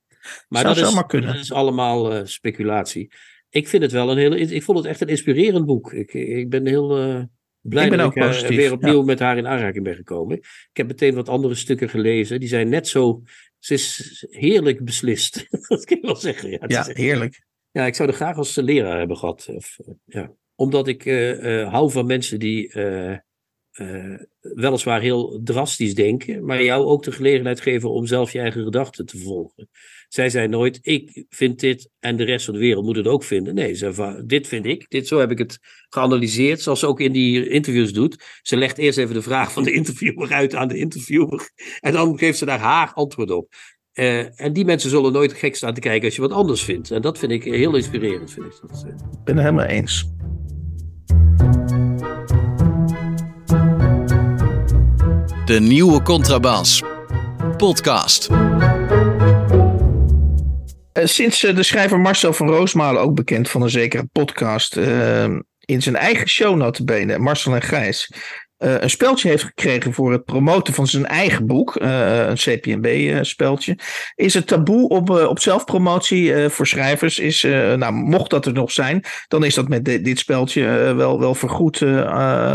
Maar 0.48 0.62
Zou 0.62 0.74
dat 0.74 0.82
is, 0.84 0.88
zomaar 0.90 1.06
kunnen. 1.06 1.32
dat 1.32 1.42
is 1.42 1.52
allemaal 1.52 2.26
speculatie. 2.26 3.12
Ik 3.50 3.68
vind 3.68 3.82
het 3.82 3.92
wel 3.92 4.10
een 4.10 4.16
hele. 4.18 4.38
Ik 4.38 4.62
vond 4.62 4.78
het 4.78 4.86
echt 4.86 5.00
een 5.00 5.08
inspirerend 5.08 5.66
boek. 5.66 5.92
Ik, 5.92 6.14
ik 6.14 6.48
ben 6.48 6.66
heel 6.66 6.88
blij 7.60 7.84
Ik 7.84 7.90
ben 7.90 7.98
dat 7.98 8.06
ook 8.06 8.16
ik 8.16 8.22
positief, 8.22 8.56
weer 8.56 8.72
opnieuw 8.72 9.02
met 9.02 9.18
haar 9.18 9.38
in 9.38 9.46
aanraking 9.46 9.84
ben 9.84 9.94
gekomen. 9.94 10.36
Ik 10.36 10.68
heb 10.72 10.86
meteen 10.86 11.14
wat 11.14 11.28
andere 11.28 11.54
stukken 11.54 11.88
gelezen. 11.88 12.40
Die 12.40 12.48
zijn 12.48 12.68
net 12.68 12.88
zo. 12.88 13.22
Ze 13.62 13.74
is 13.74 14.24
heerlijk 14.30 14.84
beslist. 14.84 15.46
dat 15.68 15.84
kan 15.84 15.96
ik 15.96 16.04
wel 16.04 16.16
zeggen. 16.16 16.50
Ja, 16.50 16.58
echt- 16.58 16.96
heerlijk. 16.96 17.44
ja, 17.70 17.86
ik 17.86 17.94
zou 17.94 18.08
er 18.08 18.14
graag 18.14 18.36
als 18.36 18.54
leraar 18.54 18.98
hebben 18.98 19.16
gehad. 19.16 19.48
Of, 19.48 19.78
eh, 19.78 19.94
ja. 20.04 20.32
Omdat 20.54 20.88
ik 20.88 21.04
eh, 21.06 21.60
eh, 21.60 21.70
hou 21.70 21.90
van 21.90 22.06
mensen 22.06 22.38
die, 22.38 22.72
uh, 23.80 24.18
weliswaar 24.40 25.00
heel 25.00 25.40
drastisch 25.44 25.94
denken, 25.94 26.44
maar 26.44 26.62
jou 26.62 26.84
ook 26.84 27.02
de 27.02 27.12
gelegenheid 27.12 27.60
geven 27.60 27.90
om 27.90 28.06
zelf 28.06 28.32
je 28.32 28.38
eigen 28.38 28.64
gedachten 28.64 29.06
te 29.06 29.18
volgen. 29.18 29.68
Zij 30.08 30.30
zei 30.30 30.48
nooit, 30.48 30.78
ik 30.82 31.24
vind 31.28 31.60
dit 31.60 31.90
en 31.98 32.16
de 32.16 32.24
rest 32.24 32.44
van 32.44 32.54
de 32.54 32.60
wereld 32.60 32.84
moet 32.84 32.96
het 32.96 33.06
ook 33.06 33.24
vinden. 33.24 33.54
Nee, 33.54 33.74
ze 33.74 34.22
dit 34.26 34.48
vind 34.48 34.66
ik, 34.66 34.84
dit, 34.88 35.06
zo 35.06 35.18
heb 35.18 35.30
ik 35.30 35.38
het 35.38 35.58
geanalyseerd, 35.88 36.60
zoals 36.60 36.80
ze 36.80 36.86
ook 36.86 37.00
in 37.00 37.12
die 37.12 37.48
interviews 37.48 37.92
doet. 37.92 38.40
Ze 38.42 38.56
legt 38.56 38.78
eerst 38.78 38.98
even 38.98 39.14
de 39.14 39.22
vraag 39.22 39.52
van 39.52 39.62
de 39.62 39.72
interviewer 39.80 40.32
uit 40.32 40.54
aan 40.54 40.68
de 40.68 40.78
interviewer 40.78 41.50
en 41.80 41.92
dan 41.92 42.18
geeft 42.18 42.38
ze 42.38 42.44
daar 42.44 42.58
haar 42.58 42.92
antwoord 42.92 43.30
op. 43.30 43.48
Uh, 43.94 44.40
en 44.40 44.52
die 44.52 44.64
mensen 44.64 44.90
zullen 44.90 45.12
nooit 45.12 45.32
gek 45.32 45.56
staan 45.56 45.74
te 45.74 45.80
kijken 45.80 46.04
als 46.04 46.14
je 46.14 46.20
wat 46.20 46.32
anders 46.32 46.62
vindt. 46.62 46.90
En 46.90 47.02
dat 47.02 47.18
vind 47.18 47.32
ik 47.32 47.44
heel 47.44 47.76
inspirerend. 47.76 48.30
Vind 48.30 48.46
ik 48.46 48.52
dat. 48.60 48.84
Ik 48.86 49.24
ben 49.24 49.36
het 49.36 49.44
helemaal 49.44 49.66
eens. 49.66 50.10
De 55.44 55.60
nieuwe 55.60 56.02
Contrabas. 56.02 56.82
Podcast. 57.56 58.28
Eh, 60.92 61.06
sinds 61.06 61.44
uh, 61.44 61.56
de 61.56 61.62
schrijver 61.62 62.00
Marcel 62.00 62.32
van 62.32 62.48
Roosmalen, 62.48 63.02
ook 63.02 63.14
bekend 63.14 63.50
van 63.50 63.62
een 63.62 63.70
zekere 63.70 64.04
podcast, 64.12 64.76
uh, 64.76 65.24
in 65.58 65.82
zijn 65.82 65.96
eigen 65.96 66.28
show 66.28 66.56
notabene, 66.56 67.18
Marcel 67.18 67.54
en 67.54 67.62
Gijs, 67.62 68.12
een 68.62 68.90
speldje 68.90 69.28
heeft 69.28 69.42
gekregen 69.42 69.92
voor 69.92 70.12
het 70.12 70.24
promoten 70.24 70.74
van 70.74 70.86
zijn 70.86 71.06
eigen 71.06 71.46
boek, 71.46 71.80
uh, 71.82 72.26
een 72.28 72.34
CPNB-speldje, 72.34 73.78
is 74.14 74.34
het 74.34 74.46
taboe 74.46 74.88
op, 74.88 75.10
op 75.10 75.40
zelfpromotie 75.40 76.48
voor 76.48 76.66
schrijvers, 76.66 77.18
is, 77.18 77.42
nou, 77.42 77.92
mocht 77.92 78.30
dat 78.30 78.46
er 78.46 78.52
nog 78.52 78.72
zijn, 78.72 79.04
dan 79.28 79.44
is 79.44 79.54
dat 79.54 79.68
met 79.68 79.84
dit, 79.84 80.04
dit 80.04 80.18
speldje 80.18 80.94
wel, 80.94 81.20
wel 81.20 81.34
vergoed 81.34 81.82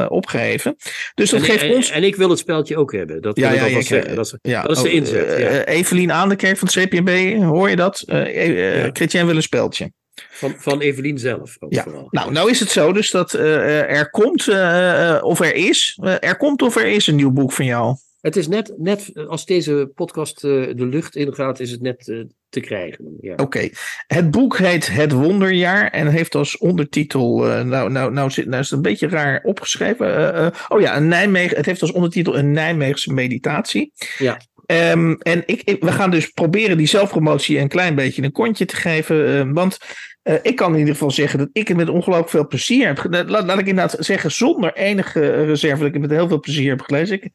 opgeheven. 0.07 0.75
Dus 1.13 1.29
dat 1.29 1.39
en, 1.39 1.45
geeft 1.45 1.63
en, 1.63 1.75
ons. 1.75 1.89
En 1.89 2.03
ik 2.03 2.15
wil 2.15 2.29
het 2.29 2.39
speldje 2.39 2.77
ook 2.77 2.91
hebben. 2.91 3.21
Dat, 3.21 3.37
ja, 3.37 3.51
ja, 3.51 3.65
ja, 3.65 3.81
zeggen. 3.81 4.15
Dat, 4.15 4.25
is, 4.25 4.51
ja, 4.51 4.61
dat 4.61 4.77
is 4.77 4.83
de 4.83 4.91
inzet. 4.91 5.39
Ja. 5.39 5.65
Evelien 5.65 6.11
Aandekerk 6.11 6.57
van 6.57 6.67
het 6.71 6.87
CPNB, 6.87 7.43
hoor 7.43 7.69
je 7.69 7.75
dat? 7.75 8.03
Uh. 8.05 8.89
Chrétien 8.93 9.25
wil 9.25 9.35
een 9.35 9.41
speldje. 9.41 9.91
Van, 10.29 10.55
van 10.57 10.81
Evelien 10.81 11.19
zelf. 11.19 11.55
Ook 11.59 11.73
ja. 11.73 11.83
Vooral. 11.83 12.07
Nou, 12.09 12.31
nou 12.31 12.49
is 12.49 12.59
het 12.59 12.69
zo 12.69 12.91
dus 12.93 13.11
dat 13.11 13.33
uh, 13.33 13.91
er 13.91 14.09
komt, 14.09 14.47
uh, 14.47 15.19
of 15.21 15.39
er 15.39 15.55
is, 15.55 15.99
uh, 16.03 16.15
er 16.19 16.37
komt 16.37 16.61
of 16.61 16.75
er 16.75 16.87
is 16.87 17.07
een 17.07 17.15
nieuw 17.15 17.31
boek 17.31 17.51
van 17.51 17.65
jou. 17.65 17.95
Het 18.21 18.35
is 18.35 18.47
net, 18.47 18.73
net 18.77 19.11
als 19.27 19.45
deze 19.45 19.91
podcast 19.95 20.41
de 20.41 20.73
lucht 20.75 21.15
ingaat, 21.15 21.59
is 21.59 21.71
het 21.71 21.81
net 21.81 22.25
te 22.49 22.59
krijgen. 22.59 23.17
Ja. 23.21 23.31
Oké, 23.31 23.41
okay. 23.41 23.73
het 24.07 24.31
boek 24.31 24.57
heet 24.57 24.87
Het 24.87 25.11
Wonderjaar 25.11 25.89
en 25.89 26.07
heeft 26.07 26.35
als 26.35 26.57
ondertitel, 26.57 27.37
nou, 27.63 27.89
nou, 27.89 28.11
nou, 28.11 28.29
zit, 28.29 28.45
nou 28.45 28.61
is 28.61 28.69
het 28.69 28.77
een 28.77 28.83
beetje 28.83 29.07
raar 29.07 29.41
opgeschreven. 29.43 30.53
oh 30.67 30.81
ja, 30.81 30.97
een 30.97 31.07
Nijmegen, 31.07 31.57
het 31.57 31.65
heeft 31.65 31.81
als 31.81 31.91
ondertitel 31.91 32.37
een 32.37 32.51
Nijmeegse 32.51 33.13
meditatie. 33.13 33.91
Ja. 34.17 34.37
Um, 34.71 35.17
en 35.21 35.43
ik, 35.45 35.75
we 35.79 35.91
gaan 35.91 36.11
dus 36.11 36.27
proberen 36.27 36.77
die 36.77 36.87
zelfpromotie 36.87 37.59
een 37.59 37.67
klein 37.67 37.95
beetje 37.95 38.23
een 38.23 38.31
kontje 38.31 38.65
te 38.65 38.75
geven. 38.75 39.47
Uh, 39.47 39.53
want 39.53 39.77
uh, 40.23 40.35
ik 40.41 40.55
kan 40.55 40.73
in 40.73 40.79
ieder 40.79 40.93
geval 40.93 41.11
zeggen 41.11 41.39
dat 41.39 41.49
ik 41.51 41.67
het 41.67 41.77
met 41.77 41.89
ongelooflijk 41.89 42.29
veel 42.29 42.47
plezier 42.47 42.87
heb. 42.87 43.07
Laat, 43.09 43.45
laat 43.45 43.59
ik 43.59 43.67
inderdaad 43.67 43.95
zeggen, 43.99 44.31
zonder 44.31 44.73
enige 44.73 45.45
reserve, 45.45 45.77
dat 45.77 45.87
ik 45.87 45.93
het 45.93 46.01
met 46.01 46.11
heel 46.11 46.27
veel 46.27 46.39
plezier 46.39 46.69
heb 46.69 46.81
gelezen. 46.81 47.15
Ik, 47.21 47.31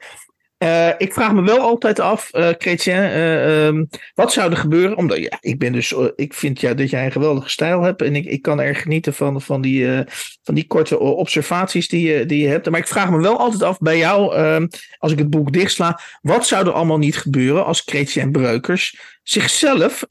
uh, 0.62 0.88
ik 0.98 1.12
vraag 1.12 1.32
me 1.32 1.42
wel 1.42 1.58
altijd 1.58 2.00
af, 2.00 2.28
uh, 2.32 2.48
Chrétien, 2.58 2.94
uh, 2.94 3.66
um, 3.66 3.88
wat 4.14 4.32
zou 4.32 4.50
er 4.50 4.56
gebeuren? 4.56 4.96
Omdat 4.96 5.18
ja, 5.18 5.38
ik 5.40 5.58
ben 5.58 5.72
dus, 5.72 5.94
ik 6.16 6.34
vind 6.34 6.60
ja, 6.60 6.74
dat 6.74 6.90
jij 6.90 7.04
een 7.04 7.12
geweldige 7.12 7.48
stijl 7.48 7.82
hebt 7.82 8.02
en 8.02 8.16
ik, 8.16 8.24
ik 8.24 8.42
kan 8.42 8.60
erg 8.60 8.82
genieten 8.82 9.14
van, 9.14 9.40
van, 9.40 9.60
die, 9.60 10.04
van 10.42 10.54
die 10.54 10.66
korte 10.66 10.98
observaties 10.98 11.88
die 11.88 12.12
je, 12.12 12.26
die 12.26 12.42
je 12.42 12.48
hebt. 12.48 12.70
Maar 12.70 12.80
ik 12.80 12.86
vraag 12.86 13.10
me 13.10 13.20
wel 13.20 13.38
altijd 13.38 13.62
af 13.62 13.78
bij 13.78 13.98
jou, 13.98 14.36
uh, 14.36 14.66
als 14.98 15.12
ik 15.12 15.18
het 15.18 15.30
boek 15.30 15.52
dichtsla, 15.52 16.00
wat 16.20 16.46
zou 16.46 16.66
er 16.66 16.72
allemaal 16.72 16.98
niet 16.98 17.16
gebeuren 17.16 17.64
als 17.64 17.82
Chrétien 17.84 18.30
Breukers 18.30 19.00
zichzelf 19.22 20.04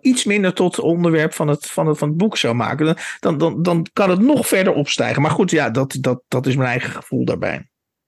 iets 0.00 0.24
minder 0.24 0.52
tot 0.52 0.78
onderwerp 0.78 1.34
van 1.34 1.48
het, 1.48 1.66
van 1.66 1.86
het, 1.86 1.98
van 1.98 2.08
het 2.08 2.16
boek 2.16 2.36
zou 2.36 2.54
maken? 2.54 2.96
Dan, 3.20 3.38
dan, 3.38 3.62
dan 3.62 3.86
kan 3.92 4.10
het 4.10 4.20
nog 4.20 4.48
verder 4.48 4.72
opstijgen. 4.72 5.22
Maar 5.22 5.30
goed, 5.30 5.50
ja, 5.50 5.70
dat, 5.70 5.96
dat, 6.00 6.22
dat 6.28 6.46
is 6.46 6.56
mijn 6.56 6.68
eigen 6.68 6.90
gevoel 6.90 7.24
daarbij 7.24 7.66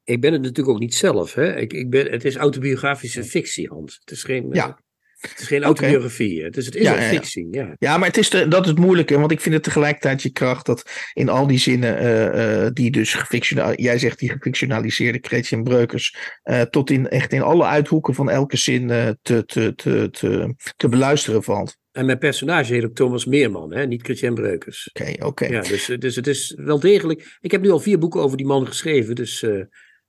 ik 0.08 0.20
ben 0.20 0.32
het 0.32 0.42
natuurlijk 0.42 0.68
ook 0.68 0.78
niet 0.78 0.94
zelf. 0.94 1.34
Hè? 1.34 1.56
Ik, 1.56 1.72
ik 1.72 1.90
ben, 1.90 2.10
het 2.10 2.24
is 2.24 2.36
autobiografische 2.36 3.24
fictie, 3.24 3.68
Hans. 3.68 3.98
Het 4.00 4.10
is 4.10 4.24
geen, 4.24 4.48
ja. 4.52 4.68
uh, 4.68 4.74
het 5.18 5.40
is 5.40 5.46
geen 5.46 5.62
autobiografie. 5.62 6.34
Okay. 6.34 6.44
Het 6.44 6.56
is, 6.56 6.66
het 6.66 6.74
is 6.74 6.82
ja, 6.82 6.96
een 6.96 7.02
ja, 7.02 7.08
fictie. 7.08 7.48
Ja. 7.50 7.74
ja, 7.78 7.98
maar 7.98 8.08
het 8.08 8.16
is 8.16 8.30
de, 8.30 8.48
dat 8.48 8.62
is 8.62 8.70
het 8.70 8.78
moeilijke. 8.78 9.18
Want 9.18 9.32
ik 9.32 9.40
vind 9.40 9.54
het 9.54 9.64
tegelijkertijd 9.64 10.22
je 10.22 10.30
kracht 10.30 10.66
dat 10.66 10.90
in 11.12 11.28
al 11.28 11.46
die 11.46 11.58
zinnen 11.58 12.02
uh, 12.02 12.64
uh, 12.64 12.70
die 12.72 12.90
dus 12.90 13.14
gefictionaliseerd... 13.14 13.82
Jij 13.82 13.98
zegt 13.98 14.18
die 14.18 14.30
gefictionaliseerde 14.30 15.18
Chrétien 15.20 15.62
Breukers... 15.62 16.16
Uh, 16.44 16.60
tot 16.60 16.90
in, 16.90 17.08
echt 17.08 17.32
in 17.32 17.42
alle 17.42 17.64
uithoeken 17.64 18.14
van 18.14 18.30
elke 18.30 18.56
zin 18.56 18.86
te, 19.22 19.44
te, 19.46 19.74
te, 19.74 20.08
te, 20.10 20.54
te 20.76 20.88
beluisteren 20.88 21.42
valt. 21.42 21.76
En 21.92 22.06
mijn 22.06 22.18
personage 22.18 22.74
heet 22.74 22.84
ook 22.84 22.94
Thomas 22.94 23.26
Meerman, 23.26 23.74
hè? 23.74 23.86
niet 23.86 24.02
Christian 24.02 24.34
Breukers. 24.34 24.90
Oké, 24.92 25.02
okay, 25.02 25.14
oké. 25.14 25.26
Okay. 25.26 25.50
Ja, 25.50 25.60
dus, 25.60 25.90
dus 25.98 26.16
het 26.16 26.26
is 26.26 26.54
wel 26.56 26.80
degelijk... 26.80 27.36
Ik 27.40 27.50
heb 27.50 27.60
nu 27.60 27.70
al 27.70 27.80
vier 27.80 27.98
boeken 27.98 28.20
over 28.20 28.36
die 28.36 28.46
man 28.46 28.66
geschreven, 28.66 29.14
dus... 29.14 29.46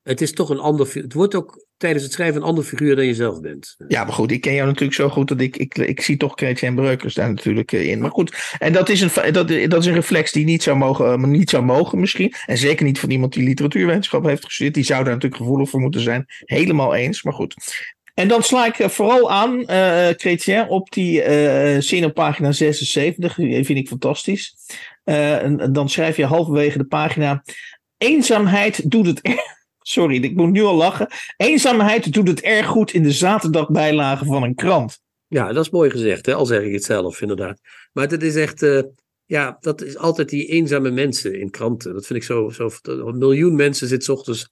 Het 0.03 0.21
is 0.21 0.33
toch 0.33 0.49
een 0.49 0.59
ander. 0.59 0.89
Het 0.93 1.13
wordt 1.13 1.35
ook 1.35 1.67
tijdens 1.77 2.03
het 2.03 2.13
schrijven 2.13 2.41
een 2.41 2.47
ander 2.47 2.63
figuur 2.63 2.95
dan 2.95 3.05
je 3.05 3.13
zelf 3.13 3.41
bent. 3.41 3.75
Ja, 3.87 4.03
maar 4.03 4.13
goed, 4.13 4.31
ik 4.31 4.41
ken 4.41 4.53
jou 4.53 4.67
natuurlijk 4.67 4.93
zo 4.93 5.09
goed 5.09 5.27
dat 5.27 5.41
ik. 5.41 5.57
Ik, 5.57 5.77
ik 5.77 6.01
zie 6.01 6.17
toch 6.17 6.31
Chrétien 6.35 6.75
Breukers 6.75 7.13
daar 7.13 7.29
natuurlijk 7.29 7.71
in. 7.71 7.99
Maar 7.99 8.11
goed, 8.11 8.55
en 8.59 8.73
dat 8.73 8.89
is 8.89 9.01
een, 9.01 9.33
dat, 9.33 9.47
dat 9.47 9.79
is 9.79 9.85
een 9.85 9.93
reflex 9.93 10.31
die 10.31 10.45
niet 10.45 10.63
zou, 10.63 10.77
mogen, 10.77 11.31
niet 11.31 11.49
zou 11.49 11.63
mogen, 11.63 11.99
misschien. 11.99 12.33
En 12.45 12.57
zeker 12.57 12.85
niet 12.85 12.99
van 12.99 13.09
iemand 13.09 13.33
die 13.33 13.43
literatuurwetenschap 13.43 14.23
heeft 14.23 14.45
gestudeerd. 14.45 14.75
Die 14.75 14.83
zou 14.83 15.03
daar 15.03 15.13
natuurlijk 15.13 15.41
gevoelig 15.41 15.69
voor 15.69 15.79
moeten 15.79 16.01
zijn. 16.01 16.25
Helemaal 16.27 16.95
eens, 16.95 17.23
maar 17.23 17.33
goed. 17.33 17.55
En 18.13 18.27
dan 18.27 18.43
sla 18.43 18.65
ik 18.65 18.89
vooral 18.89 19.31
aan, 19.31 19.59
uh, 19.59 20.07
Chrétien, 20.07 20.67
op 20.67 20.91
die 20.91 21.23
uh, 21.23 21.81
zin 21.81 22.05
op 22.05 22.13
pagina 22.13 22.51
76. 22.51 23.35
Die 23.35 23.65
vind 23.65 23.79
ik 23.79 23.87
fantastisch. 23.87 24.55
En 25.03 25.69
dan 25.73 25.89
schrijf 25.89 26.17
je 26.17 26.25
halverwege 26.25 26.77
de 26.77 26.85
pagina. 26.85 27.43
Eenzaamheid 27.97 28.91
doet 28.91 29.05
het. 29.05 29.21
Sorry, 29.89 30.23
ik 30.23 30.35
moet 30.35 30.51
nu 30.51 30.63
al 30.63 30.75
lachen. 30.75 31.07
Eenzaamheid 31.37 32.13
doet 32.13 32.27
het 32.27 32.41
erg 32.41 32.67
goed 32.67 32.93
in 32.93 33.03
de 33.03 33.11
zaterdagbijlage 33.11 34.25
van 34.25 34.43
een 34.43 34.55
krant. 34.55 34.99
Ja, 35.27 35.53
dat 35.53 35.65
is 35.65 35.71
mooi 35.71 35.89
gezegd, 35.89 36.25
hè? 36.25 36.33
al 36.33 36.45
zeg 36.45 36.61
ik 36.61 36.73
het 36.73 36.83
zelf, 36.83 37.21
inderdaad. 37.21 37.59
Maar 37.93 38.07
dat 38.07 38.21
is 38.21 38.35
echt, 38.35 38.61
uh, 38.61 38.81
ja, 39.25 39.57
dat 39.59 39.81
is 39.81 39.97
altijd 39.97 40.29
die 40.29 40.45
eenzame 40.45 40.91
mensen 40.91 41.39
in 41.39 41.49
kranten. 41.49 41.93
Dat 41.93 42.05
vind 42.05 42.19
ik 42.19 42.25
zo, 42.25 42.49
zo 42.49 42.69
een 42.81 43.17
miljoen 43.17 43.55
mensen 43.55 43.87
zitten 43.87 44.13
ochtends 44.13 44.51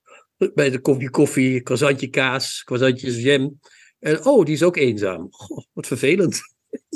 bij 0.53 0.69
de 0.69 0.79
koffie 0.79 1.09
koffie, 1.09 1.61
croissantje 1.61 2.07
kaas, 2.07 2.63
croissantjes 2.63 3.21
jam. 3.21 3.59
En 3.99 4.25
oh, 4.25 4.45
die 4.45 4.53
is 4.53 4.63
ook 4.63 4.77
eenzaam. 4.77 5.27
Goh, 5.29 5.65
wat 5.73 5.87
vervelend. 5.87 6.41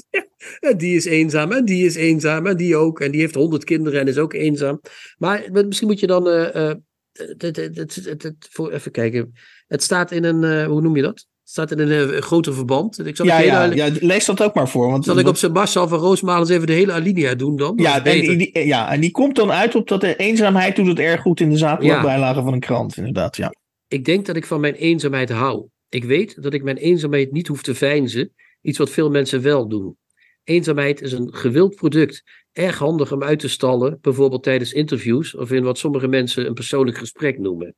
en 0.60 0.78
die 0.78 0.96
is 0.96 1.06
eenzaam 1.06 1.52
en 1.52 1.66
die 1.66 1.86
is 1.86 1.96
eenzaam 1.96 2.48
en 2.48 2.58
die 2.58 2.76
ook. 2.76 3.00
En 3.00 3.12
die 3.12 3.22
heeft 3.22 3.36
honderd 3.36 3.64
kinderen 3.64 4.00
en 4.00 4.08
is 4.08 4.18
ook 4.18 4.34
eenzaam. 4.34 4.82
Maar 5.18 5.50
misschien 5.52 5.88
moet 5.88 6.00
je 6.00 6.08
dan... 6.08 6.28
Uh, 6.28 6.56
uh, 6.56 6.72
het, 7.12 7.56
het, 7.56 7.76
het, 7.76 8.24
het, 8.24 8.36
voor, 8.50 8.72
even 8.72 8.92
kijken. 8.92 9.34
Het 9.68 9.84
staat 9.84 10.12
in 10.12 10.24
een, 10.24 10.44
uh, 10.44 10.66
hoe 10.66 10.82
noem 10.82 10.96
je 10.96 11.02
dat? 11.02 11.16
Het 11.16 11.50
staat 11.50 11.72
in 11.72 11.80
een 11.80 12.10
uh, 12.14 12.22
groter 12.22 12.54
verband. 12.54 13.06
Ik 13.06 13.16
zal 13.16 13.26
ja, 13.26 13.36
hele, 13.36 13.76
ja, 13.76 13.86
ja, 13.86 13.92
lees 14.00 14.26
dat 14.26 14.44
ook 14.44 14.54
maar 14.54 14.70
voor. 14.70 14.90
Want, 14.90 15.06
zal 15.06 15.20
ik 15.20 15.28
op 15.28 15.38
zijn 15.38 15.52
Marcel 15.52 15.88
van 15.88 16.00
Roosmalen 16.00 16.42
eens 16.42 16.50
even 16.50 16.68
de 16.68 16.74
hele 16.74 16.92
alinea 16.92 17.36
doen 17.36 17.56
dan? 17.56 17.74
Ja 17.76 18.04
en 18.04 18.38
die, 18.38 18.66
ja, 18.66 18.92
en 18.92 19.02
die 19.02 19.12
komt 19.12 19.36
dan 19.36 19.52
uit 19.52 19.76
op 19.76 19.88
dat 19.88 20.02
de 20.02 20.16
eenzaamheid 20.16 20.76
doet 20.76 20.88
het 20.88 21.00
erg 21.00 21.22
goed 21.22 21.40
in 21.40 21.50
de 21.50 21.58
zaterdagbijlage 21.58 22.38
ja. 22.38 22.44
van 22.44 22.54
een 22.54 22.60
krant, 22.60 22.98
inderdaad. 22.98 23.38
Ja. 23.38 23.54
Ik 23.88 24.06
denk 24.06 24.26
dat 24.26 24.36
ik 24.36 24.46
van 24.46 24.60
mijn 24.60 24.74
eenzaamheid 24.74 25.30
hou. 25.30 25.68
Ik 25.90 26.04
weet 26.04 26.42
dat 26.42 26.54
ik 26.54 26.64
mijn 26.64 26.78
eenzaamheid 26.78 27.32
niet 27.32 27.48
hoef 27.48 27.62
te 27.62 27.76
veinzen. 27.76 28.34
Iets 28.62 28.78
wat 28.78 28.90
veel 28.90 29.10
mensen 29.10 29.42
wel 29.42 29.68
doen. 29.68 29.98
Eenzaamheid 30.44 31.02
is 31.02 31.12
een 31.12 31.34
gewild 31.34 31.76
product. 31.76 32.24
Erg 32.52 32.78
handig 32.78 33.12
om 33.12 33.24
uit 33.24 33.40
te 33.40 33.50
stallen, 33.50 33.98
bijvoorbeeld 34.02 34.44
tijdens 34.44 34.74
interviews 34.74 35.36
of 35.36 35.52
in 35.52 35.64
wat 35.64 35.78
sommige 35.78 36.08
mensen 36.08 36.46
een 36.46 36.54
persoonlijk 36.54 36.98
gesprek 36.98 37.40
noemen. 37.40 37.76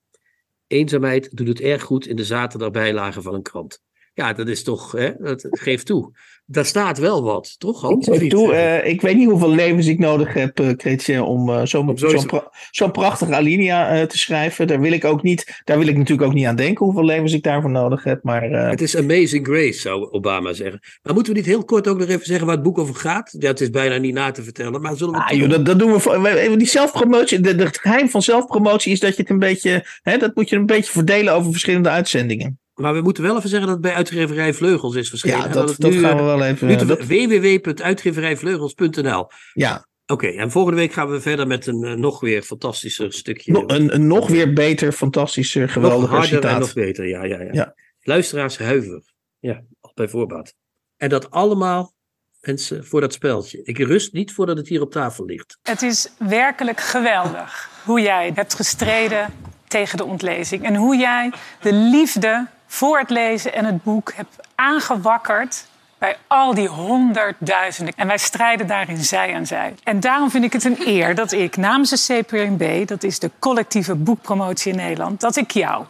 Eenzaamheid 0.68 1.38
doet 1.38 1.47
het 1.47 1.59
erg 1.59 1.84
goed 1.84 2.07
in 2.07 2.16
de 2.16 2.26
zaterdagbijlage 2.26 3.22
van 3.22 3.34
een 3.34 3.41
krant. 3.41 3.82
Ja, 4.14 4.34
dat 4.34 4.47
is 4.47 4.64
toch, 4.64 4.91
hè, 4.91 5.14
dat 5.16 5.47
geeft 5.49 5.86
toe. 5.86 6.11
Daar 6.54 6.66
staat 6.66 6.97
wel 6.97 7.24
wat, 7.24 7.56
toch 7.58 7.82
Hans? 7.82 8.08
Ik, 8.08 8.30
toe, 8.30 8.54
uh, 8.54 8.86
ik 8.86 9.01
weet 9.01 9.16
niet 9.16 9.30
hoeveel 9.30 9.49
levens 9.49 9.88
ik 9.88 9.99
nodig 9.99 10.34
heb, 10.34 10.60
uh, 10.60 10.70
Chrétien, 10.78 11.22
om 11.22 11.49
uh, 11.49 11.62
zo'n 11.64 11.97
zo 11.97 12.08
zo 12.08 12.26
pra 12.26 12.51
zo 12.72 12.89
prachtige 12.89 13.36
alinea 13.36 14.06
te 14.06 14.18
schrijven. 14.18 14.68
Daar 14.68 14.80
wil 14.80 14.91
ik 14.91 15.06
ook 15.06 15.24
niet, 15.24 15.62
daar 15.64 15.78
wil 15.78 15.88
ik 15.88 15.97
natuurlijk 15.97 16.28
ook 16.28 16.34
niet 16.34 16.45
aan 16.45 16.56
denken 16.56 16.86
hoeveel 16.86 17.06
levens 17.06 17.34
ik 17.34 17.43
daarvoor 17.43 17.70
nodig 17.70 18.04
heb. 18.04 18.24
Maar, 18.24 18.43
Het 18.43 18.82
is 18.82 18.97
amazing 18.97 19.47
grace, 19.47 19.80
zou 19.80 20.12
Obama 20.12 20.54
zeggen. 20.54 20.80
Maar 21.04 21.14
moeten 21.14 21.34
we 21.34 21.39
niet 21.39 21.47
heel 21.47 21.66
kort 21.66 21.88
ook 21.88 21.97
nog 21.97 22.08
even 22.08 22.26
zeggen 22.26 22.45
waar 22.45 22.56
het 22.56 22.64
boek 22.64 22.78
over 22.78 22.95
gaat? 22.95 23.36
Ja, 23.39 23.47
het 23.47 23.62
is 23.62 23.70
bijna 23.70 23.97
niet 23.97 24.14
na 24.14 24.32
te 24.32 24.43
vertellen, 24.43 24.82
maar 24.82 24.97
zullen 24.97 25.14
we... 25.14 25.20
Ah, 25.20 25.38
joh, 25.38 25.49
dat, 25.49 25.66
dat 25.66 25.80
doen 25.80 25.91
we 25.91 25.99
voor, 25.99 26.58
die 26.58 26.68
zelfpromotie, 26.68 27.39
de, 27.39 27.56
de, 27.56 27.64
het 27.64 27.78
geheim 27.78 28.10
van 28.10 28.22
zelfpromotie 28.22 28.91
is 28.91 28.99
dat 28.99 29.16
je 29.16 29.22
het 29.22 29.32
een 29.32 29.39
beetje, 29.39 29.86
hè, 30.01 30.18
dat 30.18 30.36
moet 30.36 30.49
je 30.49 30.56
een 30.56 30.66
beetje 30.66 30.91
verdelen 30.91 31.34
over 31.34 31.51
verschillende 31.51 31.89
uitzendingen. 31.89 32.58
Maar 32.74 32.93
we 32.93 33.01
moeten 33.01 33.24
wel 33.24 33.38
even 33.38 33.49
zeggen 33.49 33.67
dat 33.67 33.78
het 33.78 33.86
bij 33.86 33.95
uitgeverij 33.95 34.53
Vleugels 34.53 34.95
is 34.95 35.09
verschenen. 35.09 35.38
Ja, 35.38 35.47
dat, 35.47 35.67
dat, 35.67 35.76
dat 35.80 35.91
nu, 35.91 35.99
gaan 35.99 36.17
we 36.17 36.24
wel 36.24 36.43
even... 36.43 36.88
Dat... 36.88 37.05
www.uitgeverijvleugels.nl 37.05 39.28
Ja. 39.53 39.88
Oké, 40.05 40.28
en 40.28 40.51
volgende 40.51 40.78
week 40.78 40.93
gaan 40.93 41.09
we 41.09 41.21
verder 41.21 41.47
met 41.47 41.67
een 41.67 41.84
eh, 41.84 41.93
nog 41.93 42.19
weer 42.19 42.41
fantastischer 42.41 43.13
stukje. 43.13 43.51
No- 43.51 43.63
een, 43.67 43.93
een 43.93 44.07
nog 44.07 44.28
weer 44.28 44.53
beter, 44.53 44.91
fantastischer, 44.91 45.61
nog 45.61 45.71
geweldiger 45.71 46.17
harder 46.17 46.34
en 46.34 46.41
citaat. 46.41 46.59
nog 46.59 46.74
beter, 46.74 47.07
ja, 47.07 47.24
ja, 47.24 47.41
ja. 47.41 47.49
Ja. 47.51 47.76
Luisteraars 48.01 48.57
huiver. 48.57 49.01
Ja, 49.39 49.61
al 49.80 49.91
bij 49.95 50.07
voorbaat. 50.07 50.53
En 50.97 51.09
dat 51.09 51.32
allemaal, 51.32 51.93
mensen, 52.41 52.86
voor 52.86 53.01
dat 53.01 53.13
speltje. 53.13 53.63
Ik 53.63 53.78
rust 53.78 54.13
niet 54.13 54.34
voordat 54.34 54.57
het 54.57 54.67
hier 54.67 54.82
op 54.82 54.91
tafel 54.91 55.26
ligt. 55.26 55.57
Het 55.61 55.82
is 55.82 56.11
werkelijk 56.17 56.80
geweldig 56.80 57.69
hoe 57.86 58.01
jij 58.01 58.32
hebt 58.34 58.53
gestreden 58.53 59.34
tegen 59.67 59.97
de 59.97 60.05
ontlezing. 60.05 60.63
En 60.63 60.76
hoe 60.76 60.97
jij 60.97 61.34
de 61.61 61.74
liefde 61.74 62.47
voor 62.74 62.99
het 62.99 63.09
lezen 63.09 63.53
en 63.53 63.65
het 63.65 63.84
boek 63.84 64.13
hebt 64.15 64.36
aangewakkerd 64.55 65.65
bij 65.97 66.17
al 66.28 66.53
die 66.53 66.67
honderdduizenden. 66.67 67.93
En 67.97 68.07
wij 68.07 68.17
strijden 68.17 68.67
daarin 68.67 69.03
zij 69.03 69.36
aan 69.36 69.45
zij. 69.45 69.76
En 69.84 69.99
daarom 69.99 70.30
vind 70.30 70.43
ik 70.43 70.53
het 70.53 70.63
een 70.63 70.88
eer 70.88 71.15
dat 71.15 71.32
ik 71.32 71.57
namens 71.57 71.89
de 71.89 72.21
CPNB, 72.24 72.88
dat 72.88 73.03
is 73.03 73.19
de 73.19 73.32
collectieve 73.39 73.95
boekpromotie 73.95 74.71
in 74.71 74.78
Nederland, 74.78 75.19
dat 75.19 75.36
ik 75.36 75.51
jou 75.51 75.86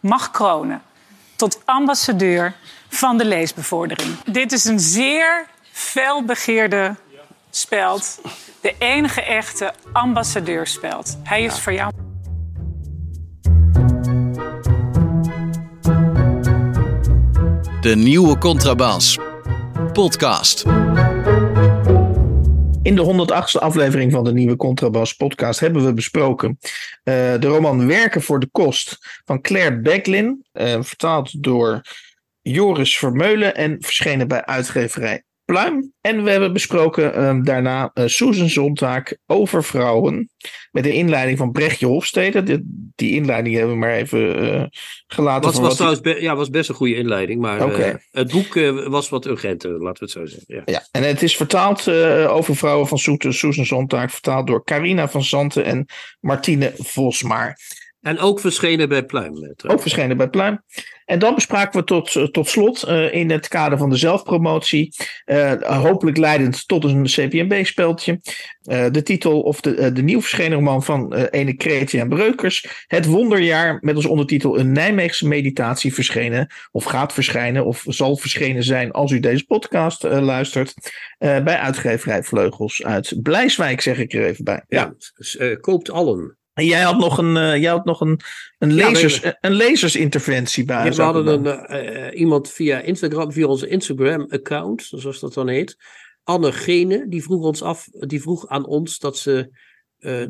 mag 0.00 0.30
kronen 0.30 0.82
tot 1.36 1.60
ambassadeur 1.64 2.54
van 2.88 3.18
de 3.18 3.24
leesbevordering. 3.24 4.16
Dit 4.24 4.52
is 4.52 4.64
een 4.64 4.80
zeer 4.80 5.46
felbegeerde 5.72 6.94
speld. 7.50 8.20
De 8.60 8.74
enige 8.78 9.22
echte 9.22 9.72
ambassadeurspeld. 9.92 11.18
Hij 11.22 11.44
is 11.44 11.60
voor 11.60 11.72
jou. 11.72 12.05
De 17.86 17.96
nieuwe 17.96 18.38
Contrabas. 18.38 19.18
Podcast. 19.92 20.64
In 22.82 22.94
de 22.94 23.26
108e 23.26 23.60
aflevering 23.60 24.12
van 24.12 24.24
de 24.24 24.32
nieuwe 24.32 24.56
Contrabas 24.56 25.12
podcast 25.12 25.60
hebben 25.60 25.84
we 25.84 25.92
besproken 25.92 26.58
eh, 26.60 27.14
de 27.14 27.46
roman 27.46 27.86
Werken 27.86 28.22
voor 28.22 28.40
de 28.40 28.48
Kost 28.52 28.98
van 29.24 29.40
Claire 29.40 29.80
Becklin, 29.80 30.44
eh, 30.52 30.82
vertaald 30.82 31.42
door 31.42 31.80
Joris 32.40 32.98
Vermeulen 32.98 33.54
en 33.54 33.76
verschenen 33.80 34.28
bij 34.28 34.44
uitgeverij 34.44 35.24
Pluim. 35.46 35.92
En 36.00 36.24
we 36.24 36.30
hebben 36.30 36.52
besproken 36.52 37.14
eh, 37.14 37.38
daarna 37.42 37.90
eh, 37.94 38.06
Susan 38.06 38.48
Zontaak 38.48 39.18
over 39.26 39.64
vrouwen 39.64 40.30
met 40.70 40.84
een 40.84 40.92
inleiding 40.92 41.38
van 41.38 41.52
Brechtje 41.52 41.86
Hofstede. 41.86 42.42
Die, 42.42 42.90
die 42.94 43.14
inleiding 43.14 43.54
hebben 43.56 43.72
we 43.74 43.80
maar 43.80 43.92
even 43.94 44.52
eh, 44.52 44.64
gelaten. 45.06 45.42
Was, 45.42 45.52
van 45.52 45.60
was 45.60 45.68
wat 45.68 45.76
trouwens 45.76 46.00
be- 46.00 46.22
ja, 46.22 46.36
was 46.36 46.50
best 46.50 46.68
een 46.68 46.74
goede 46.74 46.94
inleiding, 46.94 47.40
maar 47.40 47.60
eh, 47.60 47.94
het 48.10 48.30
boek 48.30 48.54
was 48.88 49.08
wat 49.08 49.26
urgenter, 49.26 49.70
laten 49.70 49.86
we 49.92 49.98
het 49.98 50.10
zo 50.10 50.26
zeggen. 50.26 50.54
Ja. 50.54 50.62
Ja, 50.64 50.86
en 50.90 51.02
het 51.02 51.22
is 51.22 51.36
vertaald 51.36 51.88
over 52.28 52.56
vrouwen 52.56 52.88
van 52.88 52.98
Soete, 52.98 53.32
Susan 53.32 53.66
Zontaak, 53.66 54.10
vertaald 54.10 54.46
door 54.46 54.64
Carina 54.64 55.08
van 55.08 55.24
Zanten 55.24 55.64
en 55.64 55.86
Martine 56.20 56.72
Vosmaar. 56.78 57.58
En 58.06 58.18
ook 58.18 58.40
verschenen 58.40 58.88
bij 58.88 59.04
Pluim. 59.04 59.34
eh. 59.34 59.70
Ook 59.70 59.80
verschenen 59.80 60.16
bij 60.16 60.28
Pluim. 60.28 60.62
En 61.04 61.18
dan 61.18 61.34
bespraken 61.34 61.80
we 61.80 61.86
tot, 61.86 62.16
eh, 62.16 62.24
tot 62.24 62.48
slot 62.48 62.82
eh, 62.82 63.14
in 63.14 63.30
het 63.30 63.48
kader 63.48 63.78
van 63.78 63.90
de 63.90 63.96
zelfpromotie, 63.96 64.94
hopelijk 65.60 66.16
leidend 66.16 66.68
tot 66.68 66.84
een 66.84 67.04
CPNB-speldje, 67.04 68.20
eh, 68.62 68.86
de 68.90 69.02
titel 69.02 69.40
of 69.40 69.60
de, 69.60 69.92
de 69.92 70.02
nieuw 70.02 70.20
verschenen 70.20 70.56
roman 70.56 70.82
van 70.82 71.14
ene 71.14 71.54
Kretje 71.54 72.00
en 72.00 72.08
Breukers, 72.08 72.84
Het 72.86 73.06
Wonderjaar, 73.06 73.78
met 73.80 73.96
als 73.96 74.06
ondertitel 74.06 74.58
Een 74.58 74.72
Nijmeegse 74.72 75.28
meditatie 75.28 75.94
verschenen, 75.94 76.50
of 76.72 76.84
gaat 76.84 77.12
verschijnen, 77.12 77.64
of 77.64 77.84
zal 77.86 78.16
verschenen 78.16 78.62
zijn 78.62 78.90
als 78.90 79.10
u 79.12 79.20
deze 79.20 79.44
podcast 79.44 80.02
luistert, 80.02 80.74
bij 81.18 81.58
uitgeverij 81.58 82.22
Vleugels 82.22 82.84
uit 82.84 83.22
Blijswijk, 83.22 83.80
zeg 83.80 83.98
ik 83.98 84.12
er 84.12 84.24
even 84.24 84.44
bij. 84.44 84.64
Ja, 84.68 84.94
dus, 85.16 85.38
koopt 85.60 85.90
allen. 85.90 86.36
En 86.56 86.64
jij 86.66 86.82
had 86.82 86.98
nog 86.98 87.18
een, 87.18 87.36
eh, 87.36 87.56
jij 87.56 87.70
had 87.70 87.84
nog 87.84 88.00
een, 88.00 88.20
een, 88.58 88.74
Ja, 88.74 88.90
we- 88.92 89.36
een 89.40 89.52
lesersinterventie 89.52 90.64
bij. 90.64 90.84
Ja, 90.84 90.90
we 90.90 91.02
hadden 91.02 91.26
een, 91.26 91.46
eh, 91.46 92.06
eh, 92.06 92.18
iemand 92.20 92.50
via 92.50 92.80
Instagram, 92.80 93.32
via 93.32 93.46
onze 93.46 93.68
Instagram-account, 93.68 94.88
zoals 94.90 95.20
dat 95.20 95.34
dan 95.34 95.48
heet. 95.48 95.76
Anne 96.22 96.52
Gene, 96.52 97.06
die 97.08 97.22
vroeg, 97.22 97.44
ons 97.44 97.62
af, 97.62 97.86
die 97.90 98.20
vroeg 98.20 98.48
aan 98.48 98.66
ons 98.66 98.98
dat 98.98 99.18
ze 99.18 99.50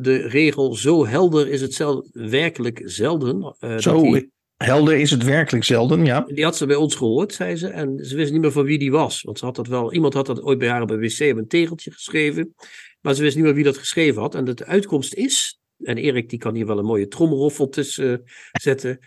de 0.01 0.27
regel 0.29 0.75
zo 0.75 1.07
helder 1.07 1.49
is 1.49 1.61
het 1.61 1.75
zel, 1.75 2.09
werkelijk 2.13 2.81
zelden. 2.85 3.57
dat 3.59 3.83
Zo 3.83 4.03
die, 4.03 4.31
helder 4.57 4.97
is 4.97 5.11
het 5.11 5.25
werkelijk 5.25 5.65
zelden, 5.65 6.05
ja. 6.05 6.21
die 6.21 6.45
had 6.45 6.57
ze 6.57 6.67
bij 6.67 6.77
ons 6.77 6.95
gehoord, 6.95 7.33
zei 7.35 7.57
ze. 7.57 7.69
En 7.69 8.05
ze 8.05 8.17
wist 8.17 8.33
niet 8.33 8.41
meer 8.41 8.53
van 8.53 8.65
wie 8.65 8.79
die 8.79 8.91
was. 8.91 9.23
Want 9.23 9.39
ze 9.39 9.45
had 9.45 9.57
dat 9.57 9.67
wel, 9.67 9.93
iemand 9.93 10.15
had 10.15 10.27
dat 10.27 10.43
ooit 10.43 10.59
bij 10.59 10.69
haar 10.69 10.83
op 10.83 10.91
een 10.91 11.01
wc 11.01 11.31
op 11.33 11.37
een 11.39 11.49
tegeltje 11.49 11.91
geschreven. 11.91 12.55
Maar 13.01 13.15
ze 13.15 13.23
wist 13.23 13.37
niet 13.37 13.45
meer 13.45 13.55
wie 13.55 13.65
dat 13.65 13.79
geschreven 13.79 14.23
had. 14.23 14.35
En 14.35 14.45
de 14.45 14.65
uitkomst 14.67 15.15
is, 15.15 15.61
en 15.79 15.97
Erik 15.97 16.29
die 16.29 16.39
kan 16.39 16.55
hier 16.55 16.67
wel 16.67 16.79
een 16.79 16.85
mooie 16.85 17.09
tromroffel 17.09 17.69
tussen 17.69 18.23
eh, 18.23 18.29
zetten. 18.53 18.99